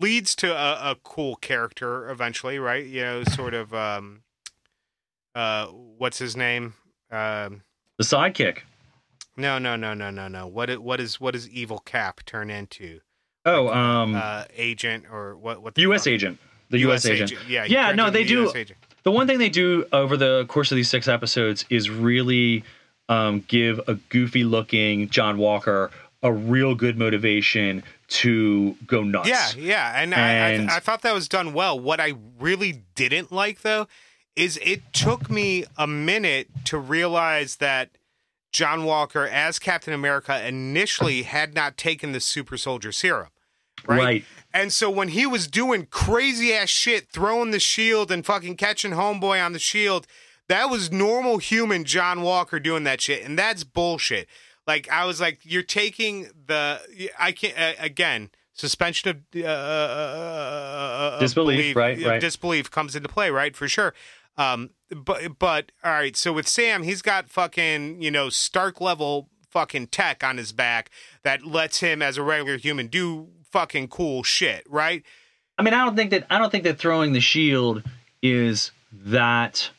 leads 0.00 0.34
to 0.36 0.52
a, 0.52 0.90
a 0.92 0.96
cool 1.02 1.36
character 1.36 2.10
eventually, 2.10 2.58
right? 2.58 2.84
You 2.86 3.02
know, 3.02 3.24
sort 3.24 3.54
of. 3.54 3.72
Um, 3.74 4.22
uh, 5.34 5.66
what's 5.66 6.18
his 6.18 6.36
name? 6.36 6.74
Um, 7.10 7.62
The 7.98 8.04
sidekick. 8.04 8.58
no, 9.36 9.58
no, 9.58 9.76
no, 9.76 9.94
no, 9.94 10.10
no, 10.10 10.26
no. 10.28 10.46
What 10.46 10.76
what 10.82 11.00
is 11.00 11.20
what 11.20 11.34
does 11.34 11.48
Evil 11.48 11.78
Cap 11.78 12.20
turn 12.26 12.50
into? 12.50 13.00
Oh, 13.46 13.68
um, 13.68 14.14
Uh, 14.16 14.44
agent 14.56 15.04
or 15.10 15.36
what? 15.36 15.62
What? 15.62 15.74
The 15.76 15.82
U.S. 15.82 16.02
fuck? 16.04 16.12
agent. 16.12 16.38
The 16.68 16.78
U.S. 16.80 17.06
agent. 17.06 17.32
Yeah. 17.48 17.64
Yeah, 17.64 17.92
no, 17.92 18.10
they 18.10 18.22
the 18.24 18.28
do. 18.28 18.52
The 19.02 19.10
one 19.10 19.26
thing 19.26 19.38
they 19.38 19.48
do 19.48 19.86
over 19.92 20.16
the 20.16 20.44
course 20.46 20.70
of 20.70 20.76
these 20.76 20.90
six 20.90 21.08
episodes 21.08 21.64
is 21.70 21.90
really 21.90 22.64
um, 23.08 23.44
give 23.48 23.80
a 23.88 23.94
goofy 23.94 24.44
looking 24.44 25.08
John 25.08 25.38
Walker 25.38 25.90
a 26.22 26.32
real 26.32 26.74
good 26.74 26.98
motivation 26.98 27.82
to 28.08 28.76
go 28.86 29.02
nuts. 29.02 29.28
Yeah, 29.28 29.50
yeah, 29.56 30.02
and, 30.02 30.12
And- 30.12 30.70
I, 30.70 30.74
I, 30.74 30.76
I 30.76 30.80
thought 30.80 31.02
that 31.02 31.14
was 31.14 31.28
done 31.28 31.52
well. 31.52 31.78
What 31.78 32.00
I 32.00 32.14
really 32.38 32.82
didn't 32.94 33.32
like 33.32 33.62
though 33.62 33.86
is 34.36 34.58
it 34.62 34.92
took 34.92 35.30
me 35.30 35.64
a 35.76 35.86
minute 35.86 36.48
to 36.66 36.78
realize 36.78 37.56
that 37.56 37.90
John 38.52 38.84
Walker, 38.84 39.26
as 39.26 39.58
Captain 39.58 39.92
America, 39.94 40.46
initially 40.46 41.22
had 41.22 41.54
not 41.54 41.76
taken 41.76 42.12
the 42.12 42.20
super 42.20 42.56
soldier 42.56 42.92
serum. 42.92 43.28
Right? 43.86 43.98
Right. 43.98 44.24
And 44.52 44.72
so 44.72 44.90
when 44.90 45.08
he 45.08 45.26
was 45.26 45.46
doing 45.46 45.86
crazy 45.86 46.52
ass 46.52 46.68
shit, 46.68 47.10
throwing 47.10 47.50
the 47.52 47.60
shield 47.60 48.10
and 48.10 48.26
fucking 48.26 48.56
catching 48.56 48.92
homeboy 48.92 49.44
on 49.44 49.52
the 49.52 49.58
shield, 49.58 50.06
that 50.48 50.68
was 50.68 50.90
normal 50.90 51.38
human 51.38 51.84
John 51.84 52.22
Walker 52.22 52.58
doing 52.58 52.82
that 52.84 53.00
shit, 53.00 53.24
and 53.24 53.38
that's 53.38 53.62
bullshit. 53.62 54.28
Like 54.66 54.90
I 54.90 55.04
was 55.04 55.20
like, 55.20 55.38
you're 55.42 55.62
taking 55.62 56.30
the 56.46 56.80
I 57.18 57.32
can't 57.32 57.56
uh, 57.56 57.72
again 57.78 58.30
suspension 58.54 59.10
of 59.10 59.16
uh, 59.34 59.46
uh, 59.46 61.10
of 61.14 61.20
Disbelief, 61.20 61.76
right, 61.76 61.98
of 61.98 62.04
right. 62.04 62.20
Disbelief 62.20 62.70
comes 62.70 62.96
into 62.96 63.08
play, 63.08 63.30
right, 63.30 63.54
for 63.56 63.68
sure. 63.68 63.94
Um, 64.36 64.70
but 64.90 65.38
but 65.38 65.72
all 65.84 65.92
right, 65.92 66.16
so 66.16 66.32
with 66.32 66.48
Sam, 66.48 66.82
he's 66.82 67.02
got 67.02 67.28
fucking 67.28 68.02
you 68.02 68.10
know 68.10 68.28
Stark 68.28 68.80
level 68.80 69.28
fucking 69.50 69.88
tech 69.88 70.22
on 70.22 70.36
his 70.36 70.52
back 70.52 70.90
that 71.22 71.44
lets 71.44 71.80
him 71.80 72.02
as 72.02 72.16
a 72.16 72.22
regular 72.22 72.56
human 72.56 72.86
do 72.86 73.28
fucking 73.52 73.88
cool 73.88 74.22
shit, 74.22 74.64
right? 74.68 75.02
I 75.58 75.62
mean, 75.62 75.74
I 75.74 75.84
don't 75.84 75.96
think 75.96 76.10
that 76.10 76.26
I 76.30 76.38
don't 76.38 76.50
think 76.50 76.64
that 76.64 76.78
throwing 76.78 77.12
the 77.12 77.20
shield 77.20 77.82
is 78.22 78.70
that 78.92 79.70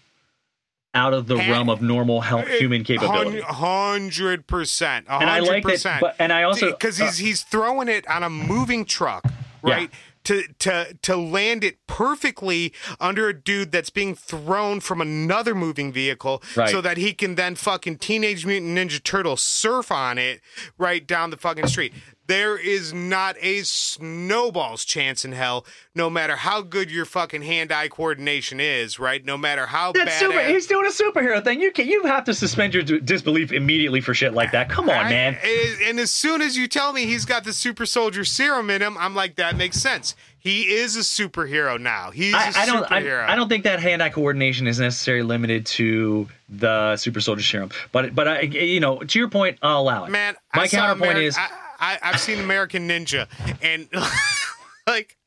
out 0.94 1.14
of 1.14 1.28
the 1.28 1.40
Ha- 1.40 1.52
realm 1.52 1.70
of 1.70 1.82
normal 1.82 2.22
health, 2.22 2.48
eh, 2.50 2.58
human 2.60 2.84
capability. 2.84 3.40
Hundred 3.42 4.46
percent, 4.48 5.06
And 5.10 5.30
I 5.30 5.40
like 5.40 5.64
that, 5.64 6.02
but 6.02 6.16
and 6.20 6.32
I 6.34 6.44
also 6.44 6.72
because 6.72 7.00
uh, 7.00 7.06
he's 7.06 7.18
he's 7.18 7.42
throwing 7.44 7.88
it 7.88 8.08
on 8.10 8.24
a 8.24 8.30
moving 8.30 8.86
truck, 8.86 9.26
right? 9.64 9.90
To 10.26 10.44
to 10.60 10.96
to 11.02 11.16
land 11.16 11.64
it 11.64 11.78
perfectly 11.88 12.74
under 13.00 13.28
a 13.30 13.34
dude 13.34 13.72
that's 13.72 13.90
being 13.90 14.14
thrown 14.14 14.80
from 14.82 15.02
another 15.02 15.56
moving 15.56 15.92
vehicle, 15.92 16.44
Right. 16.56 16.70
so 16.70 16.80
that 16.82 16.98
he 16.98 17.14
can 17.14 17.36
then 17.36 17.56
fucking 17.56 17.98
Teenage 17.98 18.46
Mutant 18.46 18.78
Ninja 18.78 19.02
Turtle 19.02 19.36
surf 19.38 19.92
on 19.92 20.18
it 20.20 20.42
right 20.78 21.08
down 21.08 21.30
the 21.32 21.38
fucking 21.38 21.68
street. 21.68 21.94
There 22.28 22.58
is 22.58 22.94
not 22.94 23.36
a 23.42 23.64
snowball's 23.64 24.86
chance 24.86 25.26
in 25.26 25.32
hell, 25.34 25.66
no 25.96 26.10
matter 26.10 26.36
how 26.38 26.62
good 26.62 26.90
your 26.92 27.04
fucking 27.06 27.42
hand-eye 27.42 27.90
coordination 27.90 28.60
is, 28.60 29.00
right? 29.00 29.24
No 29.26 29.38
matter 29.38 29.66
how 29.66 29.92
That's 29.92 30.06
bad 30.12 30.20
super. 30.20 30.42
He's 30.46 30.68
doing 30.68 30.86
a 30.86 30.90
superhero 30.92 31.44
thing. 31.44 31.60
You 31.60 31.72
can 31.72 31.88
you 31.88 32.04
have 32.06 32.24
to 32.26 32.34
suspend 32.34 32.74
your 32.74 32.84
d- 32.84 33.00
disbelief 33.00 33.52
immediately 33.52 34.00
for 34.02 34.14
shit 34.14 34.34
like 34.34 34.52
that. 34.54 34.70
Come 34.70 34.90
on, 34.90 34.96
I- 35.06 35.10
man. 35.10 35.38
and- 35.44 36.00
as 36.00 36.12
soon 36.12 36.42
as 36.42 36.58
you 36.58 36.68
tell 36.68 36.94
me 36.94 37.06
he's 37.06 37.26
got 37.26 37.44
the 37.44 37.54
super 37.54 37.86
soldier 37.86 38.24
serum 38.24 38.70
in 38.70 38.82
him, 38.82 38.98
I'm 38.98 39.14
like, 39.16 39.36
that 39.36 39.56
makes 39.58 39.78
sense. 39.78 40.16
He 40.40 40.74
is 40.74 40.96
a 40.96 41.02
superhero 41.02 41.80
now. 41.80 42.10
He's 42.12 42.34
a 42.34 42.38
I, 42.38 42.52
I 42.56 42.66
don't. 42.66 42.84
superhero. 42.86 43.24
I, 43.28 43.34
I 43.34 43.36
don't 43.36 43.48
think 43.50 43.64
that 43.66 43.80
hand-eye 43.80 44.10
coordination 44.10 44.66
is 44.68 44.80
necessarily 44.80 45.22
limited 45.24 45.66
to 45.68 46.28
the 46.50 46.96
super 46.98 47.22
soldier 47.22 47.44
serum. 47.44 47.70
But 47.92 48.16
but 48.16 48.28
I, 48.28 48.42
you 48.42 48.80
know, 48.80 49.00
to 49.00 49.20
your 49.20 49.30
point, 49.30 49.60
I'll 49.62 49.82
allow 49.82 50.06
it. 50.06 50.10
Man, 50.12 50.36
my 50.56 50.64
I 50.64 50.68
counterpoint 50.68 51.18
Ameri- 51.18 51.24
is 51.24 51.38
I, 51.38 51.48
I, 51.82 51.98
I've 52.02 52.20
seen 52.20 52.40
American 52.40 52.88
Ninja, 52.88 53.28
and 53.62 53.90
like 54.88 55.18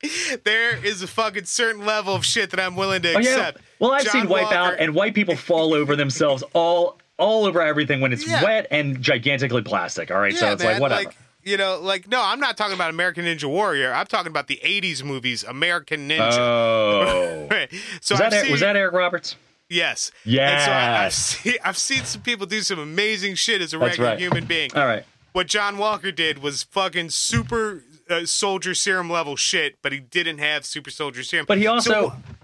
there 0.45 0.77
is 0.85 1.03
a 1.03 1.07
fucking 1.07 1.45
certain 1.45 1.85
level 1.85 2.15
of 2.15 2.25
shit 2.25 2.51
that 2.51 2.61
I'm 2.61 2.77
willing 2.77 3.03
to 3.03 3.15
Oh, 3.15 3.19
yeah. 3.19 3.31
accept. 3.31 3.59
Well, 3.81 3.93
I've 3.93 4.05
John 4.05 4.13
seen 4.13 4.27
Wipeout, 4.27 4.53
Walker- 4.63 4.75
and 4.77 4.95
white 4.95 5.15
people 5.15 5.37
fall 5.37 5.75
over 5.75 5.97
themselves 5.97 6.43
all 6.55 6.99
all 7.19 7.45
over 7.45 7.61
everything 7.63 8.01
when 8.01 8.13
it's 8.13 8.27
Yeah. 8.27 8.43
wet 8.43 8.67
and 8.71 9.01
gigantically 9.03 9.63
plastic. 9.63 10.11
All 10.11 10.19
right, 10.19 10.35
so 10.35 10.53
it's 10.53 10.63
man, 10.63 10.73
like 10.75 10.81
whatever. 10.83 11.11
you 11.43 11.57
know, 11.57 11.79
like 11.81 12.09
no, 12.09 12.21
I'm 12.23 12.41
not 12.41 12.57
talking 12.57 12.75
about 12.75 12.91
American 12.91 13.25
Ninja 13.25 13.45
Warrior. 13.45 13.93
I'm 13.93 14.07
talking 14.07 14.31
about 14.31 14.47
the 14.49 14.61
'80s 14.65 15.03
movies, 15.05 15.45
American 15.45 16.09
Ninja. 16.09 16.39
oh, 16.39 17.49
so 18.01 18.15
was 18.15 18.19
that 18.21 18.33
Eric- 18.33 18.45
seen, 18.45 18.53
was 18.53 18.61
that 18.61 18.77
Eric 18.77 18.95
Roberts? 18.95 19.37
Yes. 19.71 20.13
And 20.25 20.33
so 20.63 20.71
I, 20.71 20.77
I've, 20.99 21.05
Yes. 21.05 21.17
seen, 21.43 21.55
I've 21.65 21.79
seen 21.79 22.05
some 22.05 22.21
people 22.23 22.47
do 22.47 22.61
some 22.61 22.79
amazing 22.79 23.35
shit 23.35 23.63
as 23.63 23.73
a 23.73 23.79
That's 23.79 23.91
regular 23.93 24.11
right. 24.11 24.19
human 24.19 24.45
being. 24.45 24.71
All 24.77 24.85
right. 24.85 25.05
What 25.35 25.49
John 25.49 25.79
Walker 25.79 26.13
did 26.13 26.39
was 26.39 26.63
fucking 26.63 27.11
super 27.11 27.83
uh, 28.09 28.25
soldier 28.25 28.73
serum 28.73 29.11
level 29.11 29.35
shit, 29.35 29.75
but 29.83 29.91
he 29.91 29.99
didn't 29.99 30.39
have 30.39 30.65
super 30.65 30.91
soldier 30.91 31.25
serum. 31.25 31.45
But 31.47 31.59
he 31.59 31.67
also 31.67 31.91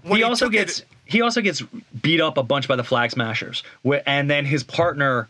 So 0.03 0.13
he 0.13 0.23
also 0.23 0.45
took 0.47 0.53
it- 0.53 0.57
gets 0.57 0.83
he 1.05 1.21
also 1.21 1.39
gets 1.41 1.61
beat 2.01 2.19
up 2.19 2.37
a 2.37 2.43
bunch 2.43 2.67
by 2.67 2.75
the 2.75 2.83
flag 2.83 3.11
smashers, 3.11 3.63
and 4.05 4.29
then 4.29 4.43
his 4.45 4.63
partner. 4.63 5.29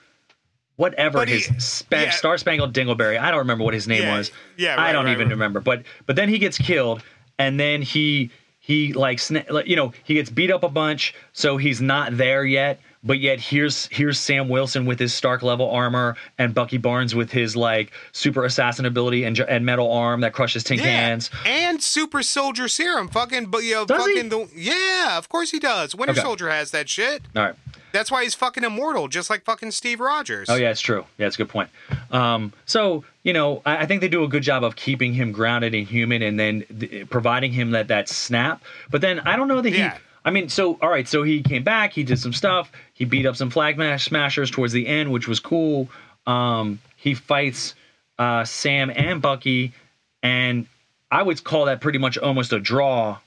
whatever 0.78 1.24
his 1.26 1.84
yeah. 1.92 2.10
Star 2.10 2.40
Spangled 2.40 2.74
Dingleberry. 2.74 3.20
I 3.20 3.30
don't 3.30 3.40
remember 3.40 3.64
what 3.64 3.76
his 3.76 3.88
name 3.88 4.02
Yeah, 4.02 4.18
was. 4.18 4.32
yeah, 4.58 4.82
I 4.82 4.92
don't 4.92 5.06
right, 5.06 5.12
even 5.12 5.28
right. 5.28 5.34
remember. 5.34 5.60
But 5.60 5.84
but 6.08 6.16
then 6.16 6.30
he 6.30 6.40
gets 6.40 6.58
killed, 6.58 7.04
and 7.38 7.60
then 7.60 7.84
he 7.84 8.32
he 8.60 8.94
like, 8.94 9.20
you 9.68 9.76
know 9.76 9.94
he 10.04 10.16
gets 10.16 10.32
beat 10.32 10.50
up 10.50 10.64
a 10.64 10.70
bunch, 10.70 11.14
so 11.34 11.58
he's 11.58 11.80
not 11.80 12.18
there 12.18 12.44
yet. 12.44 12.80
But 13.04 13.20
yet 13.20 13.40
here's 13.40 13.88
here's 13.88 14.20
Sam 14.20 14.48
Wilson 14.48 14.86
with 14.86 15.00
his 15.00 15.12
Stark 15.14 15.42
level 15.42 15.72
armor, 15.72 16.16
and 16.38 16.54
Bucky 16.54 16.78
Barnes 16.78 17.16
with 17.16 17.32
his 17.32 17.56
like 17.56 17.92
super 18.12 18.44
assassin 18.46 18.86
ability 18.86 19.24
and, 19.24 19.40
and 19.40 19.66
metal 19.66 19.92
arm 19.92 20.22
that 20.22 20.34
crushes 20.34 20.64
tin 20.64 20.78
Yeah, 20.78 20.84
cans. 20.86 21.32
and 21.46 21.82
super 21.82 22.22
soldier 22.22 22.68
serum. 22.68 23.08
Fucking, 23.08 23.48
but 23.48 23.64
you 23.64 23.74
know, 23.74 23.86
Does 23.86 24.06
he? 24.06 24.22
the 24.22 24.48
yeah, 24.56 25.18
of 25.18 25.30
course 25.30 25.50
he 25.50 25.58
does. 25.58 25.96
Winter 25.96 26.12
Okay. 26.12 26.22
Soldier 26.22 26.50
has 26.52 26.70
that 26.72 26.90
shit. 26.90 27.24
All 27.36 27.42
right. 27.44 27.56
That's 27.92 28.10
why 28.12 28.24
he's 28.24 28.36
fucking 28.36 28.64
immortal, 28.64 29.08
just 29.10 29.30
like 29.30 29.44
fucking 29.44 29.72
Steve 29.72 30.00
Rogers. 30.00 30.48
Oh 30.50 30.56
yeah, 30.56 30.70
it's 30.70 30.80
true. 30.80 31.04
Yeah, 31.18 31.26
it's 31.28 31.36
a 31.36 31.40
good 31.40 31.50
point. 31.50 31.70
Um, 32.12 32.54
so 32.66 33.04
you 33.24 33.34
know, 33.34 33.62
I, 33.66 33.78
I 33.78 33.86
think 33.88 34.02
they 34.02 34.08
do 34.10 34.24
a 34.24 34.28
good 34.28 34.44
job 34.44 34.64
of 34.64 34.76
keeping 34.76 35.14
him 35.14 35.32
grounded 35.32 35.74
and 35.74 35.88
human, 35.88 36.22
and 36.22 36.40
then 36.40 36.66
th- 36.80 37.10
providing 37.10 37.52
him 37.52 37.72
that 37.72 37.88
that 37.88 38.08
snap. 38.10 38.64
But 38.92 39.02
then 39.02 39.20
I 39.22 39.36
don't 39.36 39.48
know 39.48 39.60
that 39.62 39.72
Yeah. 39.72 39.96
he. 39.96 40.02
I 40.24 40.30
mean, 40.32 40.50
so 40.50 40.78
all 40.82 40.90
right, 40.90 41.08
so 41.08 41.24
he 41.24 41.42
came 41.42 41.64
back, 41.64 41.94
he 41.94 42.04
did 42.04 42.20
some 42.20 42.34
stuff, 42.34 42.72
he 42.94 43.06
beat 43.06 43.26
up 43.26 43.36
some 43.36 43.50
flag 43.50 43.78
mash 43.78 44.06
smashers 44.06 44.52
towards 44.52 44.72
the 44.74 44.86
end, 44.88 45.12
which 45.12 45.28
was 45.28 45.40
cool. 45.40 45.90
Um, 46.28 46.80
he 46.96 47.14
fights 47.16 47.74
uh, 48.20 48.44
Sam 48.46 48.92
and 48.96 49.22
Bucky, 49.22 49.74
and 50.22 50.68
I 51.10 51.24
would 51.24 51.44
call 51.44 51.66
that 51.66 51.82
pretty 51.82 51.98
much 51.98 52.18
almost 52.20 52.54
a 52.54 52.60
draw, 52.60 53.18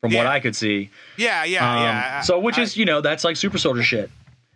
from 0.00 0.14
what 0.14 0.26
I 0.26 0.40
could 0.40 0.56
see. 0.56 0.90
Yeah, 1.16 1.44
yeah, 1.44 1.70
Um, 1.76 1.82
yeah. 1.82 2.20
so 2.22 2.38
which 2.38 2.58
I- 2.58 2.62
is 2.62 2.76
you 2.76 2.84
know 2.86 3.00
that's 3.02 3.24
like 3.24 3.36
super 3.36 3.58
soldier 3.58 3.82
shit. 3.82 4.10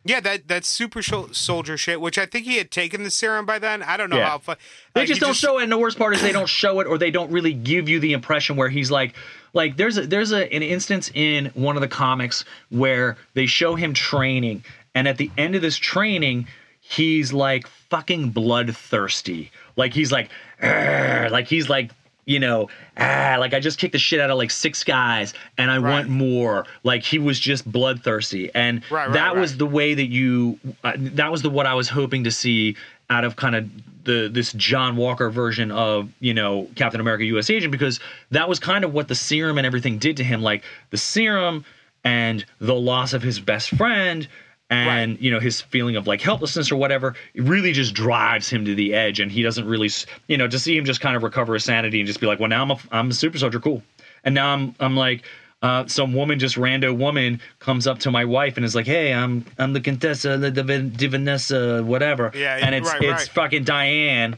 yeah, 0.05 0.21
that 0.21 0.49
that's 0.49 0.67
super 0.69 1.03
soldier 1.03 1.77
shit. 1.77 2.01
Which 2.01 2.17
I 2.17 2.25
think 2.27 2.47
he 2.47 2.57
had 2.57 2.71
taken 2.71 3.03
the 3.03 3.11
serum 3.11 3.45
by 3.45 3.59
then. 3.59 3.83
I 3.83 3.97
don't 3.99 4.09
know 4.09 4.17
Yeah. 4.17 4.31
how. 4.31 4.39
Fu- 4.39 4.55
They 4.95 5.03
like, 5.03 5.09
just 5.09 5.21
don't 5.21 5.37
show 5.37 5.59
it, 5.59 5.65
and 5.65 5.71
the 5.73 5.77
worst 5.79 5.99
part 5.99 6.15
is 6.15 6.23
they 6.23 6.33
don't 6.33 6.49
show 6.49 6.81
it, 6.81 6.87
or 6.87 6.97
they 6.97 7.11
don't 7.11 7.31
really 7.31 7.53
give 7.53 7.89
you 7.89 8.01
the 8.01 8.13
impression 8.15 8.57
where 8.57 8.69
he's 8.71 8.91
like, 8.91 9.15
like 9.57 9.79
there's 9.79 9.97
a 9.97 10.07
there's 10.07 10.33
a 10.33 10.53
an 10.55 10.63
instance 10.63 11.11
in 11.15 11.47
one 11.55 11.77
of 11.77 11.81
the 11.81 11.89
comics 11.89 12.45
where 12.69 13.17
they 13.33 13.47
show 13.47 13.75
him 13.75 13.95
training, 13.95 14.63
and 14.95 15.09
at 15.09 15.17
the 15.17 15.31
end 15.39 15.55
of 15.55 15.63
this 15.63 15.77
training, 15.79 16.47
he's 16.81 17.33
like 17.33 17.67
fucking 17.67 18.31
bloodthirsty, 18.31 19.51
like 19.75 19.95
he's 19.95 20.13
like, 20.13 20.31
like 20.63 21.49
he's 21.49 21.69
like. 21.69 21.91
You 22.29 22.41
know, 22.41 22.69
ah, 22.97 23.37
like 23.39 23.55
I 23.55 23.61
just 23.61 23.79
kicked 23.79 23.93
the 23.93 24.01
shit 24.01 24.19
out 24.19 24.33
of 24.33 24.37
like 24.37 24.51
six 24.51 24.83
guys, 24.83 25.33
and 25.59 25.71
I 25.71 25.79
want 25.79 26.09
more. 26.09 26.67
Like 26.83 27.05
he 27.05 27.21
was 27.21 27.39
just 27.39 27.71
bloodthirsty, 27.71 28.51
and 28.53 28.83
Right, 28.91 29.07
right, 29.07 29.13
that 29.13 29.37
was 29.37 29.59
the 29.59 29.65
way 29.65 29.95
that 29.95 30.07
you. 30.07 30.59
Uh, 30.83 30.95
that 30.97 31.31
was 31.31 31.43
the 31.43 31.51
what 31.51 31.67
I 31.67 31.75
was 31.75 31.89
hoping 31.89 32.25
to 32.25 32.33
see 32.33 32.75
out 33.11 33.25
of 33.25 33.37
kind 33.37 33.55
of 33.55 33.69
the 34.05 34.29
this 34.33 34.53
John 34.53 34.97
Walker 34.97 35.31
version 35.31 35.71
of 35.71 36.11
you 36.21 36.33
know 36.35 36.69
Captain 36.77 37.01
America 37.01 37.25
U.S. 37.25 37.51
Agent 37.51 37.73
because 37.73 38.01
that 38.31 38.49
was 38.49 38.59
kind 38.61 38.85
of 38.85 38.93
what 38.95 39.09
the 39.09 39.15
serum 39.15 39.59
and 39.59 39.67
everything 39.67 39.99
did 39.99 40.17
to 40.19 40.25
him. 40.25 40.43
Like 40.43 40.63
the 40.91 40.97
serum 40.99 41.65
and 42.05 42.45
the 42.61 42.75
loss 42.75 43.13
of 43.13 43.23
his 43.23 43.41
best 43.41 43.71
friend 43.71 44.29
and 44.71 45.13
Right. 45.13 45.21
you 45.21 45.31
know 45.31 45.39
his 45.39 45.61
feeling 45.61 45.95
of 45.95 46.09
like 46.09 46.21
helplessness 46.21 46.73
or 46.73 46.77
whatever 46.77 47.15
it 47.35 47.43
really 47.43 47.73
just 47.73 47.95
drives 47.95 48.49
him 48.51 48.65
to 48.65 48.75
the 48.75 48.95
edge 48.95 49.21
and 49.21 49.31
he 49.31 49.41
doesn't 49.43 49.65
really 49.69 49.89
you 50.27 50.37
know 50.37 50.49
to 50.49 50.59
see 50.59 50.77
him 50.77 50.85
just 50.85 51.01
kind 51.01 51.15
of 51.15 51.23
recover 51.23 51.55
his 51.55 51.63
sanity 51.63 52.01
and 52.01 52.07
just 52.09 52.19
be 52.19 52.27
like 52.27 52.41
well 52.41 52.49
now 52.49 52.63
I'm 52.63 52.71
a 52.73 52.79
I'm 52.91 53.11
a 53.11 53.15
super 53.15 53.39
soldier 53.39 53.61
cool 53.61 53.83
and 54.25 54.35
now 54.35 54.53
I'm 54.53 54.75
I'm 54.81 54.97
like 54.97 55.23
uh, 55.63 55.87
some 55.87 56.13
woman 56.15 56.39
just 56.39 56.57
rando 56.57 56.97
woman 56.97 57.41
comes 57.59 57.87
up 57.87 57.99
to 58.01 58.11
my 58.11 58.25
wife 58.25 58.57
and 58.57 58.65
is 58.65 58.75
like 58.75 58.87
hey 58.87 59.13
I'm 59.15 59.45
I'm 59.59 59.73
the 59.73 59.81
Contessa 59.81 60.37
the 60.39 60.51
Divinessa 60.53 61.83
whatever 61.85 62.31
Yeah, 62.35 62.59
and 62.61 62.75
it's 62.75 62.89
right, 62.89 63.03
it's 63.03 63.23
right. 63.23 63.29
fucking 63.31 63.65
Diane 63.65 64.37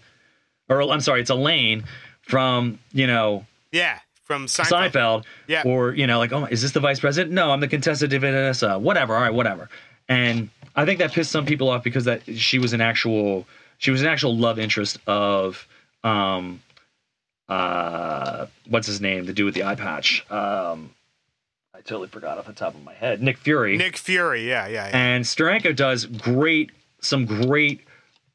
or 0.68 0.80
I'm 0.82 1.00
sorry 1.00 1.20
it's 1.20 1.30
Elaine 1.30 1.84
from 2.22 2.78
you 2.92 3.06
know 3.06 3.44
Yeah, 3.72 3.98
from 4.24 4.46
Seinfeld. 4.46 4.92
Seinfeld, 4.92 5.24
Yeah. 5.48 5.62
or 5.64 5.94
you 5.94 6.06
know, 6.06 6.18
like, 6.18 6.32
oh, 6.32 6.44
is 6.44 6.62
this 6.62 6.72
the 6.72 6.80
vice 6.80 7.00
president? 7.00 7.32
No, 7.32 7.50
I'm 7.50 7.60
the 7.60 7.68
Contessa 7.68 8.06
de 8.06 8.18
Vanessa. 8.18 8.78
Whatever. 8.78 9.14
All 9.16 9.22
right, 9.22 9.32
whatever. 9.32 9.68
And 10.08 10.50
I 10.76 10.84
think 10.84 10.98
that 11.00 11.12
pissed 11.12 11.30
some 11.32 11.46
people 11.46 11.68
off 11.70 11.82
because 11.82 12.04
that 12.04 12.22
she 12.38 12.58
was 12.58 12.72
an 12.74 12.80
actual 12.80 13.46
she 13.78 13.90
was 13.90 14.02
an 14.02 14.08
actual 14.08 14.36
love 14.36 14.58
interest 14.58 14.98
of 15.06 15.66
um 16.04 16.60
uh 17.48 18.46
what's 18.68 18.86
his 18.86 19.00
name 19.00 19.24
the 19.24 19.32
dude 19.32 19.46
with 19.46 19.54
the 19.54 19.64
eye 19.64 19.74
patch 19.74 20.24
um 20.30 20.90
I 21.78 21.80
totally 21.82 22.08
forgot 22.08 22.38
off 22.38 22.46
the 22.46 22.52
top 22.52 22.74
of 22.74 22.82
my 22.82 22.92
head 22.92 23.22
Nick 23.22 23.38
Fury 23.38 23.76
Nick 23.76 23.96
Fury. 23.96 24.48
Yeah, 24.48 24.66
yeah, 24.66 24.88
yeah. 24.88 24.96
and 24.98 25.24
Steranko 25.24 25.74
does 25.76 26.06
great 26.06 26.72
some 27.00 27.24
great 27.24 27.82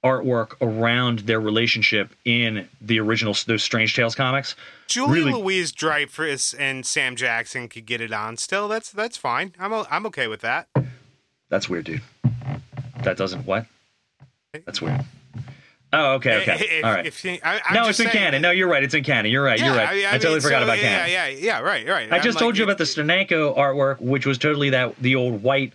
artwork 0.04 0.54
around 0.62 1.20
their 1.20 1.40
relationship 1.42 2.14
in 2.26 2.68
the 2.82 3.00
original 3.00 3.36
those 3.46 3.64
Strange 3.64 3.96
Tales 3.96 4.16
comics 4.16 4.56
Julie 4.88 5.20
really- 5.20 5.34
Louise 5.34 5.72
Dreyfus 5.72 6.54
and 6.54 6.86
Sam 6.86 7.16
Jackson 7.16 7.68
could 7.68 7.86
get 7.86 8.00
it 8.02 8.12
on 8.14 8.38
still. 8.38 8.68
That's 8.68 8.92
that's 8.92 9.18
fine. 9.18 9.54
I'm 9.60 9.74
o- 9.74 9.88
I'm 9.92 10.06
okay 10.08 10.28
with 10.28 10.42
that. 10.42 10.68
That's 11.50 11.68
weird, 11.70 11.86
dude. 11.86 12.02
That 13.04 13.18
doesn't 13.18 13.46
what? 13.46 13.66
That's 14.66 14.82
weird. 14.82 15.02
Oh, 15.94 16.14
okay, 16.16 16.42
okay. 16.42 16.80
If, 16.80 16.84
All 16.86 16.92
right. 16.92 17.06
if 17.06 17.24
you- 17.24 17.38
I, 17.44 17.62
I'm 17.66 17.76
no, 17.76 17.88
it's 17.88 18.00
in 18.00 18.08
saying- 18.08 18.18
canon. 18.18 18.42
No, 18.42 18.50
you're 18.52 18.68
right. 18.68 18.84
It's 18.84 18.96
in 18.96 19.04
canon. 19.04 19.32
You're 19.32 19.44
right. 19.44 19.60
Yeah, 19.60 19.66
you're 19.68 19.76
right. 19.76 20.06
I, 20.08 20.12
totally 20.18 20.34
mean, 20.34 20.42
forgot 20.42 20.60
so, 20.60 20.64
about 20.64 20.78
yeah, 20.80 20.84
canon. 21.06 21.12
Yeah, 21.12 21.28
yeah, 21.28 21.38
yeah. 21.40 21.60
right, 21.60 21.88
right. 21.88 22.12
I 22.12 22.18
I'm 22.18 22.24
just 22.24 22.36
like, 22.36 22.42
told 22.42 22.58
you 22.58 22.64
it- 22.64 22.68
about 22.68 22.78
the 22.80 22.84
Steranko 22.86 23.56
artwork, 23.56 24.02
which 24.02 24.26
was 24.26 24.38
totally 24.40 24.72
that 24.72 24.96
the 24.98 25.16
old 25.16 25.44
white 25.44 25.74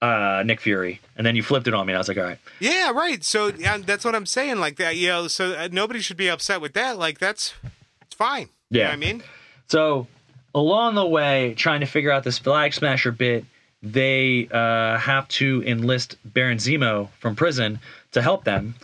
uh, 0.00 0.42
Nick 0.44 0.60
Fury, 0.60 1.00
and 1.16 1.24
then 1.26 1.36
you 1.36 1.42
flipped 1.44 1.68
it 1.68 1.74
on 1.74 1.86
me, 1.86 1.92
and 1.92 1.96
I 1.98 2.00
was 2.00 2.08
like, 2.08 2.18
all 2.18 2.24
right. 2.24 2.38
Yeah, 2.58 2.90
right. 2.90 3.22
So 3.22 3.48
yeah, 3.48 3.78
that's 3.78 4.04
what 4.04 4.14
I'm 4.16 4.26
saying. 4.26 4.58
Like 4.58 4.76
that, 4.76 4.96
you 4.96 5.06
know. 5.08 5.28
So 5.28 5.52
uh, 5.52 5.68
nobody 5.70 6.00
should 6.00 6.16
be 6.16 6.28
upset 6.28 6.60
with 6.60 6.72
that. 6.72 6.98
Like 6.98 7.18
that's 7.18 7.54
it's 8.00 8.14
fine. 8.16 8.48
You 8.70 8.78
know 8.78 8.84
Yeah. 8.84 8.86
what 8.88 8.92
I 8.94 8.96
mean, 8.96 9.22
So 9.68 10.06
along 10.54 10.96
the 10.96 11.06
way, 11.06 11.54
trying 11.56 11.80
to 11.80 11.86
figure 11.86 12.10
out 12.10 12.24
this 12.24 12.38
flag 12.38 12.74
smasher 12.74 13.12
bit, 13.12 13.44
they 13.82 14.48
uh, 14.50 14.98
have 14.98 15.28
to 15.28 15.62
enlist 15.64 16.16
Baron 16.24 16.58
Zemo 16.58 17.10
from 17.20 17.36
prison 17.36 17.78
to 18.12 18.22
help 18.22 18.44
them. 18.44 18.74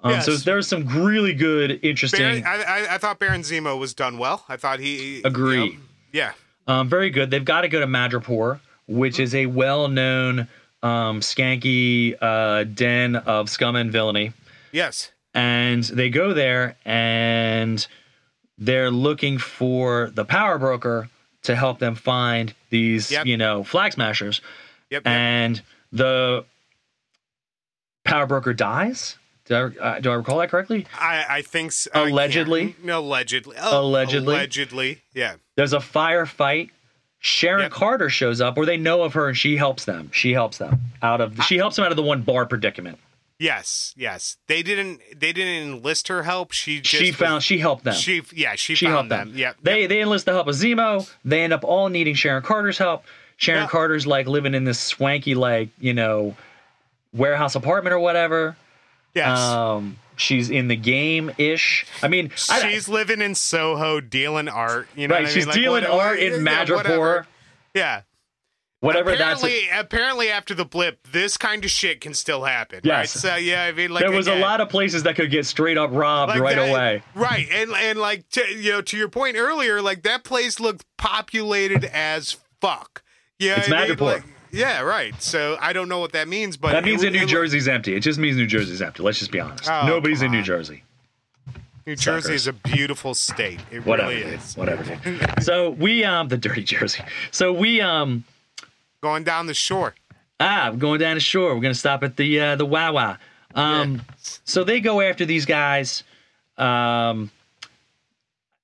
Um, 0.00 0.12
Yes. 0.12 0.26
So 0.26 0.36
there's 0.36 0.68
some 0.68 0.86
really 1.04 1.34
good, 1.34 1.80
interesting. 1.84 2.20
Baron, 2.20 2.44
I, 2.46 2.62
I 2.62 2.94
I 2.94 2.98
thought 2.98 3.18
Baron 3.18 3.42
Zemo 3.42 3.78
was 3.78 3.94
done 3.94 4.16
well. 4.18 4.44
I 4.48 4.56
thought 4.56 4.78
he 4.80 5.22
Agree. 5.24 5.64
you 5.64 5.72
know, 5.72 5.78
yeah. 6.12 6.32
Um, 6.68 6.88
very 6.88 7.10
good. 7.10 7.30
They've 7.30 7.44
got 7.44 7.62
to 7.62 7.68
go 7.68 7.80
to 7.80 7.86
Madripoor, 7.86 8.60
which 8.86 9.18
is 9.18 9.34
a 9.34 9.46
well-known 9.46 10.46
um, 10.82 11.20
skanky 11.20 12.14
uh, 12.20 12.64
den 12.64 13.16
of 13.16 13.48
scum 13.50 13.74
and 13.74 13.90
villainy, 13.90 14.32
Yes. 14.70 15.10
and 15.34 15.82
they 15.82 16.10
go 16.10 16.32
there 16.34 16.76
and 16.84 17.84
they're 18.58 18.90
looking 18.90 19.38
for 19.38 20.10
the 20.14 20.24
power 20.24 20.58
broker 20.58 21.08
to 21.44 21.56
help 21.56 21.78
them 21.78 21.94
find 21.94 22.54
these, 22.70 23.10
Yep. 23.10 23.26
you 23.26 23.36
know, 23.36 23.64
flag 23.64 23.92
smashers. 23.94 24.40
Yep. 24.90 25.02
yep. 25.04 25.06
And 25.10 25.62
the 25.90 26.44
power 28.04 28.26
broker 28.26 28.52
dies. 28.52 29.16
Do 29.48 29.54
I, 29.80 29.82
uh, 29.82 30.00
do 30.00 30.10
I 30.10 30.14
recall 30.14 30.38
that 30.38 30.50
correctly? 30.50 30.86
I, 30.94 31.24
I 31.28 31.42
think 31.42 31.72
so. 31.72 31.90
I 31.94 32.08
Allegedly? 32.08 32.76
Allegedly. 32.86 33.56
Oh, 33.60 33.80
Allegedly? 33.82 34.34
Allegedly. 34.34 35.02
Yeah. 35.14 35.34
There's 35.56 35.72
a 35.72 35.78
firefight. 35.78 36.70
Sharon 37.20 37.62
Yep. 37.62 37.72
Carter 37.72 38.10
shows 38.10 38.40
up, 38.40 38.56
or 38.56 38.64
they 38.64 38.76
know 38.76 39.02
of 39.02 39.14
her, 39.14 39.26
and 39.28 39.36
she 39.36 39.56
helps 39.56 39.84
them. 39.86 40.10
She 40.12 40.32
helps 40.32 40.58
them 40.58 40.78
out 41.02 41.20
of. 41.20 41.36
The, 41.36 41.42
she 41.42 41.56
helps 41.56 41.76
them 41.76 41.84
out 41.84 41.90
of 41.90 41.96
the 41.96 42.02
one 42.02 42.22
bar 42.22 42.46
predicament. 42.46 42.98
Yes. 43.40 43.92
Yes. 43.96 44.36
They 44.46 44.62
didn't. 44.62 45.00
They 45.18 45.32
didn't 45.32 45.72
enlist 45.74 46.08
her 46.08 46.22
help. 46.22 46.52
She 46.52 46.80
just 46.80 47.02
she 47.02 47.10
found. 47.10 47.42
She 47.42 47.58
helped 47.58 47.84
them. 47.84 47.94
She 47.94 48.22
yeah. 48.34 48.54
She, 48.54 48.74
She 48.76 48.86
helped 48.86 49.08
them. 49.08 49.30
them. 49.30 49.38
Yeah. 49.38 49.52
They 49.62 49.86
they 49.86 50.00
enlist 50.00 50.26
the 50.26 50.32
help 50.32 50.46
of 50.46 50.54
Zemo. 50.54 51.10
They 51.24 51.42
end 51.42 51.52
up 51.52 51.64
all 51.64 51.88
needing 51.88 52.14
Sharon 52.14 52.42
Carter's 52.42 52.78
help. 52.78 53.04
Sharon 53.36 53.62
Yeah. 53.62 53.68
Carter's 53.68 54.06
like 54.06 54.26
living 54.26 54.54
in 54.54 54.64
this 54.64 54.78
swanky 54.78 55.34
like 55.34 55.70
you 55.80 55.94
know 55.94 56.36
warehouse 57.12 57.54
apartment 57.54 57.94
or 57.94 57.98
whatever. 58.00 58.56
Yes. 59.18 59.38
Um, 59.38 59.98
she's 60.16 60.50
in 60.50 60.68
the 60.68 60.76
game 60.76 61.30
ish. 61.38 61.86
I 62.02 62.08
mean, 62.08 62.30
I- 62.50 62.60
she's 62.70 62.88
living 62.88 63.20
in 63.20 63.34
Soho 63.34 64.00
dealing 64.00 64.48
art. 64.48 64.88
You 64.96 65.08
know, 65.08 65.14
right. 65.14 65.22
what 65.24 65.30
I 65.30 65.32
she's 65.32 65.44
mean? 65.46 65.54
Like, 65.54 65.54
dealing 65.62 65.84
whatever- 65.84 66.02
art 66.02 66.18
in 66.18 66.44
yeah, 66.44 66.64
Madripoor. 66.64 66.76
whatever. 66.76 67.26
Yeah. 67.74 68.00
Whatever 68.80 69.16
that's. 69.16 69.42
apparently, 69.42 69.68
apparently, 69.76 70.30
after 70.30 70.54
the 70.54 70.64
blip, 70.64 71.04
this 71.10 71.36
kind 71.36 71.64
of 71.64 71.70
shit 71.70 72.00
can 72.00 72.14
still 72.14 72.44
happen. 72.44 72.80
Yes. 72.84 72.96
Right. 72.96 73.08
So 73.32 73.34
yeah, 73.34 73.64
I 73.64 73.72
mean, 73.72 73.90
like 73.90 74.02
there 74.02 74.12
was 74.12 74.28
a 74.28 74.36
lot 74.36 74.60
of 74.60 74.68
places 74.68 75.02
that 75.02 75.16
could 75.16 75.32
get 75.32 75.46
straight 75.46 75.76
up 75.76 75.90
robbed 75.92 76.30
like 76.30 76.40
right 76.40 76.54
that- 76.54 76.70
away. 76.70 77.02
Right, 77.16 77.48
and 77.50 77.72
and 77.72 77.98
like 77.98 78.28
to, 78.30 78.46
you 78.46 78.70
know, 78.70 78.80
to 78.82 78.96
your 78.96 79.08
point 79.08 79.36
earlier, 79.36 79.82
like 79.82 80.04
that 80.04 80.22
place 80.22 80.60
looked 80.60 80.84
populated 80.96 81.84
as 81.86 82.36
fuck. 82.60 83.02
Yeah, 83.40 83.58
It's 83.58 83.68
I 83.68 83.86
mean, 83.88 83.96
Madripoor. 83.96 84.00
like, 84.14 84.24
yeah, 84.50 84.80
right. 84.80 85.20
So 85.22 85.56
I 85.60 85.72
don't 85.72 85.88
know 85.88 85.98
what 86.00 86.12
that 86.12 86.28
means, 86.28 86.56
but 86.56 86.72
That 86.72 86.84
means 86.84 87.02
it- 87.02 87.12
that 87.12 87.18
New 87.18 87.24
it- 87.24 87.28
Jersey's 87.28 87.68
empty. 87.68 87.94
It 87.94 88.00
just 88.00 88.18
means 88.18 88.36
New 88.36 88.46
Jersey's 88.46 88.82
empty. 88.82 89.02
Let's 89.02 89.18
just 89.18 89.30
be 89.30 89.40
honest. 89.40 89.68
Oh, 89.70 89.86
Nobody's 89.86 90.22
in 90.22 90.30
New. 90.32 90.42
Jersey. 90.42 90.82
New 91.86 91.96
Jersey 91.96 92.22
suckers. 92.22 92.42
is 92.42 92.46
a 92.48 92.52
beautiful 92.52 93.14
state. 93.14 93.60
It 93.70 93.86
Whatever, 93.86 94.10
really 94.10 94.24
dude. 94.24 94.34
is. 94.34 94.56
Whatever. 94.56 94.96
dude. 94.96 95.34
so 95.42 95.70
we 95.70 96.04
um 96.04 96.28
the 96.28 96.36
dirty 96.36 96.62
Jersey. 96.62 97.02
So 97.30 97.52
we 97.52 97.80
um 97.80 98.24
Going 99.00 99.24
down 99.24 99.46
the 99.46 99.54
shore. 99.54 99.94
ah 100.40 100.68
we're 100.72 100.78
going 100.78 101.00
down 101.00 101.14
the 101.14 101.20
shore. 101.20 101.54
We're 101.54 101.62
gonna 101.62 101.74
stop 101.74 102.02
at 102.02 102.16
the 102.16 102.40
uh, 102.40 102.56
the 102.56 102.66
Wawa. 102.66 103.18
Um, 103.54 104.02
so 104.44 104.62
they 104.64 104.80
go 104.80 105.00
after 105.00 105.24
these 105.24 105.46
guys. 105.46 106.04
Um, 106.58 107.30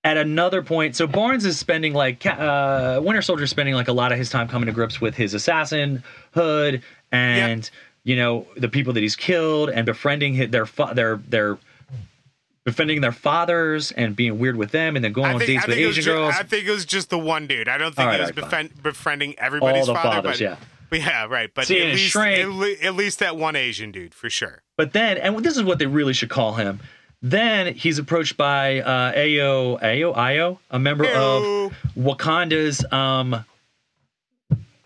at 0.04 0.18
another 0.18 0.62
point, 0.62 0.94
so 0.94 1.06
Barnes 1.06 1.44
is 1.46 1.58
spending 1.58 1.94
like 1.94 2.24
uh, 2.26 3.00
Winter 3.02 3.22
Soldier 3.22 3.46
spending 3.46 3.74
like 3.74 3.88
a 3.88 3.92
lot 3.92 4.12
of 4.12 4.18
his 4.18 4.28
time 4.30 4.46
coming 4.48 4.66
to 4.66 4.72
grips 4.72 5.00
with 5.00 5.16
his 5.16 5.32
assassin 5.32 6.04
hood 6.32 6.82
and 7.10 7.68
you 8.04 8.14
know 8.16 8.46
the 8.56 8.68
people 8.68 8.92
that 8.92 9.00
he's 9.00 9.16
killed 9.16 9.70
and 9.70 9.86
befriending 9.86 10.34
his, 10.34 10.50
their 10.50 10.66
fa- 10.66 10.92
their 10.94 11.16
their 11.16 11.58
befriending 12.64 13.00
their 13.00 13.12
fathers 13.12 13.92
and 13.92 14.14
being 14.14 14.38
weird 14.38 14.56
with 14.56 14.70
them 14.72 14.94
and 14.96 15.04
then 15.04 15.12
going 15.12 15.30
I 15.30 15.34
on 15.34 15.38
think, 15.38 15.48
dates 15.48 15.66
with 15.66 15.76
think 15.76 15.84
it 15.84 15.86
was 15.86 15.98
Asian 15.98 16.14
girls. 16.14 16.34
I 16.38 16.42
think 16.42 16.66
it 16.66 16.70
was 16.70 16.84
just 16.84 17.10
the 17.10 17.18
one 17.18 17.46
dude. 17.46 17.68
I 17.68 17.78
don't 17.78 17.94
think 17.94 18.06
All 18.06 18.14
he 18.14 18.20
was 18.20 18.52
right, 18.52 18.82
befriending 18.82 19.38
everybody's 19.38 19.86
father, 19.86 20.00
fathers, 20.00 20.32
but, 20.32 20.40
yeah. 20.40 20.56
but 20.90 21.00
yeah, 21.00 21.26
right. 21.26 21.50
But 21.52 21.66
See, 21.66 21.80
at 21.80 21.94
least, 21.94 22.16
at, 22.16 22.48
le- 22.50 22.76
at 22.82 22.94
least 22.94 23.18
that 23.20 23.36
one 23.36 23.56
Asian 23.56 23.90
dude 23.90 24.14
for 24.14 24.30
sure. 24.30 24.62
But 24.76 24.92
then, 24.92 25.18
and 25.18 25.38
this 25.44 25.56
is 25.56 25.62
what 25.62 25.78
they 25.78 25.86
really 25.86 26.14
should 26.14 26.30
call 26.30 26.54
him. 26.54 26.80
Then 27.26 27.72
he's 27.74 27.98
approached 27.98 28.36
by 28.36 28.80
uh, 28.80 29.12
Ayo 29.14 29.80
Ayo 29.80 30.14
Ayo, 30.14 30.58
a 30.70 30.78
member 30.78 31.04
Ayo. 31.06 31.66
of 31.68 31.72
Wakanda's 31.96 32.84
um, 32.92 33.46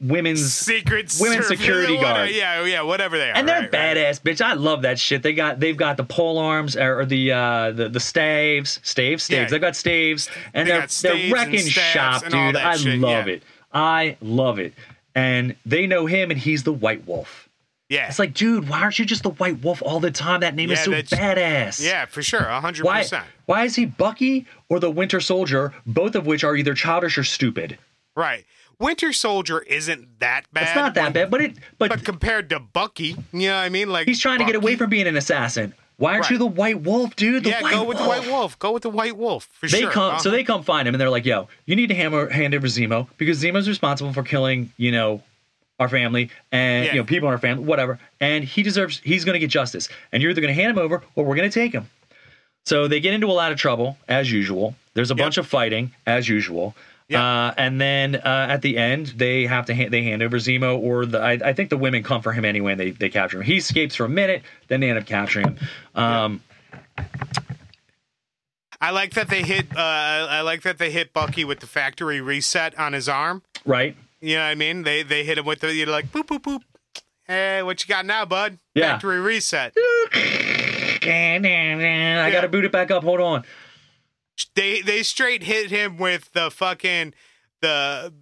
women's, 0.00 0.52
Secret 0.54 1.12
women's 1.20 1.46
Service- 1.46 1.48
security 1.48 1.96
guard. 1.98 2.30
Yeah, 2.30 2.64
yeah, 2.64 2.82
whatever 2.82 3.18
they 3.18 3.30
are. 3.30 3.34
and 3.34 3.48
they're 3.48 3.62
right, 3.62 3.72
right. 3.72 3.96
badass, 3.96 4.20
bitch. 4.22 4.40
I 4.40 4.52
love 4.52 4.82
that 4.82 5.00
shit. 5.00 5.24
They 5.24 5.32
got 5.32 5.58
they've 5.58 5.76
got 5.76 5.96
the 5.96 6.04
pole 6.04 6.38
arms 6.38 6.76
or, 6.76 7.00
or 7.00 7.06
the 7.06 7.32
uh, 7.32 7.70
the 7.72 7.88
the 7.88 7.98
staves, 7.98 8.78
staves, 8.84 9.24
staves. 9.24 9.40
Yeah. 9.46 9.48
They've 9.50 9.60
got 9.60 9.74
staves, 9.74 10.30
and 10.54 10.68
They 10.68 10.72
they're 10.74 10.86
staves 10.88 11.22
they're 11.22 11.32
wrecking 11.32 11.66
shop, 11.66 12.22
dude. 12.22 12.54
I 12.54 12.76
shit, 12.76 13.00
love 13.00 13.26
yeah. 13.26 13.32
it. 13.34 13.42
I 13.72 14.16
love 14.22 14.60
it. 14.60 14.74
And 15.14 15.56
they 15.66 15.88
know 15.88 16.06
him, 16.06 16.30
and 16.30 16.38
he's 16.38 16.62
the 16.62 16.72
White 16.72 17.04
Wolf. 17.06 17.47
Yeah, 17.88 18.06
It's 18.08 18.18
like, 18.18 18.34
dude, 18.34 18.68
why 18.68 18.80
aren't 18.82 18.98
you 18.98 19.06
just 19.06 19.22
the 19.22 19.30
White 19.30 19.62
Wolf 19.64 19.82
all 19.82 19.98
the 19.98 20.10
time? 20.10 20.40
That 20.40 20.54
name 20.54 20.70
is 20.70 20.80
so 20.80 20.90
badass. 20.90 21.82
yeah, 21.82 22.04
for 22.04 22.22
sure, 22.22 22.42
hundred 22.42 22.84
Why, 22.84 23.00
percent. 23.00 23.24
why 23.46 23.64
is 23.64 23.76
he 23.76 23.86
Bucky 23.86 24.44
or 24.68 24.78
the 24.78 24.90
Winter 24.90 25.20
Soldier, 25.20 25.72
both 25.86 26.14
of 26.14 26.26
which 26.26 26.44
are 26.44 26.54
either 26.54 26.74
childish 26.74 27.16
or 27.16 27.24
stupid? 27.24 27.78
Right. 28.14 28.44
Winter 28.78 29.12
Soldier 29.12 29.60
isn't 29.60 30.20
that 30.20 30.44
bad. 30.52 30.64
It's 30.64 30.74
not 30.76 30.94
that 30.94 31.02
when- 31.04 31.12
bad, 31.14 31.30
but 31.30 31.40
it 31.40 31.54
but, 31.78 31.88
But 31.88 32.04
compared 32.04 32.50
to 32.50 32.60
Bucky, 32.60 33.16
you 33.32 33.48
know 33.48 33.56
what 33.56 33.62
I 33.64 33.68
mean? 33.70 33.88
Like 33.90 34.06
he's 34.06 34.20
trying 34.20 34.38
to 34.40 34.44
get 34.44 34.54
away 34.54 34.76
from 34.76 34.90
being 34.90 35.06
an 35.06 35.16
assassin. 35.16 35.72
Why 35.96 36.12
aren't 36.12 36.24
Right. 36.24 36.30
you 36.32 36.38
the 36.38 36.46
White 36.46 36.82
Wolf, 36.82 37.16
dude? 37.16 37.42
The 37.42 37.50
Yeah, 37.50 37.62
White 37.62 37.72
go 37.72 37.82
with 37.84 37.98
the 37.98 38.04
White 38.04 38.26
Wolf. 38.28 38.56
Go 38.60 38.70
with 38.72 38.84
the 38.84 38.90
White 38.90 39.16
Wolf 39.16 39.48
for 39.58 39.66
They 39.66 39.80
sure. 39.80 39.90
come, 39.90 40.14
Uh, 40.14 40.18
so 40.18 40.30
they 40.30 40.44
come 40.44 40.62
find 40.62 40.86
him, 40.86 40.94
and 40.94 41.00
they're 41.00 41.10
like, 41.10 41.24
"Yo, 41.26 41.48
you 41.66 41.74
need 41.74 41.88
to 41.88 41.94
hammer, 41.96 42.28
hand 42.28 42.54
over 42.54 42.68
Zemo 42.68 43.08
because 43.16 43.42
Zemo's 43.42 43.68
responsible 43.68 44.12
for 44.12 44.22
killing, 44.22 44.70
you 44.76 44.92
know, 44.92 45.22
our 45.78 45.88
family 45.88 46.30
and 46.52 46.84
Yeah. 46.86 46.92
you 46.92 46.98
know 46.98 47.04
people 47.04 47.28
in 47.28 47.32
our 47.32 47.38
family, 47.38 47.64
whatever. 47.64 47.98
And 48.20 48.44
he 48.44 48.62
deserves. 48.62 49.00
He's 49.04 49.24
going 49.24 49.34
to 49.34 49.38
get 49.40 49.50
justice. 49.50 49.88
And 50.12 50.22
you're 50.22 50.30
either 50.30 50.40
going 50.40 50.54
to 50.54 50.60
hand 50.60 50.76
him 50.76 50.78
over 50.82 51.02
or 51.14 51.24
we're 51.24 51.36
going 51.36 51.50
to 51.50 51.54
take 51.60 51.72
him." 51.72 51.88
So 52.66 52.86
they 52.88 53.00
get 53.00 53.14
into 53.14 53.28
a 53.28 53.32
lot 53.32 53.50
of 53.52 53.58
trouble 53.58 53.96
as 54.08 54.30
usual. 54.30 54.74
There's 54.94 55.10
a 55.10 55.14
Yep. 55.14 55.24
bunch 55.24 55.38
of 55.38 55.46
fighting 55.46 55.92
as 56.06 56.28
usual. 56.28 56.74
Yep. 57.08 57.20
Uh, 57.20 57.54
and 57.56 57.80
then 57.80 58.16
uh, 58.16 58.46
at 58.50 58.60
the 58.60 58.76
end, 58.76 59.06
they 59.16 59.46
have 59.46 59.64
to 59.66 59.74
ha- 59.74 59.88
they 59.88 60.02
hand 60.02 60.22
over 60.22 60.36
Zemo, 60.36 60.78
or 60.78 61.06
the 61.06 61.18
I, 61.18 61.32
I 61.42 61.52
think 61.54 61.70
the 61.70 61.78
women 61.78 62.02
come 62.02 62.20
for 62.20 62.32
him 62.32 62.44
anyway, 62.44 62.72
and 62.72 62.80
they 62.80 62.90
they 62.90 63.08
capture 63.08 63.38
him. 63.38 63.44
He 63.44 63.56
escapes 63.56 63.94
for 63.94 64.04
a 64.04 64.08
minute, 64.10 64.42
then 64.66 64.80
they 64.80 64.90
end 64.90 64.98
up 64.98 65.06
capturing 65.06 65.46
him. 65.46 65.58
Um, 65.94 66.42
I 68.80 68.90
like 68.90 69.14
that 69.14 69.28
they 69.28 69.42
hit. 69.42 69.66
Uh, 69.74 69.80
I 69.80 70.42
like 70.42 70.62
that 70.62 70.78
they 70.78 70.90
hit 70.90 71.12
Bucky 71.12 71.44
with 71.44 71.60
the 71.60 71.66
factory 71.66 72.20
reset 72.20 72.78
on 72.78 72.92
his 72.92 73.08
arm. 73.08 73.42
Right? 73.64 73.96
You 74.20 74.36
know 74.36 74.42
what 74.42 74.48
I 74.48 74.54
mean? 74.54 74.82
They 74.82 75.02
they 75.02 75.24
hit 75.24 75.38
him 75.38 75.44
with 75.46 75.60
the 75.60 75.72
you're 75.74 75.86
like 75.86 76.10
boop 76.12 76.26
boop 76.26 76.40
boop. 76.42 76.62
Hey, 77.26 77.62
what 77.62 77.82
you 77.82 77.88
got 77.88 78.06
now, 78.06 78.24
bud? 78.24 78.58
Yeah. 78.74 78.92
Factory 78.92 79.20
reset. 79.20 79.74
I 81.02 82.30
got 82.32 82.40
to 82.40 82.48
boot 82.48 82.64
it 82.64 82.72
back 82.72 82.90
up. 82.90 83.04
Hold 83.04 83.20
on. 83.20 83.44
They 84.54 84.80
they 84.82 85.02
straight 85.02 85.42
hit 85.42 85.70
him 85.70 85.98
with 85.98 86.32
the 86.32 86.50
fucking 86.50 87.14
the 87.60 88.12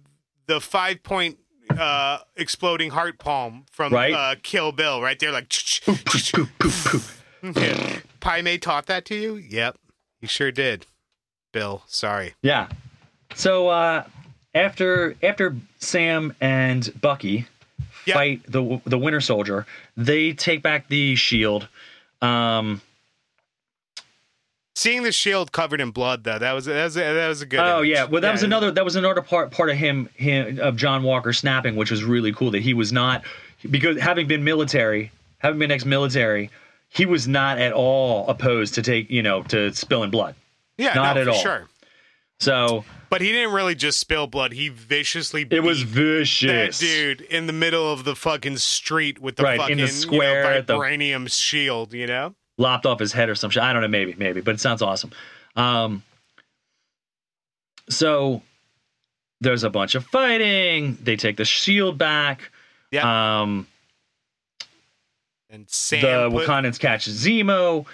the 0.47 0.59
five 0.59 1.03
point 1.03 1.37
uh 1.77 2.19
exploding 2.35 2.91
heart 2.91 3.19
palm 3.19 3.65
from 3.71 3.93
Right. 3.93 4.13
uh 4.13 4.35
Kill 4.41 4.71
Bill 4.71 5.01
right 5.01 5.17
there 5.19 5.31
like 5.31 5.51
yeah. 7.43 7.99
Pai 8.19 8.41
Mei 8.41 8.57
taught 8.57 8.87
that 8.87 9.05
to 9.05 9.15
you? 9.15 9.35
Yep. 9.35 9.77
He 10.19 10.27
sure 10.27 10.51
did. 10.51 10.85
Bill, 11.53 11.83
sorry. 11.87 12.33
Yeah. 12.41 12.67
So 13.35 13.67
uh, 13.69 14.03
after 14.57 15.15
after 15.23 15.55
Sam 15.79 16.33
and 16.41 16.91
Bucky 17.01 17.45
Yeah. 18.05 18.15
fight 18.15 18.41
the 18.51 18.81
the 18.85 18.97
Winter 18.97 19.21
Soldier, 19.21 19.65
they 19.95 20.33
take 20.33 20.61
back 20.63 20.87
the 20.87 21.15
shield. 21.15 21.67
Um, 22.21 22.81
Seeing 24.75 25.01
the 25.01 25.11
shield 25.11 25.51
covered 25.51 25.81
in 25.81 25.89
blood 25.89 26.23
though, 26.23 26.37
that 26.37 26.53
was 26.53 26.65
that 26.65 26.83
was 26.83 26.93
that 26.93 27.27
was 27.27 27.41
a 27.41 27.47
good 27.47 27.59
oh 27.59 27.79
image. 27.79 27.89
yeah, 27.89 28.03
well 28.05 28.21
that 28.21 28.31
was 28.31 28.43
another 28.43 28.69
that 28.69 28.85
was 28.85 28.95
another 28.95 29.23
part 29.23 29.49
part 29.51 29.71
of 29.71 29.75
him 29.75 30.07
him 30.13 30.59
of 30.59 30.75
John 30.75 31.01
Walker 31.01 31.33
snapping, 31.33 31.75
which 31.75 31.89
was 31.89 32.03
really 32.03 32.31
cool 32.31 32.51
that 32.51 32.61
he 32.61 32.75
was 32.75 32.91
not 32.91 33.23
because 33.71 33.99
having 33.99 34.27
been 34.27 34.43
military, 34.43 35.11
having 35.39 35.57
been 35.57 35.71
ex-military, 35.71 36.51
he 36.89 37.07
was 37.07 37.27
not 37.27 37.57
at 37.57 37.73
all 37.73 38.27
opposed 38.29 38.75
to 38.75 38.83
take 38.83 39.09
you 39.09 39.23
know 39.23 39.41
to 39.43 39.73
spilling 39.73 40.11
blood. 40.11 40.35
Yeah, 40.77 40.93
not 40.93 41.15
no, 41.15 41.21
at 41.23 41.27
all. 41.27 41.39
sure. 41.39 41.67
So 42.39 42.85
But 43.09 43.21
he 43.21 43.31
didn't 43.31 43.53
really 43.53 43.75
just 43.75 43.99
spill 43.99 44.27
blood. 44.27 44.51
He 44.53 44.69
viciously 44.69 45.45
it 45.49 45.61
was 45.61 45.83
beat 45.83 45.93
that 45.93 45.97
vicious. 45.97 46.79
dude 46.79 47.21
in 47.21 47.47
the 47.47 47.53
middle 47.53 47.91
of 47.91 48.03
the 48.03 48.15
fucking 48.15 48.57
street 48.57 49.19
with 49.19 49.37
the 49.37 49.43
Right, 49.43 49.53
in 49.55 49.59
fucking 49.61 49.77
the 49.77 49.87
square 49.87 50.43
you 50.43 50.49
know, 50.51 50.57
at 50.57 50.67
the- 50.67 50.73
vibranium 50.75 51.31
shield, 51.31 51.93
you 51.93 52.07
know? 52.07 52.35
lopped 52.59 52.85
off 52.87 52.99
his 52.99 53.13
head 53.13 53.29
or 53.29 53.35
some 53.35 53.51
shit. 53.51 53.61
I 53.61 53.71
don't 53.71 53.83
know, 53.83 53.87
maybe, 53.87 54.15
maybe, 54.17 54.41
but 54.41 54.55
it 54.55 54.59
sounds 54.59 54.81
awesome. 54.81 55.11
Um, 55.55 56.01
so 57.89 58.41
there's 59.41 59.63
a 59.63 59.69
bunch 59.69 59.93
of 59.95 60.05
fighting. 60.07 60.97
They 61.03 61.15
take 61.15 61.37
the 61.37 61.45
shield 61.45 61.97
back. 61.99 62.51
Yeah. 62.91 63.41
Um, 63.41 63.67
And 65.49 65.69
Sam 65.69 66.01
the 66.31 66.35
put- 66.37 66.47
Wakandans 66.47 66.79
catch 66.79 67.05
Zemo. 67.07 67.85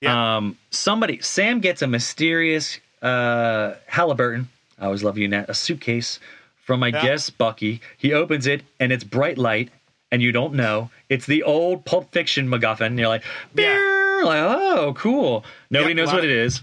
Yeah. 0.00 0.36
Um, 0.36 0.56
somebody, 0.70 1.20
Sam 1.20 1.60
gets 1.60 1.82
a 1.82 1.86
mysterious 1.86 2.78
uh, 3.02 3.74
Halliburton. 3.86 4.48
I 4.78 4.86
always 4.86 5.02
love 5.02 5.18
you, 5.18 5.28
Nat. 5.28 5.46
A 5.48 5.54
suitcase 5.54 6.18
from, 6.64 6.82
I 6.82 6.88
Yeah. 6.88 7.02
guess, 7.02 7.30
Bucky. 7.30 7.80
He 7.98 8.12
opens 8.12 8.46
it 8.46 8.62
and 8.80 8.92
it's 8.92 9.04
bright 9.04 9.38
light, 9.38 9.70
and 10.10 10.22
you 10.22 10.32
don't 10.32 10.54
know. 10.54 10.90
It's 11.08 11.26
the 11.26 11.42
old 11.42 11.84
Pulp 11.84 12.12
Fiction 12.12 12.48
MacGuffin. 12.48 12.86
And 12.86 12.98
you're 12.98 13.08
like, 13.08 13.24
Yeah. 13.56 14.22
Like, 14.24 14.40
oh, 14.40 14.94
cool. 14.96 15.44
Nobody 15.70 15.90
Yep, 15.90 15.96
knows 15.96 16.12
what 16.12 16.24
it 16.24 16.30
is 16.30 16.62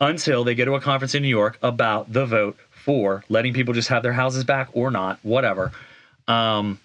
until 0.00 0.44
they 0.44 0.54
go 0.54 0.64
to 0.66 0.74
a 0.74 0.80
conference 0.80 1.14
in 1.14 1.22
New 1.22 1.28
York 1.28 1.58
about 1.62 2.12
the 2.12 2.26
vote 2.26 2.58
for 2.70 3.24
letting 3.30 3.54
people 3.54 3.72
just 3.72 3.88
have 3.88 4.02
their 4.02 4.12
houses 4.12 4.44
back 4.44 4.68
or 4.74 4.90
not, 4.90 5.18
whatever. 5.22 5.72
Um, 6.28 6.78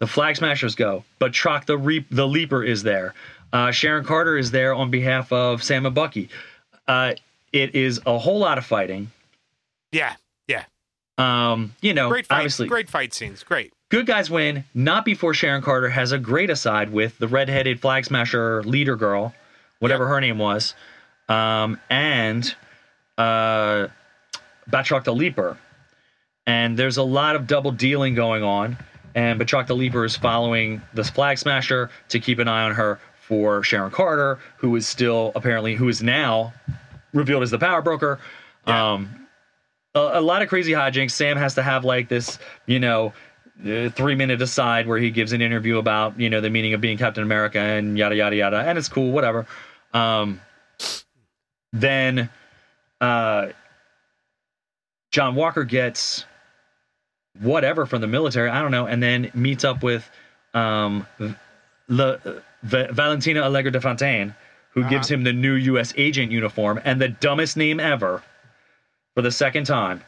the 0.00 0.06
Flag 0.06 0.36
Smashers 0.36 0.74
go, 0.74 1.04
but 1.18 1.32
Trock 1.32 1.64
the 1.66 1.78
Reap, 1.78 2.06
the 2.10 2.26
Leaper 2.26 2.62
is 2.62 2.82
there. 2.82 3.14
Uh, 3.52 3.70
Sharon 3.70 4.04
Carter 4.04 4.36
is 4.36 4.50
there 4.50 4.74
on 4.74 4.90
behalf 4.90 5.32
of 5.32 5.62
Sam 5.62 5.86
and 5.86 5.94
Bucky. 5.94 6.28
Uh, 6.86 7.14
it 7.54 7.74
is 7.74 8.00
a 8.04 8.18
whole 8.18 8.38
lot 8.38 8.58
of 8.58 8.66
fighting. 8.66 9.10
Yeah, 9.92 10.14
yeah. 10.48 10.64
Um, 11.16 11.74
you 11.80 11.94
know, 11.94 12.08
Great 12.08 12.26
fight. 12.26 12.36
obviously, 12.38 12.66
Great 12.68 12.90
fight 12.90 13.14
scenes. 13.14 13.42
Great. 13.44 13.72
good 13.90 14.06
guys 14.06 14.28
win. 14.28 14.64
Not 14.74 15.04
before 15.04 15.32
Sharon 15.34 15.62
Carter 15.62 15.88
has 15.90 16.10
a 16.12 16.18
great 16.18 16.50
aside 16.50 16.90
with 16.92 17.16
the 17.18 17.28
redheaded 17.28 17.80
Flag 17.80 18.04
Smasher 18.04 18.62
leader 18.64 18.96
girl, 18.96 19.32
whatever 19.78 20.04
Yep. 20.04 20.08
her 20.10 20.20
name 20.20 20.38
was, 20.38 20.74
um, 21.28 21.78
and 21.88 22.54
uh, 23.16 23.86
Batroc 24.68 25.04
the 25.04 25.14
Leaper. 25.14 25.56
And 26.46 26.76
there's 26.76 26.96
a 26.96 27.02
lot 27.04 27.36
of 27.36 27.46
double 27.46 27.70
dealing 27.70 28.14
going 28.14 28.42
on. 28.42 28.76
And 29.14 29.40
Batroc 29.40 29.68
the 29.68 29.76
Leaper 29.76 30.04
is 30.04 30.16
following 30.16 30.82
this 30.92 31.08
Flag 31.08 31.38
Smasher 31.38 31.88
to 32.08 32.18
keep 32.18 32.40
an 32.40 32.48
eye 32.48 32.64
on 32.64 32.72
her 32.74 32.98
for 33.20 33.62
Sharon 33.62 33.92
Carter, 33.92 34.40
who 34.58 34.74
is 34.76 34.86
still 34.88 35.30
apparently, 35.36 35.76
who 35.76 35.88
is 35.88 36.02
now 36.02 36.52
revealed 37.14 37.42
as 37.42 37.50
the 37.50 37.58
power 37.58 37.80
broker. 37.80 38.20
Yeah. 38.66 38.92
Um, 38.92 39.26
a, 39.94 40.00
a 40.14 40.20
lot 40.20 40.42
of 40.42 40.48
crazy 40.48 40.72
hijinks. 40.72 41.12
Sam 41.12 41.36
has 41.36 41.54
to 41.54 41.62
have 41.62 41.84
like 41.84 42.08
this, 42.08 42.38
you 42.66 42.80
know, 42.80 43.12
uh, 43.64 43.88
three 43.90 44.14
minute 44.14 44.42
aside 44.42 44.86
where 44.86 44.98
he 44.98 45.10
gives 45.10 45.32
an 45.32 45.40
interview 45.40 45.78
about 45.78 46.18
you 46.18 46.28
know 46.28 46.40
the 46.40 46.50
meaning 46.50 46.74
of 46.74 46.80
being 46.80 46.98
Captain 46.98 47.22
America 47.22 47.60
and 47.60 47.96
yada 47.96 48.16
yada 48.16 48.36
yada, 48.36 48.58
and 48.58 48.76
it's 48.76 48.88
cool, 48.88 49.12
whatever. 49.12 49.46
Um, 49.92 50.40
then 51.72 52.28
uh, 53.00 53.48
John 55.12 55.36
Walker 55.36 55.64
gets 55.64 56.24
whatever 57.40 57.86
from 57.86 58.00
the 58.00 58.06
military, 58.06 58.50
I 58.50 58.60
don't 58.60 58.70
know, 58.70 58.86
and 58.86 59.02
then 59.02 59.30
meets 59.34 59.64
up 59.64 59.82
with 59.82 60.08
um, 60.54 61.06
Le, 61.88 62.18
V- 62.62 62.88
Valentina 62.90 63.42
Allegra 63.42 63.70
de 63.70 63.80
Fontaine, 63.80 64.34
who 64.74 64.84
gives 64.88 65.10
him 65.10 65.22
the 65.24 65.32
new 65.32 65.54
U.S. 65.54 65.94
agent 65.96 66.30
uniform 66.32 66.80
and 66.84 67.00
the 67.00 67.08
dumbest 67.08 67.56
name 67.56 67.80
ever 67.80 68.22
for 69.14 69.22
the 69.22 69.30
second 69.30 69.64
time, 69.64 70.02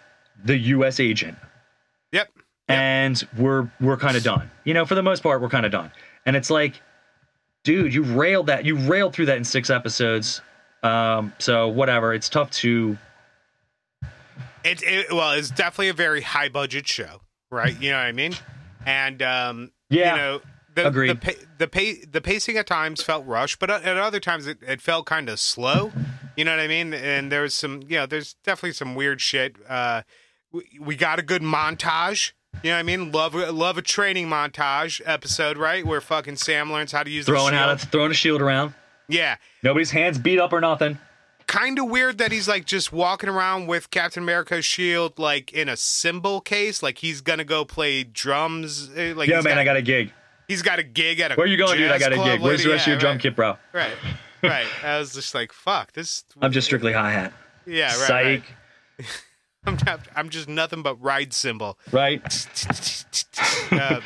the 0.44 0.56
U.S. 0.58 1.00
agent. 1.00 1.38
Yep. 2.12 2.28
And 2.68 3.28
we're 3.38 3.70
we're 3.80 3.96
kind 3.96 4.16
of 4.16 4.24
done. 4.24 4.50
You 4.64 4.74
know, 4.74 4.84
for 4.84 4.96
the 4.96 5.02
most 5.02 5.22
part, 5.22 5.40
we're 5.40 5.48
kind 5.48 5.64
of 5.64 5.72
done. 5.72 5.92
And 6.26 6.34
it's 6.34 6.50
like, 6.50 6.80
dude, 7.62 7.94
you 7.94 8.02
railed 8.02 8.46
that. 8.48 8.64
You 8.64 8.76
railed 8.76 9.14
through 9.14 9.26
that 9.26 9.36
in 9.36 9.44
six 9.44 9.70
episodes. 9.70 10.40
Um, 10.82 11.32
so 11.38 11.68
whatever. 11.68 12.12
It's 12.12 12.28
tough 12.28 12.50
to. 12.52 12.98
It, 14.64 14.82
it 14.82 15.12
well, 15.12 15.32
it's 15.32 15.50
definitely 15.50 15.88
a 15.90 15.94
very 15.94 16.22
high 16.22 16.48
budget 16.48 16.88
show, 16.88 17.20
right? 17.50 17.80
You 17.80 17.90
know 17.92 17.98
what 17.98 18.06
I 18.06 18.12
mean? 18.12 18.34
And 18.84 19.22
um, 19.22 19.70
Yeah. 19.90 20.10
you 20.10 20.16
know, 20.16 20.40
the 20.76 20.86
Agreed. 20.86 21.10
the 21.10 21.16
pa- 21.16 21.40
the, 21.58 21.66
pa- 21.68 22.06
the 22.12 22.20
pacing 22.20 22.56
at 22.56 22.66
times 22.68 23.02
felt 23.02 23.26
rushed, 23.26 23.58
but 23.58 23.68
at 23.70 23.96
other 23.96 24.20
times 24.20 24.46
it, 24.46 24.58
it 24.62 24.80
felt 24.80 25.06
kind 25.06 25.28
of 25.28 25.40
slow. 25.40 25.90
You 26.36 26.44
know 26.44 26.52
what 26.52 26.60
I 26.60 26.68
mean? 26.68 26.94
And 26.94 27.32
there 27.32 27.42
was 27.42 27.54
some, 27.54 27.82
you 27.88 27.96
know, 27.96 28.06
there's 28.06 28.34
definitely 28.44 28.72
some 28.74 28.94
weird 28.94 29.20
shit. 29.20 29.56
Uh, 29.68 30.02
we, 30.52 30.62
we 30.80 30.94
got 30.96 31.18
a 31.18 31.22
good 31.22 31.42
montage. 31.42 32.32
You 32.62 32.70
know 32.70 32.76
what 32.76 32.80
I 32.80 32.82
mean? 32.84 33.10
Love 33.12 33.34
love 33.34 33.76
a 33.76 33.82
training 33.82 34.28
montage 34.28 35.00
episode, 35.04 35.58
right? 35.58 35.84
Where 35.84 36.00
fucking 36.00 36.36
Sam 36.36 36.72
learns 36.72 36.92
how 36.92 37.02
to 37.02 37.10
use 37.10 37.26
Throwing 37.26 37.52
the 37.52 37.58
out, 37.58 37.80
shield. 37.80 37.90
throwing 37.92 38.10
a 38.10 38.14
shield 38.14 38.40
around. 38.40 38.72
Yeah, 39.08 39.36
Nobody's 39.62 39.90
hands 39.90 40.18
beat 40.18 40.38
up 40.38 40.52
or 40.52 40.60
nothing. 40.60 40.98
kind 41.46 41.78
of 41.78 41.88
weird 41.88 42.18
that 42.18 42.32
he's 42.32 42.48
like 42.48 42.64
just 42.64 42.92
walking 42.92 43.28
around 43.28 43.66
with 43.68 43.90
Captain 43.90 44.22
America's 44.22 44.64
shield 44.64 45.18
like 45.18 45.52
in 45.52 45.68
a 45.68 45.76
symbol 45.76 46.40
case, 46.40 46.82
like 46.82 46.98
he's 46.98 47.20
gonna 47.20 47.44
go 47.44 47.64
play 47.64 48.02
drums. 48.04 48.90
eh, 48.96 49.12
Like 49.14 49.28
Yo, 49.28 49.36
man, 49.42 49.44
got, 49.54 49.58
I 49.58 49.64
got 49.64 49.76
a 49.76 49.82
gig. 49.82 50.12
He's 50.48 50.62
got 50.62 50.78
a 50.78 50.82
gig 50.82 51.20
at 51.20 51.32
a. 51.32 51.34
Where 51.34 51.46
you 51.46 51.56
going, 51.56 51.78
dude? 51.78 51.90
I 51.90 51.98
got 51.98 52.12
a 52.12 52.16
gig. 52.16 52.40
Where's 52.40 52.62
the 52.62 52.70
rest 52.70 52.86
of 52.86 52.92
your 52.92 52.98
drum 52.98 53.12
right, 53.12 53.20
kit, 53.20 53.36
bro? 53.36 53.56
Right, 53.72 53.92
right. 54.42 54.66
I 54.82 54.98
was 54.98 55.14
just 55.14 55.34
like, 55.34 55.52
fuck 55.52 55.92
this. 55.92 56.24
I'm 56.40 56.52
just 56.52 56.66
strictly 56.66 56.92
hi 56.92 57.10
hat. 57.10 57.32
yeah, 57.66 57.86
right. 57.86 57.94
Psych. 57.94 58.42
right. 58.98 59.22
I'm 59.66 59.76
not, 59.84 60.00
I'm 60.14 60.28
just 60.28 60.48
nothing 60.48 60.82
but 60.82 61.02
ride 61.02 61.32
cymbal. 61.32 61.76
Right? 61.90 62.22
um, 63.72 64.00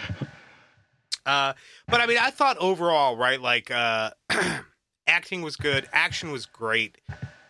uh, 1.26 1.52
but 1.86 2.00
I 2.00 2.06
mean, 2.06 2.16
I 2.18 2.30
thought 2.30 2.56
overall, 2.58 3.16
right? 3.16 3.40
Like, 3.40 3.70
uh, 3.70 4.10
acting 5.06 5.42
was 5.42 5.56
good, 5.56 5.86
action 5.92 6.32
was 6.32 6.46
great. 6.46 6.98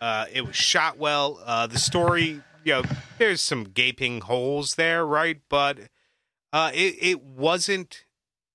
Uh, 0.01 0.27
it 0.33 0.45
was 0.45 0.57
shot 0.57 0.99
well. 0.99 1.41
Uh, 1.45 1.67
the 1.67 1.79
story, 1.79 2.43
you 2.65 2.73
know, 2.73 2.83
there's 3.19 3.41
some 3.41 3.65
gaping 3.65 4.23
holes 4.23 4.75
there, 4.75 5.07
right? 5.07 5.41
But 5.49 5.79
uh, 6.53 6.71
it 6.75 6.97
it 7.01 7.23
wasn't. 7.23 8.05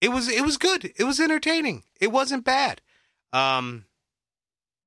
It 0.01 0.09
was 0.09 0.29
it 0.29 0.43
was 0.43 0.57
good. 0.57 0.91
It 0.97 1.03
was 1.03 1.19
entertaining. 1.19 1.83
It 1.99 2.11
wasn't 2.11 2.43
bad. 2.43 2.81
Um, 3.33 3.85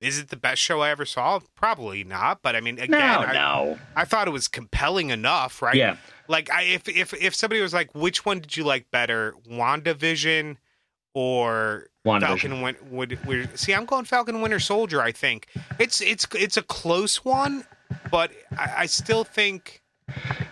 is 0.00 0.18
it 0.18 0.28
the 0.28 0.36
best 0.36 0.62
show 0.62 0.80
I 0.80 0.90
ever 0.90 1.04
saw? 1.04 1.40
Probably 1.54 2.04
not. 2.04 2.40
But 2.42 2.54
I 2.54 2.61
mean, 2.61 2.78
again, 2.78 2.90
No, 2.90 3.20
I, 3.20 3.32
no. 3.32 3.78
I 3.96 4.04
thought 4.04 4.28
it 4.28 4.32
was 4.32 4.46
compelling 4.48 5.11
enough, 5.11 5.61
right? 5.61 5.74
Yeah. 5.74 5.96
Like 6.28 6.50
I 6.50 6.62
if 6.62 6.88
if 6.88 7.14
if 7.14 7.34
somebody 7.34 7.61
was 7.61 7.74
like, 7.74 7.94
which 7.94 8.24
one 8.24 8.40
did 8.40 8.56
you 8.56 8.64
like 8.64 8.90
better, 8.90 9.34
WandaVision 9.48 10.56
or. 11.14 11.86
Falcon 12.04 12.62
Win- 12.62 12.76
would, 12.90 13.22
would 13.26 13.59
see 13.59 13.74
I'm 13.74 13.84
going 13.84 14.06
Falcon 14.06 14.40
Winter 14.40 14.59
Soldier, 14.61 15.02
I 15.02 15.12
think. 15.12 15.46
It's 15.78 16.00
it's 16.00 16.26
it's 16.34 16.56
a 16.56 16.62
close 16.62 17.22
one, 17.22 17.64
but 18.11 18.30
I, 18.56 18.72
I 18.78 18.86
still 18.86 19.24
think 19.24 19.82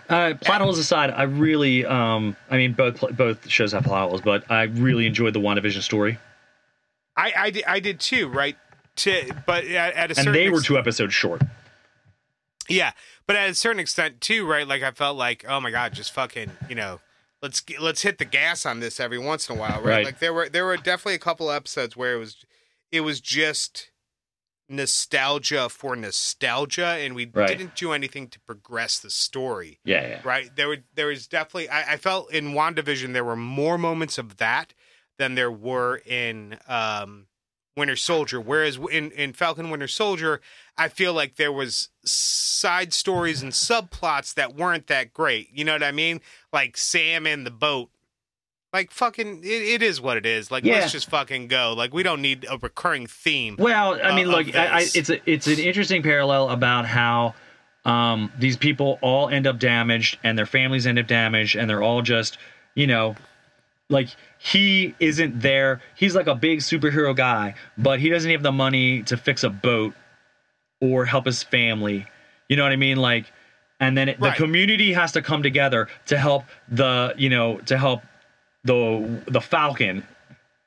Uh, 0.09 0.35
plot 0.41 0.61
holes 0.61 0.79
aside, 0.79 1.11
I 1.11 1.23
really, 1.23 1.85
um, 1.85 2.35
I 2.49 2.57
mean, 2.57 2.73
both 2.73 3.03
both 3.15 3.49
shows 3.49 3.73
have 3.73 3.83
plot 3.83 4.09
holes, 4.09 4.21
but 4.21 4.49
I 4.49 4.63
really 4.63 5.05
enjoyed 5.05 5.33
the 5.33 5.39
WandaVision 5.39 5.81
story, 5.81 6.17
I 7.17 7.33
I 7.35 7.49
did, 7.49 7.63
I 7.65 7.79
did 7.79 7.99
too, 7.99 8.27
right? 8.27 8.55
To 8.97 9.31
but 9.45 9.65
at, 9.65 9.93
at 9.93 10.17
a 10.17 10.19
and 10.19 10.33
they 10.33 10.49
were 10.49 10.61
two 10.61 10.77
episodes 10.77 11.13
short. 11.13 11.41
Yeah, 12.69 12.91
but 13.25 13.35
at 13.35 13.49
a 13.49 13.55
certain 13.55 13.79
extent 13.79 14.21
too, 14.21 14.47
right? 14.47 14.67
Like 14.67 14.83
I 14.83 14.91
felt 14.91 15.17
like, 15.17 15.45
oh 15.47 15.59
my 15.59 15.71
god, 15.71 15.93
just 15.93 16.11
fucking, 16.11 16.51
you 16.69 16.75
know, 16.75 16.99
let's 17.41 17.63
let's 17.79 18.03
hit 18.03 18.17
the 18.19 18.25
gas 18.25 18.65
on 18.65 18.79
this 18.79 18.99
every 18.99 19.19
once 19.19 19.49
in 19.49 19.57
a 19.57 19.59
while, 19.59 19.81
right? 19.81 19.85
Right. 19.85 20.05
Like 20.05 20.19
there 20.19 20.33
were 20.33 20.47
there 20.47 20.65
were 20.65 20.77
definitely 20.77 21.15
a 21.15 21.19
couple 21.19 21.51
episodes 21.51 21.97
where 21.97 22.13
it 22.13 22.19
was 22.19 22.45
it 22.91 23.01
was 23.01 23.19
just 23.19 23.89
nostalgia 24.69 25.69
for 25.69 25.95
nostalgia, 25.95 26.85
and 26.99 27.15
we 27.15 27.25
Right. 27.25 27.47
didn't 27.47 27.75
do 27.75 27.91
anything 27.93 28.27
to 28.29 28.39
progress 28.41 28.99
the 28.99 29.09
story, 29.09 29.79
Yeah, 29.83 30.07
yeah. 30.07 30.21
right? 30.23 30.53
There 30.55 30.67
were 30.67 30.83
there 30.95 31.07
was 31.07 31.27
definitely 31.27 31.69
I, 31.69 31.93
I 31.93 31.97
felt 31.97 32.31
in 32.31 32.53
Wandavision 32.53 33.13
there 33.13 33.23
were 33.23 33.35
more 33.35 33.77
moments 33.77 34.17
of 34.17 34.37
that 34.37 34.73
than 35.17 35.35
there 35.35 35.51
were 35.51 35.97
in 36.05 36.59
um 36.67 37.27
Winter 37.75 37.95
Soldier. 37.95 38.41
Whereas 38.41 38.77
in, 38.91 39.11
in 39.11 39.33
Falcon 39.33 39.69
Winter 39.69 39.87
Soldier, 39.87 40.41
I 40.79 40.87
feel 40.87 41.13
like 41.13 41.35
there 41.35 41.51
was 41.51 41.89
side 42.03 42.91
stories 42.91 43.43
and 43.43 43.51
subplots 43.51 44.33
that 44.33 44.55
weren't 44.55 44.87
that 44.87 45.13
great. 45.13 45.49
You 45.53 45.63
know 45.63 45.73
what 45.73 45.83
I 45.83 45.91
mean? 45.91 46.19
Like 46.51 46.75
Sam 46.75 47.27
and 47.27 47.45
the 47.45 47.51
boat. 47.51 47.91
Like 48.77 48.91
fucking, 48.91 49.39
it, 49.43 49.47
it 49.47 49.81
is 49.81 49.99
what 49.99 50.17
it 50.17 50.25
is. 50.27 50.51
Like 50.51 50.63
Yeah. 50.63 50.75
let's 50.75 50.91
just 50.91 51.09
fucking 51.09 51.47
go. 51.47 51.73
Like 51.75 51.95
we 51.95 52.03
don't 52.03 52.21
need 52.21 52.45
a 52.47 52.59
recurring 52.59 53.07
theme. 53.07 53.55
Well, 53.57 53.99
I 54.03 54.15
mean, 54.15 54.27
uh, 54.27 54.31
look, 54.31 54.55
I, 54.55 54.67
I, 54.67 54.81
it's 54.93 55.09
a, 55.09 55.19
it's 55.29 55.47
an 55.47 55.57
interesting 55.57 56.03
parallel 56.03 56.49
about 56.49 56.85
how 56.85 57.33
um, 57.85 58.31
these 58.37 58.55
people 58.55 58.99
all 59.01 59.29
end 59.29 59.47
up 59.47 59.57
damaged 59.57 60.19
and 60.23 60.37
their 60.37 60.45
families 60.45 60.85
end 60.85 60.99
up 60.99 61.07
damaged, 61.07 61.55
and 61.55 61.67
they're 61.67 61.81
all 61.81 62.03
just, 62.03 62.37
you 62.75 62.85
know, 62.85 63.15
like 63.89 64.09
he 64.37 64.93
isn't 64.99 65.39
there. 65.41 65.81
He's 65.95 66.13
like 66.13 66.27
a 66.27 66.35
big 66.35 66.59
superhero 66.59 67.15
guy, 67.15 67.55
but 67.79 67.99
he 67.99 68.09
doesn't 68.09 68.29
have 68.29 68.43
the 68.43 68.51
money 68.51 69.01
to 69.03 69.17
fix 69.17 69.43
a 69.43 69.49
boat 69.49 69.95
or 70.81 71.05
help 71.05 71.25
his 71.25 71.41
family. 71.41 72.05
You 72.47 72.57
know 72.57 72.63
what 72.63 72.73
I 72.73 72.75
mean? 72.75 72.97
Like, 72.97 73.25
and 73.79 73.97
then 73.97 74.09
it, 74.09 74.19
the 74.19 74.31
community 74.31 74.93
has 74.93 75.13
to 75.13 75.23
come 75.23 75.41
together 75.41 75.87
to 76.07 76.17
help 76.19 76.43
the, 76.69 77.15
you 77.17 77.29
know, 77.29 77.57
to 77.61 77.75
help 77.75 78.03
the 78.63 79.21
the 79.27 79.41
Falcon, 79.41 80.03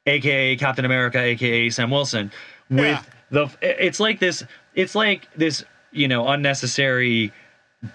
aka 0.06 0.56
Captain 0.56 0.84
America, 0.84 1.18
aka 1.20 1.70
Sam 1.70 1.90
Wilson, 1.90 2.30
with 2.68 2.80
Yeah. 2.86 3.02
the. 3.30 3.50
It's 3.60 4.00
like 4.00 4.18
this. 4.20 4.42
It's 4.74 4.94
like 4.94 5.28
this. 5.34 5.64
You 5.92 6.06
know, 6.08 6.28
unnecessary, 6.28 7.32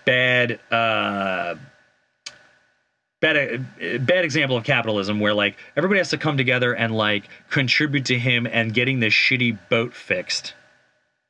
bad. 0.05 0.59
uh 0.71 1.55
bad 3.21 3.65
bad 4.05 4.25
example 4.25 4.57
of 4.57 4.63
capitalism 4.63 5.19
where 5.19 5.33
like 5.33 5.55
everybody 5.77 5.99
has 5.99 6.09
to 6.09 6.17
come 6.17 6.37
together 6.37 6.73
and 6.75 6.95
like 6.95 7.27
contribute 7.49 8.05
to 8.05 8.19
him 8.19 8.45
and 8.45 8.73
getting 8.73 8.99
this 8.99 9.13
shitty 9.13 9.57
boat 9.69 9.93
fixed 9.93 10.53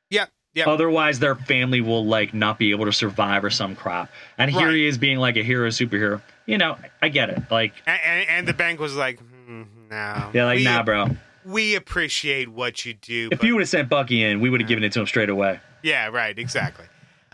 Yep. 0.09 0.29
Yep. 0.55 0.67
otherwise 0.67 1.19
their 1.19 1.35
family 1.35 1.81
will 1.81 2.05
like 2.05 2.33
not 2.33 2.57
be 2.57 2.71
able 2.71 2.85
to 2.85 2.91
survive 2.91 3.45
or 3.45 3.49
some 3.49 3.75
crap 3.75 4.09
and 4.37 4.49
here 4.51 4.67
Right. 4.67 4.75
he 4.75 4.87
is 4.87 4.97
being 4.97 5.19
like 5.19 5.37
a 5.37 5.43
hero 5.43 5.69
superhero 5.69 6.21
you 6.45 6.57
know 6.57 6.77
i 7.01 7.09
get 7.09 7.29
it 7.29 7.41
like 7.49 7.73
and, 7.85 8.29
and, 8.29 8.47
the 8.47 8.53
bank 8.53 8.79
was 8.79 8.95
like, 8.95 9.19
hmm, 9.19 9.63
no. 9.89 10.31
yeah 10.33 10.45
like 10.45 10.57
we, 10.57 10.63
nah 10.63 10.83
bro 10.83 11.07
We 11.45 11.75
appreciate 11.75 12.49
what 12.49 12.85
you 12.85 12.93
do. 12.95 13.29
if 13.31 13.39
but- 13.39 13.47
you 13.47 13.53
would 13.55 13.61
have 13.61 13.69
sent 13.69 13.89
bucky 13.89 14.23
in 14.23 14.41
we 14.41 14.49
would 14.49 14.61
have 14.61 14.67
given 14.67 14.83
it 14.83 14.91
to 14.93 14.99
him 14.99 15.07
straight 15.07 15.29
away 15.29 15.59
Yeah, 15.83 16.07
right, 16.07 16.37
exactly. 16.37 16.85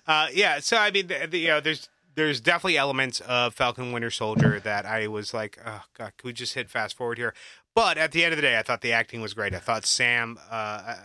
Uh, 0.08 0.28
yeah, 0.34 0.60
so 0.60 0.76
I 0.78 0.92
mean, 0.92 1.08
the, 1.08 1.28
the, 1.30 1.38
you 1.40 1.48
know, 1.48 1.62
there's 1.62 1.88
there's 2.16 2.42
definitely 2.42 2.78
elements 2.78 3.22
of 3.22 3.54
Falcon 3.54 3.94
Winter 3.94 4.12
Soldier 4.12 4.60
that 4.60 4.86
I 4.86 5.08
was 5.08 5.34
like, 5.34 5.58
oh 5.66 5.84
god, 5.98 6.12
could 6.18 6.26
we 6.28 6.34
just 6.34 6.54
hit 6.56 6.70
fast 6.70 6.98
forward 6.98 7.18
here? 7.18 7.34
But 7.74 7.98
at 7.98 8.12
the 8.12 8.26
end 8.26 8.34
of 8.34 8.38
the 8.38 8.42
day, 8.42 8.58
I 8.58 8.64
thought 8.64 8.82
the 8.82 8.92
acting 8.92 9.22
was 9.22 9.34
great. 9.34 9.54
I 9.56 9.60
thought 9.60 9.86
Sam, 9.86 10.38
uh, 10.50 10.96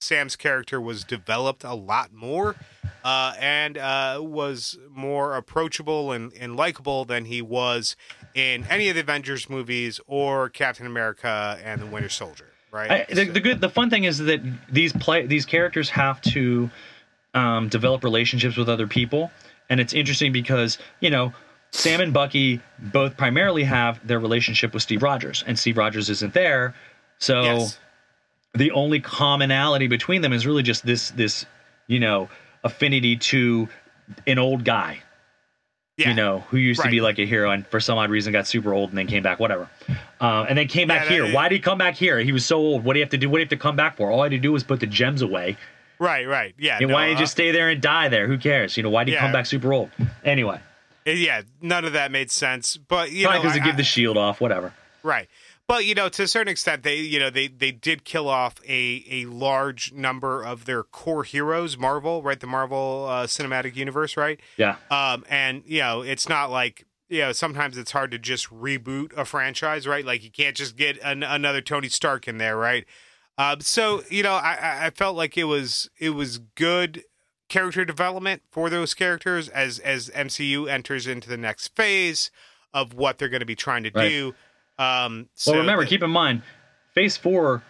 Sam's 0.00 0.34
character 0.34 0.80
was 0.80 1.04
developed 1.04 1.62
a 1.62 1.74
lot 1.74 2.12
more, 2.12 2.56
uh, 3.04 3.34
and 3.38 3.76
uh, 3.76 4.18
was 4.20 4.78
more 4.90 5.36
approachable 5.36 6.12
and, 6.12 6.32
and 6.34 6.56
likable 6.56 7.04
than 7.04 7.26
he 7.26 7.42
was 7.42 7.96
in 8.34 8.64
any 8.70 8.88
of 8.88 8.94
the 8.94 9.02
Avengers 9.02 9.50
movies 9.50 10.00
or 10.06 10.48
Captain 10.48 10.86
America 10.86 11.58
and 11.62 11.80
the 11.80 11.86
Winter 11.86 12.08
Soldier. 12.08 12.46
Right? 12.72 12.90
I, 12.90 13.14
the, 13.14 13.24
the 13.24 13.40
good 13.40 13.60
the 13.60 13.68
fun 13.68 13.90
thing 13.90 14.04
is 14.04 14.18
that 14.18 14.40
these 14.70 14.92
play 14.92 15.26
these 15.26 15.44
characters 15.44 15.90
have 15.90 16.20
to 16.22 16.70
um, 17.34 17.68
develop 17.68 18.04
relationships 18.04 18.56
with 18.56 18.68
other 18.68 18.86
people 18.86 19.30
and 19.68 19.80
it's 19.80 19.92
interesting 19.92 20.32
because 20.32 20.78
you 21.00 21.10
know 21.10 21.32
sam 21.72 22.00
and 22.00 22.12
bucky 22.12 22.60
both 22.78 23.16
primarily 23.16 23.64
have 23.64 24.04
their 24.06 24.20
relationship 24.20 24.72
with 24.72 24.82
steve 24.84 25.02
rogers 25.02 25.42
and 25.46 25.58
steve 25.58 25.76
rogers 25.76 26.10
isn't 26.10 26.34
there 26.34 26.74
so 27.18 27.42
yes. 27.42 27.78
The 28.54 28.70
only 28.72 29.00
commonality 29.00 29.86
between 29.86 30.22
them 30.22 30.32
is 30.32 30.46
really 30.46 30.62
just 30.62 30.84
this 30.84 31.10
this 31.12 31.46
you 31.86 32.00
know 32.00 32.28
affinity 32.64 33.16
to 33.16 33.68
an 34.26 34.38
old 34.38 34.64
guy 34.64 34.98
Yeah. 35.96 36.08
you 36.10 36.14
know 36.14 36.40
who 36.50 36.56
used 36.56 36.82
to 36.82 36.88
be 36.90 37.00
like 37.00 37.18
a 37.18 37.26
hero 37.26 37.50
and 37.50 37.66
for 37.66 37.78
some 37.80 37.96
odd 37.98 38.10
reason 38.10 38.32
got 38.32 38.46
super 38.46 38.74
old 38.74 38.88
and 38.90 38.98
then 38.98 39.06
came 39.06 39.22
back 39.22 39.38
whatever. 39.38 39.68
Uh, 40.20 40.44
and 40.48 40.58
then 40.58 40.66
came 40.68 40.88
back 40.88 41.02
Yeah, 41.02 41.08
that- 41.18 41.24
here. 41.26 41.34
why 41.34 41.48
did 41.48 41.54
he 41.56 41.60
come 41.60 41.78
back 41.78 41.94
here? 41.94 42.18
He 42.18 42.32
was 42.32 42.44
so 42.44 42.58
old. 42.58 42.84
What 42.84 42.94
do 42.94 42.98
you 42.98 43.04
have 43.04 43.10
to 43.10 43.18
do? 43.18 43.28
What 43.30 43.36
do 43.36 43.40
you 43.40 43.44
have 43.44 43.50
to 43.50 43.56
come 43.56 43.76
back 43.76 43.96
for? 43.96 44.10
All 44.10 44.20
i 44.20 44.24
had 44.24 44.32
to 44.32 44.38
do 44.38 44.52
was 44.52 44.64
put 44.64 44.80
the 44.80 44.86
gems 44.86 45.22
away. 45.22 45.56
Right, 45.98 46.26
right. 46.26 46.54
Yeah. 46.58 46.78
and 46.78 46.88
no, 46.88 46.94
why 46.94 47.02
didn't 47.06 47.12
you 47.12 47.16
uh, 47.16 47.20
just 47.20 47.32
stay 47.32 47.50
there 47.50 47.68
and 47.68 47.80
die 47.80 48.08
there? 48.08 48.26
Who 48.26 48.36
cares? 48.38 48.76
You 48.76 48.82
know 48.82 48.90
why 48.90 49.04
did 49.04 49.12
he 49.12 49.18
come 49.18 49.32
back 49.32 49.46
super 49.46 49.72
old? 49.72 49.90
Anyway. 50.24 50.60
Yeah, 51.06 51.42
none 51.62 51.84
of 51.84 51.92
that 51.94 52.10
made 52.10 52.30
sense. 52.30 52.76
But 52.76 53.10
you 53.12 53.24
probably 53.26 53.38
know, 53.38 53.42
because 53.42 53.58
they 53.58 53.64
give 53.64 53.76
the 53.76 53.84
shield 53.84 54.16
off 54.18 54.40
whatever. 54.40 54.72
Right. 55.02 55.28
But 55.70 55.84
you 55.84 55.94
know, 55.94 56.08
to 56.08 56.24
a 56.24 56.26
certain 56.26 56.50
extent, 56.50 56.82
they 56.82 56.96
you 56.96 57.20
know 57.20 57.30
they 57.30 57.46
they 57.46 57.70
did 57.70 58.04
kill 58.04 58.28
off 58.28 58.56
a 58.68 59.04
a 59.08 59.24
large 59.26 59.92
number 59.92 60.42
of 60.42 60.64
their 60.64 60.82
core 60.82 61.22
heroes. 61.22 61.78
Marvel, 61.78 62.22
right? 62.24 62.40
The 62.40 62.48
Marvel 62.48 63.06
uh, 63.08 63.26
Cinematic 63.28 63.76
Universe, 63.76 64.16
right? 64.16 64.40
yeah 64.56 64.76
Um, 64.90 65.24
and 65.30 65.62
you 65.64 65.78
know, 65.80 66.02
it's 66.02 66.28
not 66.28 66.50
like 66.50 66.86
you 67.08 67.20
know, 67.20 67.30
sometimes 67.32 67.76
it's 67.78 67.92
hard 67.92 68.10
to 68.10 68.18
just 68.18 68.48
reboot 68.50 69.16
a 69.16 69.24
franchise, 69.24 69.86
right? 69.86 70.04
Like 70.04 70.24
you 70.24 70.30
can't 70.30 70.56
just 70.56 70.76
get 70.76 70.98
an, 71.04 71.22
another 71.22 71.60
Tony 71.60 71.88
Stark 71.88 72.26
in 72.26 72.38
there, 72.38 72.56
right? 72.56 72.84
Um, 73.38 73.60
so 73.60 74.02
you 74.10 74.22
know, 74.24 74.34
I- 74.34 74.58
I, 74.60 74.86
I 74.86 74.90
felt 74.90 75.14
like 75.16 75.38
it 75.38 75.44
was 75.44 75.88
it 76.00 76.10
was 76.10 76.38
good 76.56 77.04
character 77.48 77.84
development 77.84 78.42
for 78.50 78.70
those 78.70 78.92
characters 78.92 79.48
as 79.48 79.78
as 79.78 80.10
MCU 80.10 80.68
enters 80.68 81.06
into 81.06 81.28
the 81.28 81.36
next 81.36 81.76
phase 81.76 82.32
of 82.74 82.94
what 82.94 83.18
they're 83.18 83.28
going 83.28 83.40
to 83.40 83.46
be 83.46 83.56
trying 83.56 83.84
to 83.84 83.90
Right. 83.94 84.08
do. 84.08 84.34
Um, 84.80 85.28
so 85.34 85.52
well, 85.52 85.60
remember, 85.60 85.84
the- 85.84 85.88
keep 85.90 86.02
in 86.02 86.10
mind, 86.10 86.42
Phase 86.94 87.16
Four. 87.16 87.62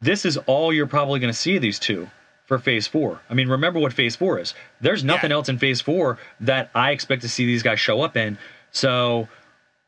This 0.00 0.24
is 0.24 0.36
all 0.46 0.72
you're 0.72 0.86
probably 0.86 1.18
going 1.18 1.32
to 1.32 1.38
see 1.38 1.56
of 1.56 1.62
these 1.62 1.78
two 1.78 2.08
for 2.46 2.58
Phase 2.58 2.86
Four. 2.86 3.20
I 3.28 3.34
mean, 3.34 3.48
remember 3.48 3.80
what 3.80 3.92
Phase 3.92 4.14
Four 4.16 4.38
is. 4.38 4.54
There's 4.80 5.02
nothing 5.02 5.30
Yeah. 5.30 5.36
else 5.36 5.48
in 5.48 5.58
Phase 5.58 5.80
Four 5.80 6.18
that 6.40 6.70
I 6.74 6.92
expect 6.92 7.22
to 7.22 7.28
see 7.28 7.46
these 7.46 7.62
guys 7.62 7.80
show 7.80 8.00
up 8.02 8.16
in. 8.16 8.38
So, 8.70 9.28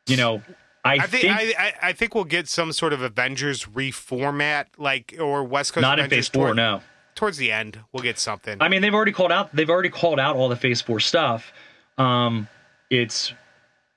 you 0.07 0.17
know, 0.17 0.43
I, 0.85 0.95
I 0.95 1.07
think, 1.07 1.23
think, 1.23 1.61
I, 1.61 1.75
I, 1.83 1.93
think 1.93 2.15
we'll 2.15 2.25
get 2.25 2.49
some 2.49 2.73
sort 2.73 2.93
of 2.93 3.03
Avengers 3.03 3.67
reformat, 3.67 4.67
like 4.79 5.15
or 5.21 5.45
West 5.45 5.75
Coast 5.75 5.83
not 5.83 5.99
in 5.99 6.07
Avengers 6.07 6.27
Phase 6.29 6.35
Four. 6.35 6.47
toward- 6.47 6.57
No, 6.57 6.83
Towards 7.15 7.37
the 7.37 7.53
end, 7.53 7.79
we'll 7.93 8.03
get 8.03 8.19
something. 8.19 8.57
I 8.61 8.69
mean 8.69 8.81
they've 8.83 8.95
already 8.95 9.13
called 9.13 9.31
out. 9.31 9.55
They've 9.55 9.69
already 9.69 9.91
called 9.91 10.19
out 10.19 10.37
all 10.37 10.49
the 10.49 10.57
Phase 10.57 10.81
Four 10.81 11.01
stuff. 11.01 11.53
Um, 11.99 12.49
it's 12.89 13.33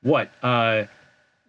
what 0.01 0.29
uh, 0.43 0.83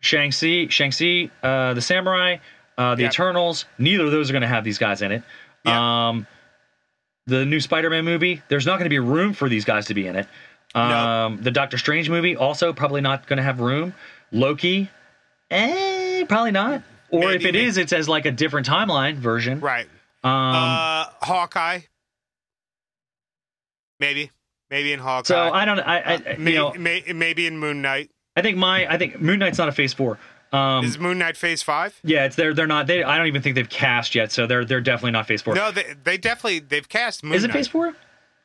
Shang-Chi, 0.04 0.66
Shang-Chi, 0.68 1.30
uh, 1.42 1.74
the 1.74 1.80
Samurai, 1.80 2.36
uh, 2.78 2.94
the 2.94 3.02
Yep. 3.02 3.12
Eternals. 3.12 3.64
Neither 3.78 4.04
of 4.04 4.10
those 4.10 4.30
are 4.30 4.32
going 4.32 4.42
to 4.42 4.48
have 4.48 4.64
these 4.64 4.78
guys 4.78 5.02
in 5.02 5.12
it. 5.12 5.22
Yeah. 5.64 6.08
Um, 6.08 6.26
the 7.26 7.44
new 7.46 7.58
Spider-Man 7.60 8.04
movie. 8.04 8.42
There's 8.48 8.66
not 8.66 8.72
going 8.78 8.84
to 8.84 8.90
be 8.90 8.98
room 8.98 9.32
for 9.32 9.48
these 9.48 9.64
guys 9.64 9.86
to 9.86 9.94
be 9.94 10.06
in 10.06 10.16
it. 10.16 10.26
Um, 10.74 11.40
The 11.42 11.50
Doctor 11.50 11.78
Strange 11.78 12.10
movie 12.10 12.36
also 12.36 12.72
probably 12.72 13.00
not 13.00 13.26
going 13.26 13.36
to 13.38 13.42
have 13.42 13.60
room. 13.60 13.94
Loki, 14.32 14.90
eh, 15.50 16.24
probably 16.28 16.50
not. 16.50 16.82
Or 17.10 17.30
if 17.32 17.42
Maybe, 17.42 17.48
it 17.48 17.52
maybe. 17.52 17.64
is, 17.66 17.76
it's 17.78 17.92
as 17.92 18.08
like 18.08 18.26
a 18.26 18.32
different 18.32 18.66
timeline 18.66 19.14
version. 19.16 19.60
right. 19.60 19.86
Um, 20.24 20.30
uh, 20.32 21.04
Hawkeye. 21.22 21.80
Maybe, 24.00 24.30
maybe 24.70 24.92
in 24.92 24.98
Hawkeye. 24.98 25.26
so 25.28 25.52
I 25.52 25.64
don't. 25.64 25.78
I, 25.80 25.98
I 26.00 26.14
you 26.16 26.22
maybe, 26.38 26.56
know. 26.56 26.72
may, 26.74 27.04
maybe 27.14 27.46
in 27.46 27.58
Moon 27.58 27.80
Knight. 27.82 28.10
I 28.36 28.42
think 28.42 28.56
my 28.56 28.86
I 28.92 28.98
think 28.98 29.20
Moon 29.20 29.38
Knight's 29.38 29.58
not 29.58 29.68
a 29.68 29.72
Phase 29.72 29.92
Four. 29.92 30.18
Um, 30.52 30.84
Is 30.84 30.98
Moon 30.98 31.18
Knight 31.18 31.36
Phase 31.36 31.62
Five? 31.62 31.98
yeah, 32.04 32.26
it's 32.26 32.36
they're 32.36 32.54
they're 32.54 32.66
not. 32.66 32.86
They 32.86 33.02
I 33.02 33.18
don't 33.18 33.26
even 33.26 33.42
think 33.42 33.54
they've 33.56 33.68
cast 33.68 34.14
yet, 34.14 34.30
so 34.32 34.46
they're 34.46 34.64
they're 34.64 34.80
definitely 34.80 35.10
not 35.12 35.26
Phase 35.26 35.42
Four. 35.42 35.54
No, 35.54 35.70
they, 35.70 35.94
they 36.04 36.16
definitely 36.18 36.60
they've 36.60 36.88
cast 36.88 37.22
Moon 37.24 37.30
Knight. 37.32 37.36
Is 37.38 37.44
it 37.44 37.52
Phase 37.52 37.68
Four? 37.68 37.94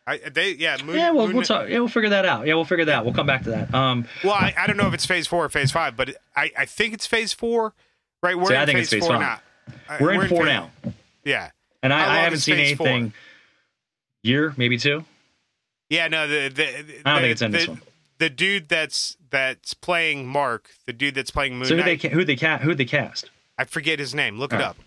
I, 0.08 0.18
they 0.18 0.54
yeah. 0.54 0.78
Moon, 0.84 0.96
Yeah, 0.96 1.12
well 1.12 1.28
Moon 1.28 1.36
we'll 1.38 1.46
talk. 1.46 1.70
Yeah, 1.70 1.80
we'll 1.80 1.88
figure 1.88 2.10
that 2.10 2.26
out. 2.26 2.48
Yeah, 2.48 2.56
we'll 2.56 2.66
figure 2.66 2.86
that. 2.86 2.96
out. 2.96 3.06
We'll 3.06 3.14
come 3.14 3.28
back 3.28 3.44
to 3.44 3.52
that. 3.52 3.74
Um, 3.76 4.08
Well, 4.24 4.34
I, 4.34 4.56
I 4.58 4.66
don't 4.66 4.76
know 4.78 4.88
if 4.88 4.94
it's 4.96 5.06
Phase 5.06 5.28
Four 5.28 5.46
or 5.46 5.50
Phase 5.50 5.72
Five, 5.72 5.96
but 5.96 6.16
I, 6.36 6.52
I 6.58 6.66
think 6.66 6.96
it's 6.96 7.06
Phase 7.06 7.32
Four. 7.34 7.74
Right, 8.24 8.36
we're 8.38 8.48
See, 8.48 8.54
in 8.56 8.60
I 8.60 8.66
think 8.66 8.78
phase, 8.80 8.94
it's 8.94 9.06
phase 9.06 9.08
four 9.08 9.20
now. 9.20 9.40
Uh, 9.88 9.98
we're 10.02 10.14
in 10.24 10.28
four 10.30 10.40
phase- 10.40 10.48
now, 10.48 10.72
Yeah, 11.24 11.52
and 11.84 11.94
I, 11.94 12.18
I 12.18 12.20
haven't 12.22 12.40
seen 12.40 12.56
Phase 12.56 12.76
four? 12.78 12.88
anything. 12.88 13.14
Year, 14.24 14.54
maybe 14.58 14.78
two. 14.78 15.06
yeah. 15.90 16.08
No, 16.08 16.28
the, 16.28 16.50
the, 16.50 16.68
I 16.68 16.72
don't 16.72 16.86
the- 16.86 17.20
think 17.22 17.32
it's 17.32 17.42
in 17.44 17.52
this 17.52 17.68
one. 17.68 17.82
The 18.20 18.30
dude 18.30 18.70
that's 18.70 19.18
that's 19.30 19.74
playing 19.74 20.28
Mark, 20.28 20.70
the 20.86 20.94
dude 20.94 21.16
that's 21.16 21.32
playing 21.32 21.56
Moon 21.58 21.66
So 21.66 21.76
who 21.76 21.84
they 21.84 21.92
Knight, 21.94 22.02
ca- 22.02 22.10
who 22.10 22.24
they 22.26 22.36
ca- 22.36 22.58
who 22.60 22.76
they 22.76 22.86
cast? 22.86 23.30
I 23.58 23.64
forget 23.66 23.98
his 24.00 24.14
name. 24.16 24.38
Look 24.38 24.54
it 24.54 24.56
All 24.58 24.62
right. 24.62 24.70
up. 24.70 24.78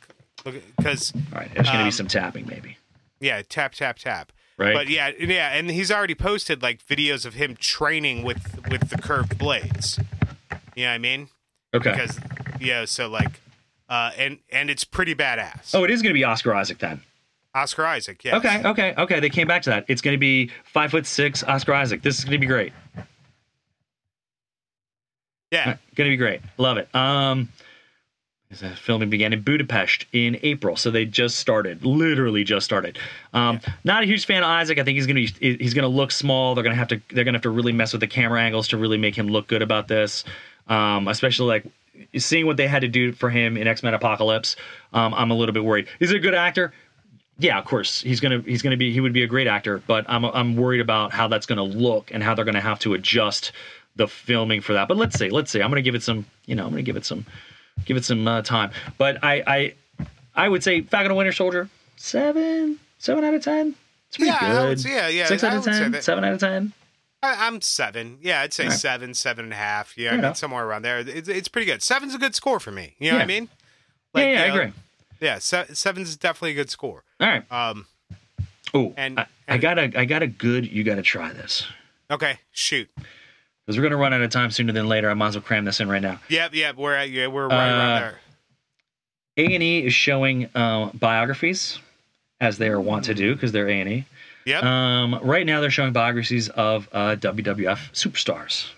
Look, 0.44 0.54
because 0.76 1.12
All 1.32 1.40
right, 1.40 1.50
there's 1.54 1.66
gonna 1.66 1.80
Um, 1.80 1.84
be 1.86 1.90
some 1.92 2.08
tapping, 2.08 2.46
maybe. 2.46 2.76
yeah, 3.20 3.42
tap 3.48 3.72
tap 3.74 3.98
tap. 3.98 4.32
Right. 4.58 4.74
But 4.74 4.88
yeah, 4.88 5.10
yeah, 5.18 5.50
and 5.54 5.70
he's 5.70 5.90
already 5.90 6.14
posted 6.14 6.62
like 6.62 6.84
videos 6.86 7.24
of 7.24 7.34
him 7.34 7.56
training 7.56 8.22
with 8.22 8.60
with 8.70 8.90
the 8.90 8.98
curved 8.98 9.38
blades. 9.38 9.98
You 10.76 10.84
know 10.84 10.90
what 10.90 10.94
I 10.94 10.98
mean? 10.98 11.28
okay. 11.74 11.90
Because 11.92 12.18
yeah, 12.60 12.84
so 12.84 13.08
like, 13.08 13.40
uh, 13.88 14.10
and 14.18 14.38
and 14.50 14.68
it's 14.68 14.84
pretty 14.84 15.14
badass. 15.14 15.74
oh, 15.74 15.84
it 15.84 15.90
is 15.90 16.02
gonna 16.02 16.12
be 16.14 16.24
Oscar 16.24 16.54
Isaac 16.54 16.78
then. 16.78 17.00
Oscar 17.54 17.86
Isaac. 17.86 18.24
Yes. 18.24 18.34
Okay, 18.34 18.62
okay, 18.66 18.94
okay. 18.98 19.20
They 19.20 19.28
came 19.30 19.46
back 19.46 19.62
to 19.62 19.70
that. 19.70 19.84
It's 19.88 20.00
gonna 20.02 20.18
be 20.18 20.50
five 20.64 20.90
foot 20.90 21.06
six 21.06 21.42
Oscar 21.44 21.74
Isaac. 21.74 22.02
This 22.02 22.18
is 22.18 22.24
gonna 22.24 22.38
be 22.38 22.46
great. 22.46 22.72
Yeah. 25.52 25.76
Gonna 25.94 26.10
be 26.10 26.16
great. 26.16 26.40
Love 26.56 26.78
it. 26.78 26.92
Um, 26.94 27.50
the 28.50 28.70
filming 28.70 29.08
began 29.10 29.32
in 29.32 29.42
Budapest 29.42 30.06
in 30.12 30.38
April, 30.42 30.76
so 30.76 30.90
they 30.90 31.04
just 31.04 31.38
started, 31.38 31.84
literally 31.84 32.44
just 32.44 32.64
started. 32.64 32.98
Um, 33.32 33.60
Not 33.84 34.02
a 34.02 34.06
huge 34.06 34.26
fan 34.26 34.42
of 34.42 34.48
Isaac. 34.48 34.78
I 34.78 34.84
think 34.84 34.96
he's 34.96 35.06
gonna 35.06 35.20
be, 35.20 35.56
he's 35.58 35.74
gonna 35.74 35.88
look 35.88 36.10
small. 36.10 36.54
They're 36.54 36.64
gonna 36.64 36.76
have 36.76 36.88
to 36.88 37.00
they're 37.10 37.24
gonna 37.24 37.36
have 37.36 37.42
to 37.42 37.50
really 37.50 37.72
mess 37.72 37.92
with 37.92 38.00
the 38.00 38.06
camera 38.06 38.42
angles 38.42 38.68
to 38.68 38.76
really 38.76 38.98
make 38.98 39.14
him 39.14 39.28
look 39.28 39.46
good 39.46 39.62
about 39.62 39.88
this. 39.88 40.24
Um, 40.68 41.08
especially 41.08 41.48
like 41.48 41.66
seeing 42.16 42.46
what 42.46 42.56
they 42.56 42.68
had 42.68 42.82
to 42.82 42.88
do 42.88 43.12
for 43.12 43.30
him 43.30 43.56
in 43.56 43.66
X 43.66 43.82
Men 43.82 43.94
Apocalypse. 43.94 44.56
Um, 44.92 45.12
I'm 45.14 45.30
a 45.30 45.34
little 45.34 45.52
bit 45.52 45.64
worried. 45.64 45.86
He's 45.98 46.12
a 46.12 46.18
good 46.18 46.34
actor. 46.34 46.72
Yeah, 47.38 47.58
of 47.58 47.64
course 47.64 48.00
he's 48.02 48.20
gonna 48.20 48.40
he's 48.40 48.62
gonna 48.62 48.76
be 48.76 48.92
he 48.92 49.00
would 49.00 49.12
be 49.12 49.22
a 49.22 49.26
great 49.26 49.46
actor, 49.46 49.82
but 49.86 50.04
I'm 50.08 50.24
I'm 50.24 50.56
worried 50.56 50.80
about 50.80 51.12
how 51.12 51.28
that's 51.28 51.46
gonna 51.46 51.62
look 51.64 52.10
and 52.12 52.22
how 52.22 52.34
they're 52.34 52.44
gonna 52.44 52.60
have 52.60 52.78
to 52.80 52.94
adjust 52.94 53.52
the 53.96 54.08
filming 54.08 54.60
for 54.60 54.72
that. 54.74 54.88
But 54.88 54.96
let's 54.96 55.18
see, 55.18 55.28
let's 55.30 55.50
see. 55.50 55.60
I'm 55.62 55.70
gonna 55.70 55.82
give 55.82 55.94
it 55.94 56.02
some, 56.02 56.24
you 56.46 56.54
know, 56.54 56.64
I'm 56.64 56.70
gonna 56.70 56.82
give 56.82 56.96
it 56.96 57.04
some, 57.04 57.26
give 57.84 57.96
it 57.96 58.04
some 58.04 58.26
uh, 58.26 58.42
time. 58.42 58.70
But 58.98 59.22
I 59.22 59.42
I 59.46 60.06
I 60.34 60.48
would 60.48 60.62
say 60.62 60.80
Falcon 60.82 61.10
and 61.10 61.16
Winter 61.18 61.32
Soldier 61.32 61.68
seven 61.96 62.78
seven 62.98 63.24
out 63.24 63.34
of 63.34 63.42
ten. 63.42 63.74
It's 64.08 64.16
pretty 64.16 64.30
Yeah, 64.32 64.38
I 64.40 64.48
good. 64.52 64.68
would- 64.68 64.84
yeah, 64.84 65.08
yeah, 65.08 65.26
Six 65.26 65.44
I 65.44 65.48
out 65.50 65.56
of 65.58 65.64
ten. 65.64 66.02
Seven 66.02 66.24
out 66.24 66.32
of 66.34 66.40
ten. 66.40 66.72
I, 67.22 67.46
I'm 67.46 67.60
seven. 67.60 68.18
Yeah, 68.20 68.40
I'd 68.40 68.52
say 68.52 68.64
right. 68.66 68.72
seven, 68.72 69.14
seven 69.14 69.44
and 69.44 69.52
a 69.54 69.56
half. 69.56 69.96
Yeah, 69.96 70.14
I 70.14 70.16
mean 70.20 70.34
somewhere 70.34 70.64
around 70.66 70.82
there. 70.82 70.98
It's, 70.98 71.28
it's 71.28 71.48
pretty 71.48 71.66
good. 71.66 71.80
Seven's 71.82 72.14
a 72.14 72.18
good 72.18 72.34
score 72.34 72.58
for 72.60 72.72
me. 72.72 72.94
You 72.98 73.12
know 73.12 73.18
what 73.18 73.28
I 73.28 73.32
Yeah. 73.32 73.40
mean? 73.40 73.48
yeah, 74.14 74.22
yeah, 74.22 74.26
I 74.26 74.30
you 74.46 74.48
know, 74.54 74.60
agree. 74.60 74.72
Yeah, 75.20 75.38
se- 75.38 75.66
seven's 75.74 76.16
definitely 76.16 76.50
a 76.50 76.54
good 76.54 76.68
score. 76.70 77.04
All 77.20 77.28
right. 77.28 77.52
Um, 77.52 77.86
Oh, 78.74 78.92
and- 78.96 79.20
I, 79.20 79.22
I 79.22 79.26
and- 79.54 79.62
got 79.62 79.78
a 79.78 79.92
I 79.98 80.04
got 80.04 80.22
a 80.22 80.26
good. 80.26 80.66
You 80.70 80.82
got 80.82 80.96
to 80.96 81.02
try 81.02 81.32
this 81.32 81.64
okay, 82.10 82.38
shoot. 82.50 82.90
Because 83.66 83.76
we're 83.78 83.82
gonna 83.84 83.96
run 83.96 84.12
out 84.12 84.22
of 84.22 84.30
time 84.30 84.50
sooner 84.50 84.72
than 84.72 84.88
later. 84.88 85.10
I 85.10 85.14
might 85.14 85.28
as 85.28 85.36
well 85.36 85.42
cram 85.42 85.64
this 85.64 85.80
in 85.80 85.88
right 85.88 86.02
now. 86.02 86.20
Yep, 86.28 86.54
yep. 86.54 86.76
We're 86.76 86.94
at 86.94 87.10
yeah, 87.10 87.26
we're 87.28 87.48
right 87.48 87.68
around 87.68 87.90
Uh, 87.90 87.98
there. 88.00 88.20
A 89.38 89.54
and 89.54 89.62
E 89.62 89.86
is 89.86 89.94
showing 89.94 90.48
uh, 90.54 90.90
biographies 90.94 91.78
as 92.40 92.58
they 92.58 92.68
are 92.68 92.80
wont 92.80 93.04
to 93.06 93.14
do 93.14 93.34
because 93.34 93.52
they're 93.52 93.68
A 93.68 93.80
and 93.80 93.88
E. 93.88 94.04
Yep. 94.44 94.62
Um, 94.64 95.18
right 95.22 95.46
now, 95.46 95.60
they're 95.60 95.70
showing 95.70 95.92
biographies 95.92 96.48
of 96.48 96.88
uh, 96.92 97.16
WWF 97.18 97.92
superstars. 97.92 98.68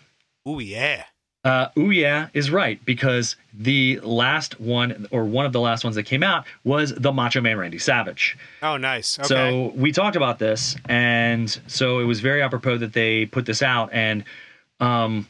Ooh 0.46 0.60
yeah. 0.60 1.04
Uh, 1.42 1.68
ooh 1.78 1.90
yeah 1.90 2.28
is 2.32 2.50
right 2.50 2.82
because 2.86 3.36
the 3.52 4.00
last 4.00 4.58
one 4.60 5.06
or 5.10 5.24
one 5.26 5.44
of 5.44 5.52
the 5.52 5.60
last 5.60 5.84
ones 5.84 5.94
that 5.96 6.04
came 6.04 6.22
out 6.22 6.46
was 6.64 6.94
the 6.94 7.12
Macho 7.12 7.40
Man 7.42 7.58
Randy 7.58 7.78
Savage. 7.78 8.36
Oh, 8.62 8.76
nice. 8.78 9.18
Okay. 9.18 9.28
So 9.28 9.72
we 9.74 9.92
talked 9.92 10.16
about 10.16 10.38
this, 10.38 10.74
and 10.88 11.50
so 11.66 11.98
it 11.98 12.04
was 12.04 12.20
very 12.20 12.40
apropos 12.42 12.78
that 12.78 12.92
they 12.94 13.26
put 13.26 13.44
this 13.44 13.62
out. 13.62 13.90
And 13.92 14.24
um, 14.80 15.28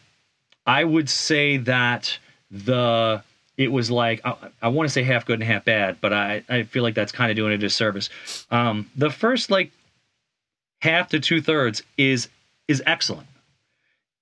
I 0.66 0.84
would 0.84 1.08
say 1.08 1.58
that 1.58 2.18
the 2.50 3.22
it 3.56 3.70
was 3.70 3.90
like 3.90 4.20
I, 4.24 4.36
I 4.62 4.68
want 4.68 4.88
to 4.88 4.92
say 4.92 5.02
half 5.02 5.26
good 5.26 5.40
and 5.40 5.44
half 5.44 5.64
bad, 5.64 5.98
but 6.00 6.12
I 6.12 6.42
I 6.48 6.62
feel 6.64 6.82
like 6.82 6.94
that's 6.94 7.12
kind 7.12 7.30
of 7.30 7.36
doing 7.36 7.52
a 7.52 7.58
disservice. 7.58 8.10
Um, 8.50 8.90
the 8.96 9.10
first 9.10 9.50
like 9.50 9.70
half 10.80 11.08
to 11.08 11.20
two 11.20 11.40
thirds 11.40 11.82
is 11.96 12.28
is 12.68 12.82
excellent. 12.86 13.28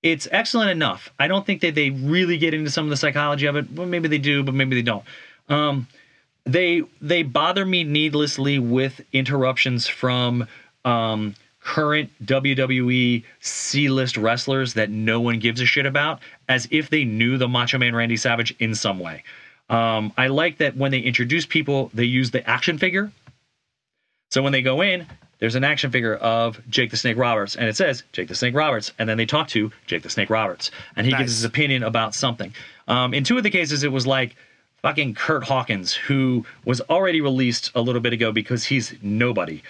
It's 0.01 0.27
excellent 0.31 0.69
enough. 0.69 1.11
I 1.17 1.27
don't 1.27 1.45
think 1.45 1.61
that 1.61 1.75
they 1.75 1.89
really 1.89 2.37
get 2.37 2.53
into 2.53 2.69
some 2.69 2.85
of 2.85 2.89
the 2.89 2.97
psychology 2.97 3.45
of 3.45 3.55
it. 3.55 3.71
Well, 3.71 3.87
maybe 3.87 4.09
they 4.09 4.17
do, 4.17 4.43
but 4.43 4.53
maybe 4.53 4.75
they 4.75 4.81
don't. 4.81 5.05
Um, 5.47 5.87
they 6.45 6.83
they 7.01 7.23
bother 7.23 7.65
me 7.65 7.83
needlessly 7.83 8.59
with 8.59 8.99
interruptions 9.13 9.87
from 9.87 10.47
um, 10.83 11.35
current 11.63 12.11
WWE 12.25 13.23
C-list 13.39 14.17
wrestlers 14.17 14.73
that 14.73 14.89
no 14.89 15.19
one 15.21 15.39
gives 15.39 15.61
a 15.61 15.65
shit 15.65 15.85
about, 15.85 16.19
as 16.49 16.67
if 16.71 16.89
they 16.89 17.03
knew 17.03 17.37
the 17.37 17.47
Macho 17.47 17.77
Man 17.77 17.95
Randy 17.95 18.17
Savage 18.17 18.53
in 18.59 18.75
some 18.75 18.99
way. 18.99 19.23
Um, 19.69 20.11
I 20.17 20.27
like 20.27 20.57
that 20.57 20.75
when 20.75 20.91
they 20.91 20.99
introduce 20.99 21.45
people, 21.45 21.89
they 21.93 22.03
use 22.03 22.31
the 22.31 22.47
action 22.47 22.77
figure. 22.77 23.11
So 24.31 24.41
when 24.43 24.51
they 24.51 24.61
go 24.61 24.81
in, 24.81 25.05
there's 25.39 25.55
an 25.55 25.63
action 25.63 25.91
figure 25.91 26.15
of 26.15 26.59
Jake 26.69 26.91
the 26.91 26.97
Snake 26.97 27.17
Roberts, 27.17 27.55
and 27.55 27.67
it 27.67 27.75
says 27.75 28.03
Jake 28.11 28.27
the 28.27 28.35
Snake 28.35 28.55
Roberts, 28.55 28.91
and 28.99 29.07
then 29.07 29.17
they 29.17 29.25
talk 29.25 29.47
to 29.49 29.71
Jake 29.87 30.03
the 30.03 30.09
Snake 30.09 30.29
Roberts, 30.29 30.71
and 30.95 31.05
he 31.05 31.11
Nice. 31.11 31.21
gives 31.21 31.31
his 31.35 31.43
opinion 31.43 31.83
about 31.83 32.13
something. 32.15 32.53
Um, 32.87 33.13
in 33.13 33.23
two 33.23 33.37
of 33.37 33.43
the 33.43 33.49
cases, 33.49 33.83
it 33.83 33.91
was 33.91 34.05
like 34.07 34.35
fucking 34.81 35.13
Kurt 35.15 35.43
Hawkins, 35.45 35.93
who 35.93 36.45
was 36.65 36.81
already 36.81 37.21
released 37.21 37.71
a 37.75 37.81
little 37.81 38.01
bit 38.01 38.13
ago 38.13 38.31
because 38.31 38.65
he's 38.65 38.93
nobody. 39.01 39.61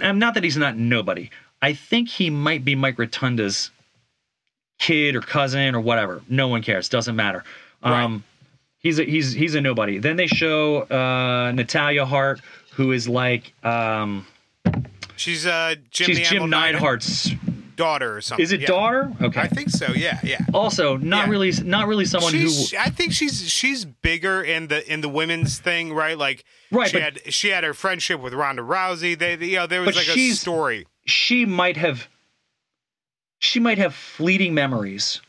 Um, 0.00 0.18
Not 0.18 0.34
that 0.34 0.44
he's 0.44 0.56
not 0.56 0.76
nobody. 0.76 1.30
I 1.62 1.72
think 1.72 2.08
he 2.08 2.30
might 2.30 2.64
be 2.64 2.74
Mike 2.74 2.96
Rotunda's 2.96 3.70
kid 4.78 5.16
or 5.16 5.20
cousin 5.20 5.74
or 5.74 5.80
whatever. 5.80 6.22
No 6.28 6.48
one 6.48 6.62
cares. 6.62 6.88
Doesn't 6.88 7.16
matter. 7.16 7.44
Um, 7.82 8.24
he's 8.78 8.98
a, 8.98 9.04
he's 9.04 9.32
he's 9.32 9.54
a 9.54 9.60
nobody. 9.60 9.98
Then 9.98 10.16
they 10.16 10.26
show 10.26 10.82
uh, 10.82 11.52
Natalya 11.52 12.04
Hart, 12.04 12.40
who 12.72 12.92
is 12.92 13.08
like 13.08 13.52
um, 13.64 14.26
she's 15.16 15.46
uh 15.46 15.74
Jim 15.90 16.06
she's 16.06 16.28
Jim 16.28 16.44
Neidhart's 16.44 17.32
daughter 17.78 18.14
or 18.16 18.20
something. 18.20 18.42
Is 18.42 18.52
it 18.52 18.60
yeah. 18.60 18.66
daughter? 18.66 19.10
Okay. 19.22 19.40
I 19.40 19.48
think 19.48 19.70
so. 19.70 19.86
Yeah, 19.94 20.18
yeah. 20.22 20.38
also, 20.52 20.98
not 20.98 21.24
Yeah. 21.26 21.30
really, 21.30 21.52
not 21.64 21.86
really 21.88 22.04
someone 22.04 22.32
She's, 22.32 22.72
who. 22.72 22.76
I 22.76 22.90
think 22.90 23.12
she's 23.14 23.48
she's 23.50 23.86
bigger 23.86 24.42
in 24.42 24.68
the 24.68 24.86
in 24.92 25.00
the 25.00 25.08
women's 25.08 25.58
thing, 25.58 25.94
right? 25.94 26.18
Like, 26.18 26.44
Right, 26.70 26.90
She 26.90 26.96
but- 26.98 27.02
had 27.02 27.32
she 27.32 27.48
had 27.48 27.64
her 27.64 27.72
friendship 27.72 28.20
with 28.20 28.34
Ronda 28.34 28.60
Rousey. 28.62 29.18
They, 29.18 29.36
you 29.36 29.56
know, 29.56 29.66
there 29.66 29.80
was 29.80 29.96
But 29.96 30.06
like 30.08 30.16
a 30.16 30.30
story. 30.32 30.86
She 31.06 31.46
might 31.46 31.78
have. 31.78 32.06
She 33.38 33.60
might 33.60 33.78
have 33.78 33.94
fleeting 33.94 34.52
memories 34.52 35.20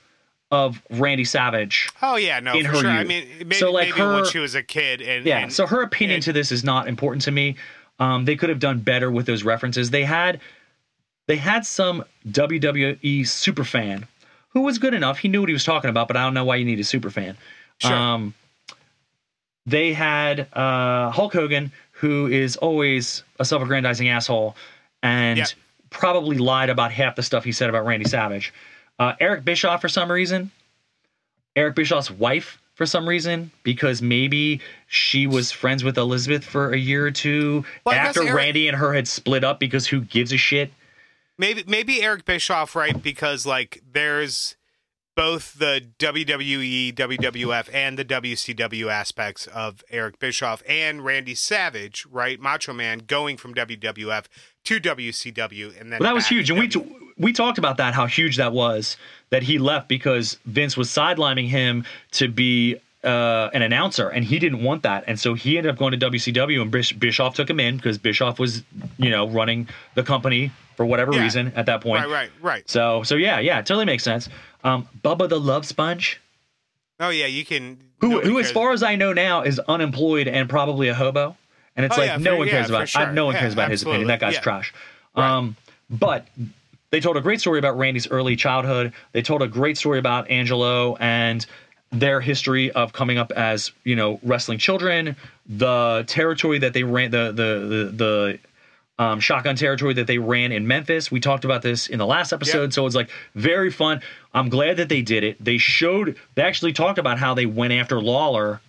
of 0.52 0.82
Randy 0.90 1.24
Savage. 1.26 1.90
Oh 2.02 2.16
yeah, 2.16 2.40
no, 2.40 2.54
in 2.56 2.66
for 2.66 2.72
her 2.72 2.78
sure. 2.80 2.90
I 2.90 3.04
mean, 3.04 3.28
maybe, 3.38 3.56
So, 3.56 3.72
like, 3.72 3.90
maybe 3.96 4.02
when 4.02 4.26
she 4.26 4.40
was 4.40 4.56
a 4.56 4.64
kid, 4.64 5.02
and 5.02 5.26
Yeah. 5.26 5.40
and- 5.44 5.54
so 5.54 5.68
her 5.68 5.82
opinion 5.84 6.16
and- 6.16 6.24
to 6.24 6.34
this 6.34 6.52
is 6.52 6.64
not 6.64 6.88
important 6.88 7.22
to 7.24 7.32
me. 7.32 7.56
Um, 8.00 8.26
they 8.26 8.36
could 8.36 8.50
have 8.50 8.60
done 8.60 8.80
better 8.80 9.12
with 9.12 9.26
those 9.28 9.44
references. 9.44 9.92
They 9.92 10.06
had, 10.06 10.40
they 11.30 11.36
had 11.36 11.64
some 11.64 12.04
WWE 12.28 13.22
superfan 13.22 14.08
who 14.50 14.62
was 14.62 14.80
good 14.80 14.96
enough. 14.96 15.20
He 15.20 15.28
knew 15.28 15.42
what 15.42 15.48
he 15.48 15.54
was 15.54 15.64
talking 15.64 15.92
about, 15.92 16.08
but 16.08 16.18
I 16.18 16.24
don't 16.24 16.34
know 16.34 16.44
why 16.44 16.56
you 16.56 16.66
need 16.66 16.80
a 16.80 16.84
superfan. 16.84 17.36
Sure. 17.78 17.94
Um, 17.94 18.34
they 19.68 19.94
had 19.94 20.48
uh, 20.54 21.12
Hulk 21.12 21.32
Hogan, 21.34 21.72
who 21.92 22.26
is 22.26 22.58
always 22.58 23.22
a 23.40 23.46
self-aggrandizing 23.46 24.10
asshole, 24.10 24.56
and 25.04 25.54
probably 25.92 26.40
lied 26.40 26.72
about 26.72 26.92
half 26.92 27.16
the 27.16 27.22
stuff 27.22 27.44
he 27.44 27.52
said 27.52 27.70
about 27.70 27.86
Randy 27.86 28.06
Savage. 28.10 28.52
Uh, 28.98 29.14
Eric 29.20 29.46
Bischoff, 29.46 29.82
for 29.82 29.88
some 29.88 30.12
reason, 30.12 30.50
Eric 31.56 31.76
Bischoff's 31.76 32.10
wife, 32.10 32.60
for 32.74 32.88
some 32.88 33.08
reason, 33.08 33.52
because 33.62 34.02
maybe 34.02 34.62
she 34.88 35.28
was 35.28 35.52
friends 35.52 35.84
with 35.84 35.96
Elizabeth 35.96 36.44
for 36.44 36.74
a 36.74 36.78
year 36.78 37.06
or 37.06 37.12
two 37.12 37.64
Well, 37.86 37.94
after 37.94 38.24
Eric- 38.24 38.34
Randy 38.34 38.68
and 38.68 38.76
her 38.76 38.96
had 38.96 39.08
split 39.08 39.44
up. 39.44 39.60
Because 39.60 39.86
who 39.86 40.02
gives 40.02 40.34
a 40.34 40.38
shit? 40.38 40.72
Maybe 41.40 41.64
maybe 41.66 42.04
Eric 42.04 42.26
Bischoff, 42.26 42.76
right? 42.76 43.02
Because 43.02 43.48
like 43.48 43.82
there's 43.92 44.56
both 45.16 45.60
the 45.60 45.86
WWE, 45.98 46.94
WWF, 46.94 47.70
and 47.74 47.98
the 48.00 48.06
WCW 48.06 48.90
aspects 48.90 49.48
of 49.48 49.84
Eric 49.90 50.18
Bischoff 50.20 50.64
and 50.68 51.04
Randy 51.04 51.36
Savage, 51.36 52.06
right? 52.10 52.40
Macho 52.40 52.72
Man 52.72 53.00
going 53.00 53.36
from 53.36 53.54
WWF 53.54 54.26
to 54.66 54.80
WCW, 54.80 55.80
and 55.80 55.92
then 55.92 56.00
Well, 56.00 56.10
that 56.10 56.16
was 56.16 56.28
huge, 56.28 56.50
and 56.50 56.60
we 56.60 56.68
t- 56.68 56.86
we 57.18 57.34
talked 57.34 57.58
about 57.58 57.78
that 57.78 57.94
how 57.94 58.06
huge 58.06 58.38
that 58.38 58.54
was 58.54 58.96
that 59.30 59.44
he 59.44 59.58
left 59.58 59.90
because 59.90 60.38
Vince 60.46 60.78
was 60.78 60.90
sidelining 60.90 61.48
him 61.48 61.86
to 62.12 62.28
be 62.28 62.78
uh, 63.04 63.50
an 63.54 63.62
announcer, 63.62 64.10
and 64.10 64.26
he 64.26 64.40
didn't 64.40 64.62
want 64.64 64.84
that, 64.84 65.04
and 65.08 65.20
so 65.20 65.34
he 65.34 65.58
ended 65.58 65.72
up 65.72 65.78
going 65.80 65.98
to 65.98 66.10
WCW, 66.12 66.62
and 66.62 66.70
Bish- 66.72 66.92
Bischoff 66.94 67.34
took 67.36 67.50
him 67.50 67.60
in 67.60 67.78
because 67.78 67.98
Bischoff 67.98 68.40
was 68.40 68.64
you 68.98 69.10
know 69.10 69.28
running 69.30 69.70
the 69.96 70.04
company 70.04 70.52
for 70.76 70.86
whatever 70.86 71.14
Yeah. 71.14 71.22
reason 71.24 71.54
at 71.56 71.66
that 71.68 71.82
point. 71.82 72.04
right, 72.06 72.12
right, 72.12 72.30
right. 72.42 72.70
So 72.70 73.04
so 73.04 73.16
yeah, 73.16 73.40
yeah, 73.40 73.62
totally 73.62 73.86
makes 73.86 74.04
sense. 74.04 74.28
Um, 74.64 74.88
Bubba 75.04 75.30
the 75.30 75.40
Love 75.40 75.66
Sponge, 75.66 76.20
Oh 77.00 77.10
yeah, 77.10 77.26
you 77.28 77.46
can. 77.46 77.78
who 78.02 78.20
who 78.22 78.40
as 78.40 78.52
far 78.52 78.72
as 78.74 78.84
I 78.84 78.96
know 78.96 79.14
now 79.14 79.44
is 79.44 79.60
unemployed 79.60 80.28
and 80.28 80.50
probably 80.50 80.90
a 80.90 80.94
hobo, 80.94 81.38
and 81.78 81.86
it's 81.86 81.98
Oh, 81.98 82.02
like 82.02 82.10
yeah, 82.10 82.18
no 82.18 82.32
for- 82.32 82.38
one 82.40 82.50
cares 82.50 82.68
for 82.68 82.74
about 82.74 82.90
sure. 82.90 83.02
I, 83.04 83.14
no 83.14 83.26
one 83.26 83.36
Yeah, 83.36 83.40
cares 83.42 83.54
about 83.54 83.72
his 83.72 83.84
opinion. 83.84 84.08
That 84.08 84.20
guy's 84.20 84.34
Yeah. 84.34 84.42
trash. 84.42 84.74
Right. 85.16 85.26
Um, 85.38 85.56
but 85.90 86.28
they 86.92 87.00
told 87.00 87.16
a 87.18 87.22
great 87.22 87.40
story 87.40 87.60
about 87.60 87.78
Randy's 87.78 88.08
early 88.10 88.36
childhood. 88.36 88.92
They 89.14 89.22
told 89.22 89.42
a 89.42 89.48
great 89.48 89.78
story 89.78 90.00
about 90.00 90.30
Angelo 90.30 90.96
and 91.00 91.46
their 91.92 92.22
history 92.22 92.72
of 92.72 92.94
coming 92.94 93.18
up 93.18 93.32
as 93.32 93.72
you 93.84 93.96
know 93.96 94.20
wrestling 94.24 94.58
children, 94.60 95.16
the 95.48 96.04
territory 96.08 96.60
that 96.60 96.74
they 96.74 96.84
ran, 96.84 97.12
the 97.12 97.32
the 97.32 97.68
the, 97.68 97.92
the 97.92 98.40
um, 99.04 99.20
shotgun 99.22 99.56
territory 99.56 99.94
that 99.94 100.08
they 100.08 100.18
ran 100.18 100.52
in 100.52 100.68
Memphis. 100.68 101.10
We 101.10 101.20
talked 101.22 101.46
about 101.46 101.62
this 101.62 101.88
in 101.88 102.00
the 102.00 102.06
last 102.06 102.34
episode, 102.34 102.64
Yep. 102.64 102.74
so 102.74 102.86
it's 102.86 102.96
like 102.96 103.10
very 103.34 103.72
fun. 103.72 104.02
I'm 104.34 104.50
glad 104.50 104.78
that 104.78 104.90
they 104.90 105.02
did 105.02 105.24
it. 105.24 105.44
They 105.44 105.58
showed, 105.58 106.18
they 106.36 106.42
actually 106.42 106.74
talked 106.74 107.00
about 107.00 107.18
how 107.18 107.34
they 107.34 107.46
went 107.46 107.72
after 107.72 108.02
Lawler 108.02 108.60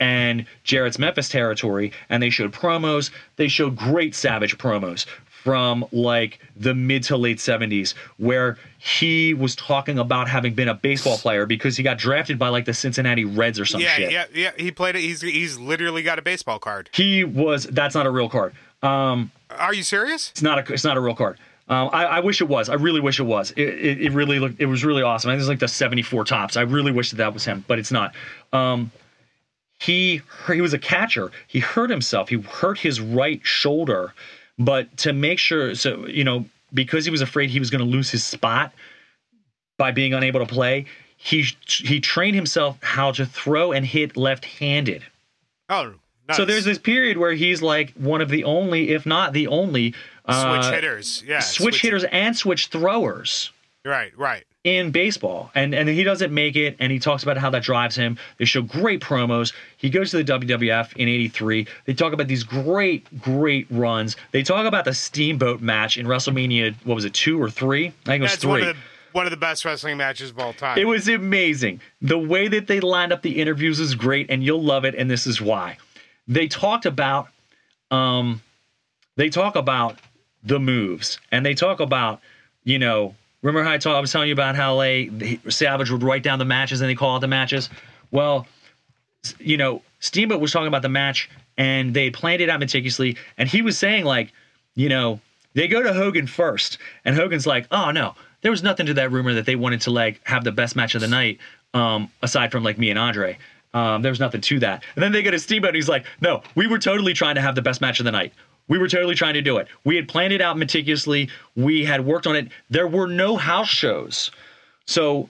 and 0.00 0.46
Jarrett's 0.62 1.00
Memphis 1.00 1.28
territory, 1.28 1.92
and 2.08 2.22
they 2.22 2.30
showed 2.30 2.52
promos. 2.52 3.10
They 3.36 3.48
showed 3.48 3.76
great 3.76 4.14
Savage 4.14 4.56
promos 4.56 5.04
from 5.26 5.84
like 5.90 6.38
the 6.54 6.74
mid 6.74 7.02
to 7.04 7.16
late 7.16 7.38
70s, 7.38 7.94
where 8.18 8.58
he 8.84 9.32
was 9.32 9.54
talking 9.54 9.96
about 10.00 10.28
having 10.28 10.54
been 10.54 10.66
a 10.68 10.74
baseball 10.74 11.16
player 11.16 11.46
because 11.46 11.76
he 11.76 11.84
got 11.84 11.98
drafted 11.98 12.36
by 12.36 12.48
like 12.48 12.64
the 12.64 12.74
Cincinnati 12.74 13.24
Reds 13.24 13.60
or 13.60 13.64
some 13.64 13.80
Yeah, 13.80 13.94
shit. 13.94 14.10
yeah, 14.10 14.24
yeah. 14.34 14.50
He 14.58 14.72
played 14.72 14.96
it. 14.96 15.02
He's 15.02 15.20
he's 15.20 15.56
literally 15.56 16.02
got 16.02 16.18
a 16.18 16.22
baseball 16.22 16.58
card. 16.58 16.90
He 16.92 17.22
was. 17.22 17.62
That's 17.64 17.94
not 17.94 18.06
a 18.06 18.10
real 18.10 18.28
card. 18.28 18.54
Um, 18.82 19.30
Are 19.50 19.72
you 19.72 19.84
serious? 19.84 20.30
It's 20.32 20.42
not 20.42 20.68
a 20.68 20.72
it's 20.72 20.82
not 20.82 20.96
a 20.96 21.00
real 21.00 21.14
card. 21.14 21.38
Um, 21.68 21.90
I, 21.92 22.06
I 22.06 22.20
wish 22.20 22.40
it 22.40 22.48
was. 22.48 22.68
I 22.68 22.74
really 22.74 23.00
wish 23.00 23.20
it 23.20 23.22
was. 23.22 23.52
It, 23.52 23.60
it, 23.68 24.00
it 24.02 24.12
really 24.12 24.40
looked. 24.40 24.60
It 24.60 24.66
was 24.66 24.84
really 24.84 25.02
awesome. 25.02 25.30
I 25.30 25.34
think 25.34 25.42
it's 25.42 25.48
like 25.48 25.60
the 25.60 25.68
seventy 25.68 26.02
four 26.02 26.24
Topps. 26.24 26.56
I 26.56 26.62
really 26.62 26.90
wish 26.90 27.10
that 27.10 27.16
that 27.18 27.32
was 27.32 27.44
him, 27.44 27.64
but 27.68 27.78
it's 27.78 27.92
not. 27.92 28.16
Um, 28.52 28.90
he 29.78 30.22
he 30.52 30.60
was 30.60 30.74
a 30.74 30.78
catcher. 30.78 31.30
He 31.46 31.60
hurt 31.60 31.88
himself. 31.88 32.30
He 32.30 32.36
hurt 32.40 32.78
his 32.78 33.00
right 33.00 33.40
shoulder, 33.44 34.12
but 34.58 34.96
to 34.98 35.12
make 35.12 35.38
sure, 35.38 35.76
so 35.76 36.04
you 36.08 36.24
know, 36.24 36.46
because 36.72 37.04
he 37.04 37.10
was 37.10 37.20
afraid 37.20 37.50
he 37.50 37.58
was 37.58 37.70
going 37.70 37.84
to 37.84 37.90
lose 37.90 38.10
his 38.10 38.24
spot 38.24 38.72
by 39.78 39.90
being 39.90 40.14
unable 40.14 40.40
to 40.40 40.46
play, 40.46 40.86
he 41.16 41.46
he 41.66 42.00
trained 42.00 42.34
himself 42.34 42.78
how 42.82 43.12
to 43.12 43.26
throw 43.26 43.72
and 43.72 43.86
hit 43.86 44.16
left 44.16 44.44
handed. 44.44 45.04
Oh, 45.68 45.94
nice. 46.28 46.36
So 46.36 46.44
there's 46.44 46.64
this 46.64 46.78
period 46.78 47.16
where 47.16 47.32
he's 47.32 47.62
like 47.62 47.92
one 47.94 48.20
of 48.20 48.28
the 48.28 48.44
only, 48.44 48.90
if 48.90 49.06
not 49.06 49.32
the 49.32 49.46
only, 49.46 49.94
uh, 50.26 50.62
switch 50.62 50.74
hitters. 50.74 51.22
Yeah, 51.26 51.40
switch 51.40 51.80
hitters 51.80 52.04
and 52.04 52.36
switch 52.36 52.66
throwers 52.66 53.50
Right, 53.84 54.16
right. 54.16 54.44
In 54.64 54.90
baseball. 54.92 55.50
And 55.54 55.74
and 55.74 55.88
he 55.88 56.04
doesn't 56.04 56.32
make 56.32 56.56
it 56.56 56.76
and 56.78 56.92
he 56.92 56.98
talks 56.98 57.22
about 57.22 57.36
how 57.36 57.50
that 57.50 57.62
drives 57.62 57.96
him. 57.96 58.18
They 58.38 58.44
show 58.44 58.62
great 58.62 59.00
promos. 59.00 59.52
He 59.76 59.90
goes 59.90 60.10
to 60.12 60.22
the 60.22 60.32
WWF 60.32 60.96
in 60.96 61.08
83. 61.08 61.66
They 61.86 61.94
talk 61.94 62.12
about 62.12 62.28
these 62.28 62.44
great 62.44 63.20
great 63.20 63.66
runs. 63.70 64.16
They 64.30 64.42
talk 64.42 64.66
about 64.66 64.84
the 64.84 64.94
Steamboat 64.94 65.60
match 65.60 65.96
in 65.96 66.06
WrestleMania 66.06 66.74
what 66.84 66.94
was 66.94 67.04
it 67.04 67.14
2 67.14 67.40
or 67.40 67.50
3? 67.50 67.86
I 67.86 67.90
think 67.90 68.20
it 68.20 68.22
was 68.22 68.30
That's 68.32 68.42
3. 68.42 68.50
one 68.50 68.60
of 68.60 68.66
the 68.68 68.76
one 69.12 69.26
of 69.26 69.30
the 69.30 69.36
best 69.36 69.64
wrestling 69.64 69.98
matches 69.98 70.30
of 70.30 70.38
all 70.38 70.52
time. 70.52 70.78
It 70.78 70.86
was 70.86 71.06
amazing. 71.08 71.80
The 72.00 72.18
way 72.18 72.48
that 72.48 72.66
they 72.66 72.80
lined 72.80 73.12
up 73.12 73.20
the 73.20 73.40
interviews 73.40 73.78
is 73.78 73.94
great, 73.94 74.30
and 74.30 74.42
you'll 74.42 74.62
love 74.62 74.86
it. 74.86 74.94
And 74.94 75.10
this 75.10 75.26
is 75.26 75.38
why. 75.38 75.76
They 76.26 76.48
talked 76.48 76.86
about, 76.86 77.28
um, 77.90 78.40
they 79.16 79.28
talk 79.28 79.54
about 79.54 79.98
the 80.42 80.58
moves, 80.58 81.20
and 81.30 81.44
they 81.44 81.52
talk 81.52 81.80
about, 81.80 82.20
you 82.64 82.78
know, 82.78 83.14
remember 83.42 83.64
how 83.64 83.74
I, 83.74 83.78
talk, 83.78 83.96
I 83.96 84.00
was 84.00 84.12
telling 84.12 84.28
you 84.28 84.34
about 84.34 84.56
how 84.56 84.74
like 84.74 85.10
Savage 85.48 85.90
would 85.90 86.02
write 86.02 86.22
down 86.22 86.38
the 86.38 86.44
matches 86.44 86.80
and 86.80 86.88
they 86.88 86.94
call 86.94 87.14
out 87.14 87.20
the 87.20 87.28
matches. 87.28 87.68
Well, 88.10 88.46
you 89.38 89.56
know, 89.56 89.82
Steamboat 90.00 90.40
was 90.40 90.52
talking 90.52 90.68
about 90.68 90.82
the 90.82 90.88
match, 90.88 91.30
and 91.56 91.94
they 91.94 92.10
planned 92.10 92.42
it 92.42 92.48
out 92.48 92.60
meticulously, 92.60 93.16
and 93.38 93.48
he 93.48 93.62
was 93.62 93.78
saying 93.78 94.04
like, 94.04 94.32
you 94.74 94.88
know, 94.88 95.20
they 95.54 95.68
go 95.68 95.82
to 95.82 95.92
Hogan 95.92 96.26
first, 96.26 96.78
and 97.04 97.14
Hogan's 97.14 97.46
like, 97.46 97.66
oh 97.70 97.90
no, 97.90 98.14
there 98.40 98.50
was 98.50 98.62
nothing 98.62 98.86
to 98.86 98.94
that 98.94 99.12
rumor 99.12 99.34
that 99.34 99.46
they 99.46 99.56
wanted 99.56 99.80
to 99.82 99.90
like 99.90 100.20
have 100.26 100.44
the 100.44 100.52
best 100.52 100.74
match 100.76 100.94
of 100.94 101.00
the 101.00 101.08
night, 101.08 101.38
um, 101.74 102.10
aside 102.22 102.50
from 102.50 102.64
like 102.64 102.78
me 102.78 102.90
and 102.90 102.98
Andre. 102.98 103.38
Um, 103.74 104.02
there 104.02 104.12
was 104.12 104.20
nothing 104.20 104.42
to 104.42 104.58
that. 104.60 104.84
And 104.96 105.02
then 105.02 105.12
they 105.12 105.22
go 105.22 105.30
to 105.30 105.38
Steamboat, 105.38 105.68
and 105.68 105.76
he's 105.76 105.88
like, 105.88 106.04
no, 106.20 106.42
we 106.54 106.66
were 106.66 106.78
totally 106.78 107.14
trying 107.14 107.36
to 107.36 107.40
have 107.40 107.54
the 107.54 107.62
best 107.62 107.80
match 107.80 108.00
of 108.00 108.04
the 108.04 108.12
night. 108.12 108.32
We 108.68 108.78
were 108.78 108.88
totally 108.88 109.14
trying 109.14 109.34
to 109.34 109.42
do 109.42 109.58
it. 109.58 109.68
We 109.84 109.96
had 109.96 110.08
planned 110.08 110.32
it 110.32 110.40
out 110.40 110.56
meticulously. 110.58 111.28
We 111.56 111.84
had 111.84 112.04
worked 112.06 112.26
on 112.26 112.36
it. 112.36 112.48
There 112.70 112.86
were 112.88 113.06
no 113.06 113.36
house 113.36 113.68
shows. 113.68 114.30
So 114.86 115.28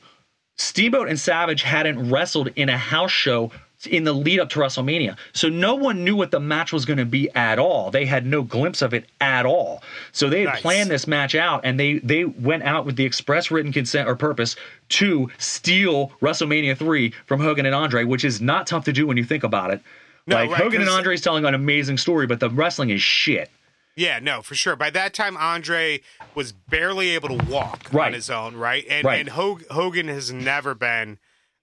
Steamboat 0.56 1.08
and 1.08 1.18
Savage 1.18 1.62
hadn't 1.62 2.10
wrestled 2.10 2.48
in 2.56 2.68
a 2.68 2.76
house 2.78 3.10
show 3.10 3.50
in 3.90 4.04
the 4.04 4.12
lead 4.12 4.38
up 4.38 4.48
to 4.48 4.60
WrestleMania. 4.60 5.16
So 5.32 5.48
no 5.48 5.74
one 5.74 6.04
knew 6.04 6.14
what 6.14 6.30
the 6.30 6.38
match 6.38 6.72
was 6.72 6.84
going 6.84 6.98
to 6.98 7.04
be 7.04 7.28
at 7.34 7.58
all. 7.58 7.90
They 7.90 8.06
had 8.06 8.24
no 8.24 8.42
glimpse 8.42 8.80
of 8.80 8.94
it 8.94 9.06
at 9.20 9.44
all. 9.44 9.82
So 10.12 10.28
they 10.28 10.42
had 10.42 10.50
Nice. 10.50 10.62
planned 10.62 10.90
this 10.90 11.08
match 11.08 11.34
out 11.34 11.62
and 11.64 11.80
they 11.80 11.98
they 11.98 12.24
went 12.24 12.62
out 12.62 12.86
with 12.86 12.94
the 12.94 13.04
express 13.04 13.50
written 13.50 13.72
consent 13.72 14.08
or 14.08 14.14
purpose 14.14 14.54
to 14.90 15.28
steal 15.38 16.12
WrestleMania 16.22 16.76
3 16.76 17.12
from 17.26 17.40
Hogan 17.40 17.66
and 17.66 17.74
Andre, 17.74 18.04
which 18.04 18.24
is 18.24 18.40
not 18.40 18.68
tough 18.68 18.84
to 18.84 18.92
do 18.92 19.04
when 19.06 19.16
you 19.16 19.24
think 19.24 19.42
about 19.42 19.72
it. 19.72 19.80
No, 20.26 20.36
like 20.36 20.50
right, 20.50 20.62
Hogan 20.62 20.80
and 20.80 20.90
Andre's 20.90 21.20
telling 21.20 21.44
an 21.44 21.54
amazing 21.54 21.98
story, 21.98 22.26
but 22.26 22.40
the 22.40 22.48
wrestling 22.50 22.90
is 22.90 23.02
shit. 23.02 23.50
Yeah, 23.96 24.20
no, 24.20 24.40
for 24.40 24.54
sure. 24.54 24.74
By 24.76 24.90
that 24.90 25.12
time, 25.12 25.36
Andre 25.36 26.00
was 26.34 26.52
barely 26.52 27.10
able 27.10 27.36
to 27.36 27.44
walk 27.46 27.92
on 27.94 28.12
his 28.14 28.30
own, 28.30 28.56
right? 28.56 28.84
And 28.88 29.04
Right. 29.04 29.20
and 29.20 29.28
Hogan 29.28 30.08
has 30.08 30.32
never 30.32 30.74
been 30.74 31.18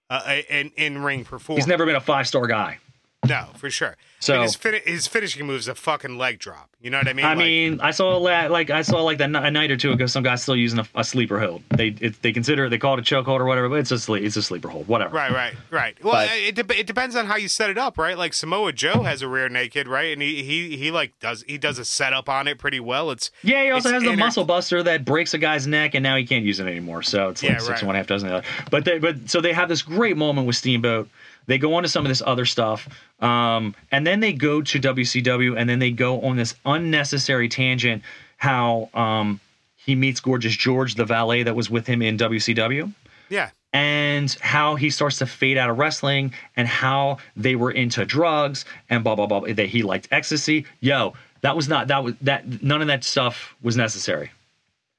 uh, 0.09 0.41
an 0.49 0.71
in 0.75 1.01
ring 1.03 1.23
performer. 1.25 1.57
He's 1.57 1.67
never 1.67 1.85
been 1.85 1.95
a 1.95 2.01
five 2.01 2.27
star 2.27 2.45
guy. 2.47 2.79
No, 3.27 3.47
for 3.57 3.69
sure. 3.69 3.97
So- 4.21 4.33
I 4.33 4.37
mean, 4.37 4.43
his, 4.43 4.55
fin- 4.55 4.81
his 4.85 5.07
finishing 5.07 5.45
move 5.45 5.59
is 5.59 5.67
a 5.67 5.75
fucking 5.75 6.17
leg 6.17 6.39
drop. 6.39 6.69
You 6.81 6.89
know 6.89 6.97
what 6.99 7.09
I 7.09 7.13
mean? 7.13 7.25
I 7.25 7.29
Like- 7.29 7.37
mean, 7.37 7.81
I 7.81 7.91
saw 7.91 8.15
la- 8.17 8.47
like 8.47 8.69
I 8.69 8.81
saw 8.81 9.01
like 9.03 9.17
that 9.17 9.29
a 9.35 9.51
night 9.51 9.69
or 9.71 9.75
two 9.75 9.91
ago. 9.91 10.05
Some 10.05 10.23
guy's 10.23 10.41
still 10.41 10.55
using 10.55 10.79
a, 10.79 10.87
a 10.95 11.03
sleeper 11.03 11.37
hold. 11.37 11.61
They 11.75 11.89
it, 11.99 12.21
they 12.21 12.31
consider 12.31 12.65
it, 12.65 12.69
they 12.69 12.77
call 12.77 12.93
it 12.93 13.01
a 13.01 13.03
choke 13.03 13.25
hold 13.25 13.41
or 13.41 13.45
whatever, 13.45 13.67
but 13.67 13.79
it's 13.79 13.91
a 13.91 13.99
sleep 13.99 14.23
it's 14.23 14.37
a 14.37 14.41
sleeper 14.41 14.69
hold, 14.69 14.87
whatever. 14.87 15.13
Right, 15.13 15.31
right, 15.33 15.53
right. 15.69 16.01
Well, 16.01 16.13
But- 16.13 16.29
it, 16.31 16.55
de- 16.55 16.79
it 16.79 16.87
depends 16.87 17.17
on 17.17 17.25
how 17.25 17.35
you 17.35 17.49
set 17.49 17.69
it 17.69 17.77
up, 17.77 17.97
right? 17.97 18.17
Like 18.17 18.33
Samoa 18.33 18.71
Joe 18.71 19.03
has 19.03 19.21
a 19.21 19.27
rear 19.27 19.49
naked, 19.49 19.89
right? 19.89 20.13
And 20.13 20.21
he 20.21 20.41
he 20.43 20.77
he 20.77 20.89
like 20.91 21.11
does 21.19 21.43
he 21.45 21.57
does 21.57 21.77
a 21.77 21.85
setup 21.85 22.29
on 22.29 22.47
it 22.47 22.57
pretty 22.57 22.79
well. 22.79 23.11
It's 23.11 23.31
Yeah, 23.43 23.63
he 23.65 23.71
also 23.71 23.91
has 23.91 24.01
the 24.03 24.15
muscle 24.15 24.45
buster 24.45 24.81
that 24.83 25.03
breaks 25.03 25.33
a 25.33 25.37
guy's 25.37 25.67
neck, 25.67 25.95
and 25.95 26.03
now 26.03 26.15
he 26.15 26.25
can't 26.25 26.45
use 26.45 26.61
it 26.61 26.67
anymore. 26.67 27.03
So 27.03 27.27
it's 27.27 27.43
like 27.43 27.51
Yeah, 27.51 27.57
six 27.57 27.69
right. 27.69 27.79
and 27.79 27.87
one 27.87 27.95
half 27.97 28.07
dozen. 28.07 28.29
the 28.29 28.35
other. 28.37 28.47
But 28.71 28.85
they, 28.85 28.99
but 28.99 29.29
so 29.29 29.41
they 29.41 29.51
have 29.51 29.67
this 29.67 29.81
great 29.81 30.15
moment 30.15 30.47
with 30.47 30.55
Steamboat. 30.55 31.09
They 31.49 31.57
go 31.57 31.73
on 31.73 31.83
to 31.83 31.89
some 31.89 32.05
of 32.05 32.09
this 32.09 32.21
other 32.25 32.45
stuff, 32.45 32.87
um, 33.19 33.75
and 33.91 34.05
then 34.07 34.19
they 34.21 34.33
go 34.33 34.61
to 34.61 34.79
WCW, 34.79 35.57
and 35.57 35.67
then 35.69 35.79
they 35.79 35.91
go 35.91 36.21
on 36.21 36.37
this 36.37 36.53
unnecessary 36.65 37.49
tangent 37.49 38.03
how 38.37 38.89
um, 38.93 39.39
he 39.75 39.95
meets 39.95 40.19
Gorgeous 40.19 40.55
George, 40.55 40.95
the 40.95 41.05
valet 41.05 41.43
that 41.43 41.55
was 41.55 41.69
with 41.69 41.87
him 41.87 42.01
in 42.01 42.17
WCW 42.17 42.93
yeah, 43.29 43.49
and 43.73 44.31
how 44.41 44.75
he 44.75 44.89
starts 44.89 45.17
to 45.19 45.25
fade 45.25 45.57
out 45.57 45.69
of 45.69 45.77
wrestling 45.77 46.33
and 46.55 46.67
how 46.67 47.17
they 47.35 47.55
were 47.55 47.71
into 47.71 48.05
drugs 48.05 48.63
and 48.89 49.03
blah 49.03 49.15
blah 49.15 49.25
blah 49.27 49.41
that 49.41 49.67
he 49.67 49.83
liked 49.83 50.07
ecstasy. 50.11 50.65
Yo 50.79 51.13
that 51.41 51.55
was 51.55 51.67
not 51.67 51.87
that 51.87 52.03
was 52.03 52.13
that 52.21 52.61
none 52.63 52.81
of 52.81 52.87
that 52.87 53.03
stuff 53.03 53.55
was 53.61 53.75
necessary. 53.75 54.31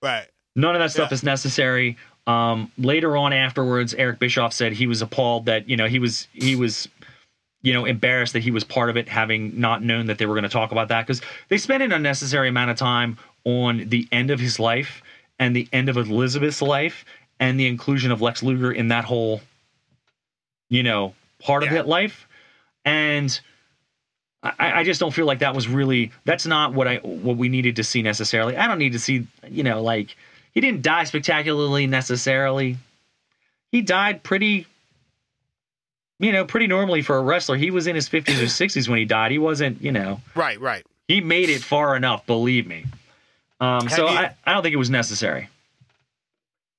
Right. 0.02 0.26
none 0.56 0.74
of 0.74 0.80
that 0.80 0.90
stuff 0.90 1.10
Yeah. 1.10 1.14
is 1.14 1.22
necessary 1.22 1.96
um 2.30 2.70
later 2.78 3.16
on 3.16 3.32
afterwards 3.32 3.94
eric 3.94 4.18
bischoff 4.18 4.52
said 4.52 4.72
he 4.72 4.86
was 4.86 5.02
appalled 5.02 5.46
that 5.46 5.68
you 5.68 5.76
know 5.76 5.86
he 5.86 5.98
was 5.98 6.28
he 6.32 6.54
was 6.56 6.88
you 7.62 7.72
know 7.72 7.84
embarrassed 7.84 8.32
that 8.32 8.40
he 8.42 8.50
was 8.50 8.64
part 8.64 8.90
of 8.90 8.96
it 8.96 9.08
having 9.08 9.58
not 9.58 9.82
known 9.82 10.06
that 10.06 10.18
they 10.18 10.26
were 10.26 10.34
going 10.34 10.42
to 10.42 10.48
talk 10.48 10.72
about 10.72 10.88
that 10.88 11.06
because 11.06 11.20
they 11.48 11.58
spent 11.58 11.82
an 11.82 11.92
unnecessary 11.92 12.48
amount 12.48 12.70
of 12.70 12.76
time 12.76 13.18
on 13.44 13.88
the 13.88 14.06
end 14.12 14.30
of 14.30 14.38
his 14.40 14.58
life 14.58 15.02
and 15.38 15.54
the 15.56 15.68
end 15.72 15.88
of 15.88 15.96
elizabeth's 15.96 16.62
life 16.62 17.04
and 17.38 17.58
the 17.58 17.66
inclusion 17.66 18.10
of 18.12 18.20
lex 18.20 18.42
luger 18.42 18.72
in 18.72 18.88
that 18.88 19.04
whole 19.04 19.40
you 20.68 20.82
know 20.82 21.14
part 21.40 21.62
of 21.62 21.68
Yeah. 21.70 21.76
that 21.76 21.88
life 21.88 22.26
and 22.84 23.40
I, 24.42 24.80
I 24.80 24.84
just 24.84 25.00
don't 25.00 25.12
feel 25.12 25.26
like 25.26 25.40
that 25.40 25.54
was 25.54 25.68
really 25.68 26.12
that's 26.24 26.46
not 26.46 26.72
what 26.72 26.88
I 26.88 26.96
what 26.98 27.36
we 27.36 27.50
needed 27.50 27.76
to 27.76 27.84
see 27.84 28.00
necessarily. 28.00 28.56
I 28.56 28.66
don't 28.66 28.78
need 28.78 28.92
to 28.92 28.98
see 28.98 29.26
you 29.50 29.62
know 29.62 29.82
like 29.82 30.16
he 30.52 30.60
didn't 30.60 30.82
die 30.82 31.04
spectacularly 31.04 31.86
necessarily. 31.86 32.76
He 33.72 33.82
died 33.82 34.22
pretty 34.22 34.66
you 36.18 36.32
know 36.32 36.44
pretty 36.44 36.66
normally 36.66 37.02
for 37.02 37.16
a 37.16 37.22
wrestler. 37.22 37.56
He 37.56 37.70
was 37.70 37.86
in 37.86 37.94
his 37.94 38.08
50s 38.08 38.40
or 38.40 38.44
60s 38.46 38.88
when 38.88 38.98
he 38.98 39.04
died. 39.04 39.30
He 39.32 39.38
wasn't 39.38 39.80
you 39.82 39.92
know 39.92 40.20
Right, 40.34 40.60
right. 40.60 40.84
he 41.08 41.20
made 41.20 41.48
it 41.50 41.62
far 41.62 41.96
enough. 41.96 42.26
Believe 42.26 42.66
me. 42.66 42.84
Um, 43.60 43.88
so 43.88 44.08
you- 44.08 44.16
I, 44.16 44.34
I 44.44 44.52
don't 44.54 44.62
think 44.62 44.72
it 44.74 44.78
was 44.78 44.90
necessary. 44.90 45.48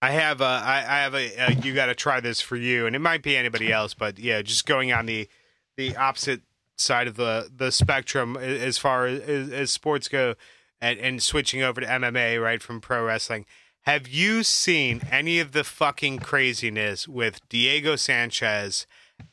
I 0.04 0.10
have 0.12 0.42
a, 0.42 0.46
I, 0.46 0.78
I 0.80 1.00
have 1.02 1.14
a, 1.14 1.38
uh, 1.46 1.52
you 1.62 1.76
got 1.76 1.86
to 1.86 1.94
try 1.94 2.22
this 2.22 2.42
for 2.42 2.56
you, 2.56 2.88
and 2.88 2.96
it 2.96 3.00
might 3.00 3.22
be 3.22 3.38
anybody 3.38 3.72
else, 3.72 3.94
but 3.94 4.18
yeah, 4.18 4.42
just 4.42 4.66
going 4.66 4.92
on 4.92 5.06
the, 5.06 5.30
the 5.78 5.96
opposite 5.96 6.42
side 6.76 7.06
of 7.08 7.18
the 7.18 7.52
the 7.56 7.72
spectrum 7.72 8.36
as 8.36 8.80
far 8.80 9.06
as, 9.06 9.20
as, 9.22 9.50
as 9.52 9.72
sports 9.72 10.08
go, 10.08 10.34
and, 10.82 10.98
and 10.98 11.22
switching 11.22 11.62
over 11.62 11.80
to 11.82 11.86
MMA, 11.86 12.42
right 12.42 12.64
from 12.64 12.82
pro 12.82 13.06
wrestling. 13.06 13.46
Have 13.86 14.08
you 14.08 14.44
seen 14.44 15.02
any 15.10 15.40
of 15.40 15.54
the 15.54 15.64
fucking 15.64 16.20
craziness 16.20 17.08
with 17.08 17.42
Diego 17.50 17.96
Sanchez 17.96 18.86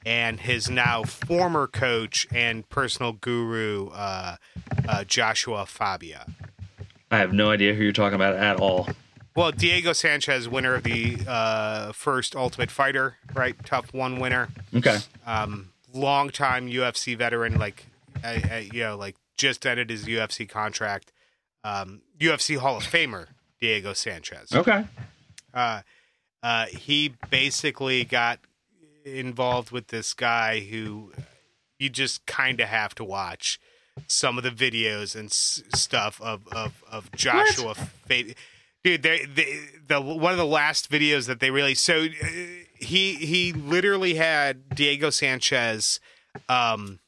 and 0.07 0.41
his 0.41 0.71
now 0.71 1.03
former 1.03 1.67
coach 1.67 2.27
and 2.33 2.67
personal 2.71 3.13
guru, 3.13 3.89
uh, 3.91 4.37
uh, 4.89 5.05
Joshua 5.05 5.67
Fabia? 5.67 6.27
I 7.11 7.19
have 7.19 7.35
no 7.35 7.51
idea 7.51 7.75
who 7.75 7.83
you're 7.83 7.93
talking 7.93 8.15
about 8.15 8.37
at 8.37 8.59
all. 8.59 8.89
Well, 9.37 9.53
Diego 9.53 9.93
Sanchez, 9.93 10.49
winner 10.49 10.77
of 10.77 10.83
the 10.83 11.19
uh, 11.29 11.93
first 11.93 12.35
Ultimate 12.35 12.71
Fighter, 12.71 13.17
right? 13.35 13.55
Tough 13.67 13.93
one 13.93 14.19
winner. 14.19 14.49
Okay. 14.75 14.97
Um, 15.27 15.73
longtime 15.93 16.71
UFC 16.71 17.17
veteran, 17.17 17.59
like, 17.59 17.85
you 18.73 18.81
know, 18.81 18.97
like 18.97 19.17
just 19.37 19.67
ended 19.67 19.91
his 19.91 20.07
UFC 20.07 20.49
contract. 20.49 21.13
Um, 21.63 22.01
UFC 22.19 22.57
Hall 22.57 22.79
of 22.79 22.85
Famer, 22.85 23.27
Diego 23.61 23.93
Sanchez. 23.93 24.53
Okay. 24.53 24.85
Uh, 25.53 25.81
uh, 26.43 26.67
he 26.67 27.15
basically 27.31 28.05
got 28.05 28.39
involved 29.05 29.71
with 29.71 29.89
this 29.89 30.15
guy 30.15 30.61
who 30.61 31.13
you 31.79 31.89
just 31.89 32.27
kind 32.27 32.61
of 32.61 32.69
have 32.69 32.95
to 32.97 33.05
watch 33.05 33.59
some 34.07 34.39
of 34.39 34.45
the 34.45 34.51
videos 34.51 35.17
and 35.17 35.27
s- 35.31 35.63
stuff 35.75 36.21
of 36.21 36.47
of 36.49 36.85
of 36.91 37.11
Joshua. 37.13 37.75
Fa- 37.75 38.35
Dude, 38.85 39.03
they, 39.03 39.25
they, 39.25 39.59
the 39.89 40.01
one 40.01 40.31
of 40.33 40.39
the 40.39 40.47
last 40.47 40.89
videos 40.91 41.27
that 41.27 41.41
they 41.41 41.51
really 41.51 41.75
so 41.75 42.05
uh, 42.05 42.27
he 42.77 43.15
he 43.15 43.53
literally 43.53 44.15
had 44.15 44.69
Diego 44.77 45.11
Sanchez 45.11 45.99
um 46.49 47.01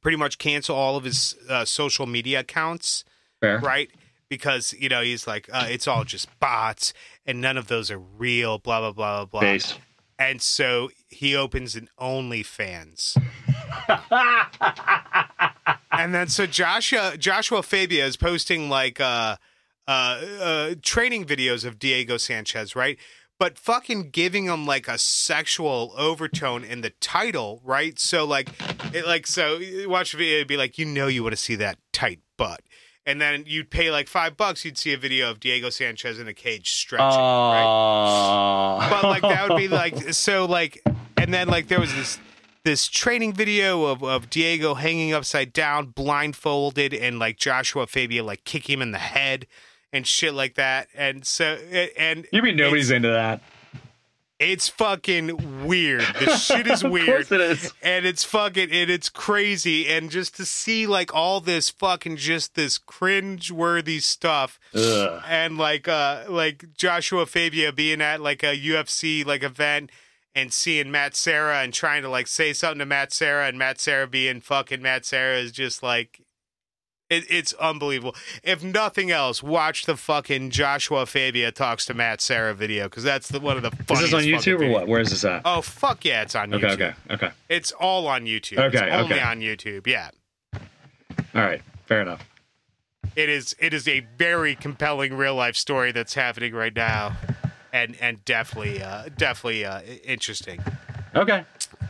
pretty 0.00 0.16
much 0.16 0.38
cancel 0.38 0.74
all 0.74 0.96
of 0.96 1.04
his 1.04 1.36
uh, 1.50 1.64
social 1.66 2.06
media 2.06 2.40
accounts 2.40 3.04
Fair. 3.40 3.58
right? 3.60 3.90
Because 4.32 4.74
you 4.78 4.88
know 4.88 5.02
he's 5.02 5.26
like, 5.26 5.50
uh, 5.52 5.66
it's 5.68 5.86
all 5.86 6.04
just 6.04 6.26
bots, 6.40 6.94
and 7.26 7.42
none 7.42 7.58
of 7.58 7.66
those 7.66 7.90
are 7.90 7.98
real. 7.98 8.58
Blah 8.58 8.80
blah 8.80 8.92
blah 8.92 9.16
blah 9.18 9.24
blah. 9.26 9.40
Base. 9.42 9.74
And 10.18 10.40
so 10.40 10.90
he 11.08 11.36
opens 11.36 11.76
an 11.76 11.90
OnlyFans. 12.00 13.14
and 15.92 16.14
then 16.14 16.28
so 16.28 16.46
Joshua 16.46 17.18
Joshua 17.18 17.62
Fabia 17.62 18.06
is 18.06 18.16
posting 18.16 18.70
like 18.70 19.02
uh, 19.02 19.36
uh, 19.86 20.20
uh, 20.40 20.74
training 20.80 21.26
videos 21.26 21.66
of 21.66 21.78
Diego 21.78 22.16
Sanchez, 22.16 22.74
right? 22.74 22.96
But 23.38 23.58
fucking 23.58 24.12
giving 24.12 24.44
him 24.44 24.64
like 24.64 24.88
a 24.88 24.96
sexual 24.96 25.92
overtone 25.94 26.64
in 26.64 26.80
the 26.80 26.90
title, 27.00 27.60
right? 27.64 27.98
So 27.98 28.24
like, 28.24 28.48
it 28.94 29.06
like 29.06 29.26
so 29.26 29.60
watch 29.86 30.12
the 30.12 30.18
video, 30.18 30.36
it'd 30.36 30.48
be 30.48 30.56
like, 30.56 30.78
you 30.78 30.86
know, 30.86 31.08
you 31.08 31.22
want 31.22 31.32
to 31.32 31.36
see 31.36 31.56
that 31.56 31.76
tight 31.92 32.20
butt, 32.38 32.62
and 33.06 33.20
then 33.20 33.44
you'd 33.46 33.70
pay 33.70 33.90
like 33.90 34.08
five 34.08 34.36
bucks, 34.36 34.64
you'd 34.64 34.78
see 34.78 34.92
a 34.92 34.98
video 34.98 35.30
of 35.30 35.40
Diego 35.40 35.70
Sanchez 35.70 36.18
in 36.18 36.28
a 36.28 36.34
cage 36.34 36.70
stretching, 36.70 37.06
right? 37.06 37.64
Oh. 37.66 38.86
but 38.90 39.04
like 39.04 39.22
that 39.22 39.48
would 39.48 39.58
be 39.58 39.68
like 39.82 40.12
so 40.14 40.44
like 40.44 40.82
and 41.16 41.32
then 41.32 41.48
like 41.48 41.68
there 41.68 41.80
was 41.80 41.94
this 41.94 42.18
this 42.64 42.86
training 42.86 43.32
video 43.32 43.84
of, 43.86 44.04
of 44.04 44.30
Diego 44.30 44.74
hanging 44.74 45.12
upside 45.12 45.52
down 45.52 45.86
blindfolded 45.86 46.94
and 46.94 47.18
like 47.18 47.36
Joshua 47.36 47.86
Fabia 47.86 48.22
like 48.22 48.44
kick 48.44 48.70
him 48.70 48.80
in 48.80 48.92
the 48.92 48.98
head 48.98 49.46
and 49.92 50.06
shit 50.06 50.32
like 50.32 50.54
that 50.54 50.88
and 50.94 51.26
so 51.26 51.58
and 51.96 52.26
You 52.32 52.42
mean 52.42 52.56
nobody's 52.56 52.90
into 52.90 53.08
that? 53.08 53.42
It's 54.42 54.68
fucking 54.68 55.64
weird 55.66 56.00
the 56.18 56.36
shit 56.38 56.66
is 56.66 56.82
Of 56.82 56.90
weird 56.90 57.06
course 57.06 57.32
it 57.32 57.40
is. 57.40 57.72
and 57.82 58.04
it's 58.04 58.24
fucking 58.24 58.70
and 58.72 58.90
it's 58.90 59.08
crazy 59.08 59.88
and 59.88 60.10
just 60.10 60.36
to 60.36 60.44
see 60.44 60.86
like 60.86 61.14
all 61.14 61.40
this 61.40 61.70
fucking 61.70 62.16
just 62.16 62.54
this 62.54 62.76
cringe 62.78 63.50
worthy 63.52 64.00
stuff 64.00 64.58
Ugh. 64.74 65.22
and 65.28 65.56
like 65.58 65.86
uh 65.88 66.24
like 66.28 66.64
Joshua 66.76 67.26
Fabia 67.26 67.72
being 67.72 68.00
at 68.00 68.20
like 68.20 68.42
a 68.42 68.58
UFC 68.58 69.24
like 69.24 69.42
event 69.42 69.90
and 70.34 70.52
seeing 70.52 70.90
Matt 70.90 71.14
Serra 71.14 71.58
and 71.62 71.72
trying 71.74 72.02
to 72.02 72.08
like 72.08 72.26
say 72.26 72.52
something 72.52 72.78
to 72.80 72.86
Matt 72.86 73.12
Serra 73.12 73.46
and 73.46 73.58
Matt 73.58 73.80
Serra 73.80 74.06
being 74.06 74.40
fucking 74.40 74.80
Matt 74.82 75.04
Serra 75.04 75.36
is 75.38 75.52
just 75.52 75.82
like 75.82 76.20
it, 77.12 77.24
it's 77.28 77.52
unbelievable. 77.54 78.14
If 78.42 78.62
nothing 78.64 79.10
else, 79.10 79.42
watch 79.42 79.84
the 79.86 79.96
fucking 79.96 80.50
Joshua 80.50 81.06
Fabia 81.06 81.52
talks 81.52 81.84
to 81.86 81.94
Matt 81.94 82.20
Serra 82.20 82.54
video 82.54 82.84
because 82.84 83.04
that's 83.04 83.28
the 83.28 83.40
one 83.40 83.56
of 83.56 83.62
the 83.62 83.70
funniest. 83.70 84.04
Is 84.04 84.10
this 84.10 84.14
on 84.14 84.22
YouTube 84.22 84.66
or 84.66 84.70
what? 84.70 84.88
Where 84.88 85.00
is 85.00 85.10
this 85.10 85.24
at? 85.24 85.42
Oh 85.44 85.60
fuck 85.62 86.04
yeah, 86.04 86.22
it's 86.22 86.34
on 86.34 86.52
okay, 86.54 86.66
YouTube. 86.66 86.72
okay, 86.72 86.94
okay. 87.10 87.26
Okay. 87.26 87.34
It's 87.48 87.72
all 87.72 88.06
on 88.06 88.24
YouTube. 88.24 88.58
Okay, 88.58 88.78
it's 88.86 88.94
only 88.94 89.14
okay. 89.16 89.20
on 89.20 89.40
YouTube. 89.40 89.86
Yeah. 89.86 90.10
All 91.34 91.42
right, 91.42 91.62
fair 91.86 92.02
enough. 92.02 92.26
it 93.16 93.28
is 93.28 93.54
it 93.58 93.74
is 93.74 93.86
a 93.88 94.00
very 94.16 94.54
compelling 94.54 95.14
real 95.14 95.34
life 95.34 95.56
story 95.56 95.92
that's 95.92 96.14
happening 96.14 96.54
right 96.54 96.74
now 96.74 97.16
and 97.72 97.96
and 98.00 98.24
definitely 98.24 98.82
uh 98.82 99.04
definitely 99.16 99.64
uh 99.64 99.80
interesting 100.04 100.60
Okay, 101.14 101.44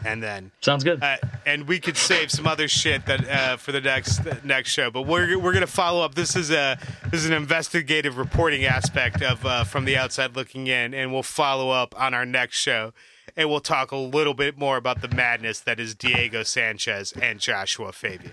and 0.04 0.22
then 0.22 0.50
sounds 0.60 0.84
good. 0.84 1.02
uh, 1.02 1.16
and 1.46 1.66
we 1.66 1.80
could 1.80 1.96
save 1.96 2.30
some 2.30 2.46
other 2.46 2.68
shit 2.68 3.06
that 3.06 3.28
uh, 3.28 3.56
for 3.56 3.72
the 3.72 3.80
next 3.80 4.24
the 4.24 4.38
next 4.44 4.70
show, 4.70 4.90
but 4.90 5.02
we're 5.02 5.38
we're 5.38 5.52
gonna 5.52 5.66
follow 5.66 6.04
up. 6.04 6.14
This 6.14 6.36
is 6.36 6.50
a 6.50 6.78
this 7.10 7.22
is 7.22 7.26
an 7.26 7.34
investigative 7.34 8.18
reporting 8.18 8.64
aspect 8.64 9.22
of 9.22 9.44
uh, 9.44 9.64
from 9.64 9.84
the 9.84 9.96
outside 9.96 10.36
looking 10.36 10.66
in, 10.66 10.94
and 10.94 11.12
we'll 11.12 11.22
follow 11.22 11.70
up 11.70 11.94
on 12.00 12.14
our 12.14 12.26
next 12.26 12.56
show, 12.58 12.92
and 13.36 13.48
we'll 13.48 13.60
talk 13.60 13.92
a 13.92 13.96
little 13.96 14.34
bit 14.34 14.58
more 14.58 14.76
about 14.76 15.02
the 15.02 15.08
madness 15.08 15.60
that 15.60 15.78
is 15.80 15.94
Diego 15.94 16.42
Sanchez 16.42 17.12
and 17.12 17.40
Joshua 17.40 17.92
Fabia. 17.92 18.32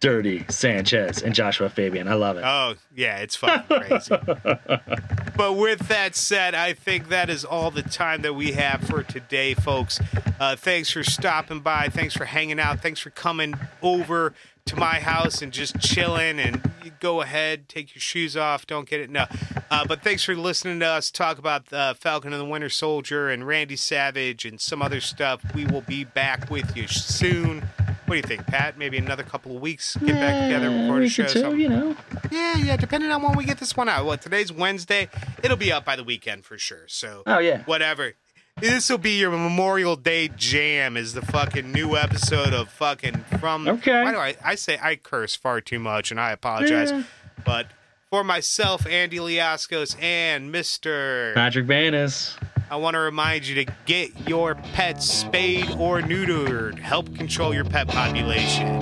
Dirty 0.00 0.46
Sanchez 0.48 1.22
and 1.22 1.34
Joshua 1.34 1.68
Fabian. 1.68 2.08
I 2.08 2.14
love 2.14 2.38
it. 2.38 2.44
Oh, 2.44 2.74
yeah, 2.96 3.18
it's 3.18 3.36
fucking 3.36 3.80
crazy. 3.80 4.16
but 5.36 5.52
with 5.54 5.88
that 5.88 6.16
said, 6.16 6.54
I 6.54 6.72
think 6.72 7.10
that 7.10 7.28
is 7.28 7.44
all 7.44 7.70
the 7.70 7.82
time 7.82 8.22
that 8.22 8.34
we 8.34 8.52
have 8.52 8.82
for 8.82 9.02
today, 9.02 9.52
folks. 9.52 10.00
Uh, 10.40 10.56
thanks 10.56 10.90
for 10.90 11.04
stopping 11.04 11.60
by. 11.60 11.88
Thanks 11.88 12.16
for 12.16 12.24
hanging 12.24 12.58
out. 12.58 12.80
Thanks 12.80 13.00
for 13.00 13.10
coming 13.10 13.54
over 13.82 14.32
to 14.66 14.76
my 14.76 15.00
house 15.00 15.42
and 15.42 15.52
just 15.52 15.78
chilling 15.80 16.38
and 16.38 16.70
go 17.00 17.20
ahead, 17.22 17.68
take 17.68 17.94
your 17.94 18.00
shoes 18.00 18.36
off, 18.36 18.66
don't 18.66 18.88
get 18.88 19.00
it. 19.00 19.10
No. 19.10 19.26
Uh, 19.70 19.84
but 19.86 20.02
thanks 20.02 20.22
for 20.22 20.34
listening 20.34 20.80
to 20.80 20.86
us 20.86 21.10
talk 21.10 21.38
about 21.38 21.72
uh, 21.72 21.94
Falcon 21.94 22.32
and 22.32 22.40
the 22.40 22.46
Winter 22.46 22.68
Soldier 22.68 23.28
and 23.28 23.46
Randy 23.46 23.76
Savage 23.76 24.44
and 24.44 24.60
some 24.60 24.80
other 24.80 25.00
stuff. 25.00 25.42
We 25.54 25.66
will 25.66 25.80
be 25.82 26.04
back 26.04 26.50
with 26.50 26.76
you 26.76 26.86
soon. 26.88 27.68
What 28.10 28.14
do 28.20 28.28
you 28.28 28.36
think, 28.36 28.44
Pat? 28.48 28.76
Maybe 28.76 28.98
another 28.98 29.22
couple 29.22 29.54
of 29.54 29.62
weeks, 29.62 29.94
get 29.98 30.14
back 30.14 30.42
together, 30.42 30.68
record 30.68 31.04
a 31.04 31.08
show. 31.08 31.28
something. 31.28 31.60
you 31.60 31.68
know. 31.68 31.96
Yeah, 32.32 32.56
yeah, 32.56 32.76
depending 32.76 33.08
on 33.12 33.22
when 33.22 33.36
we 33.36 33.44
get 33.44 33.58
this 33.58 33.76
one 33.76 33.88
out. 33.88 34.04
Well, 34.04 34.18
today's 34.18 34.52
Wednesday. 34.52 35.08
It'll 35.44 35.56
be 35.56 35.70
up 35.70 35.84
by 35.84 35.94
the 35.94 36.02
weekend 36.02 36.44
for 36.44 36.58
sure. 36.58 36.88
So, 36.88 37.22
Oh 37.24 37.38
yeah. 37.38 37.62
whatever. 37.66 38.14
This 38.56 38.90
will 38.90 38.98
be 38.98 39.12
your 39.12 39.30
Memorial 39.30 39.94
Day 39.94 40.26
jam. 40.26 40.96
Is 40.96 41.14
the 41.14 41.22
fucking 41.22 41.70
new 41.70 41.96
episode 41.96 42.52
of 42.52 42.68
fucking 42.70 43.24
from? 43.38 43.68
Okay. 43.68 44.02
Why 44.02 44.10
do 44.10 44.18
I? 44.18 44.34
I 44.44 44.54
say 44.56 44.76
I 44.82 44.96
curse 44.96 45.36
far 45.36 45.60
too 45.60 45.78
much, 45.78 46.10
and 46.10 46.18
I 46.18 46.32
apologize. 46.32 46.90
Yeah. 46.90 47.04
But 47.44 47.68
for 48.10 48.24
myself, 48.24 48.86
Andy 48.86 49.18
Liascos, 49.18 50.00
and 50.02 50.50
Mister, 50.50 51.32
Patrick 51.34 51.66
Banis. 51.66 52.34
I 52.68 52.76
want 52.76 52.94
to 52.94 53.00
remind 53.00 53.46
you 53.46 53.64
to 53.64 53.72
get 53.86 54.28
your 54.28 54.54
pets 54.54 55.08
spayed 55.08 55.70
or 55.72 56.00
neutered. 56.00 56.78
Help 56.78 57.14
control 57.16 57.54
your 57.54 57.64
pet 57.64 57.88
population. 57.88 58.80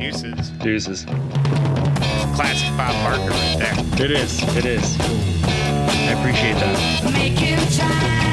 Uses 0.00 0.50
Deuces. 0.50 1.04
classic 2.34 2.76
Bob 2.76 2.92
Barker 3.04 3.30
right 3.30 3.56
there. 3.58 4.04
It 4.04 4.10
is. 4.12 4.42
It 4.56 4.64
is. 4.64 4.96
I 5.00 6.12
appreciate 6.18 6.54
that. 6.54 7.12
Making 7.12 7.58
time. 7.76 8.29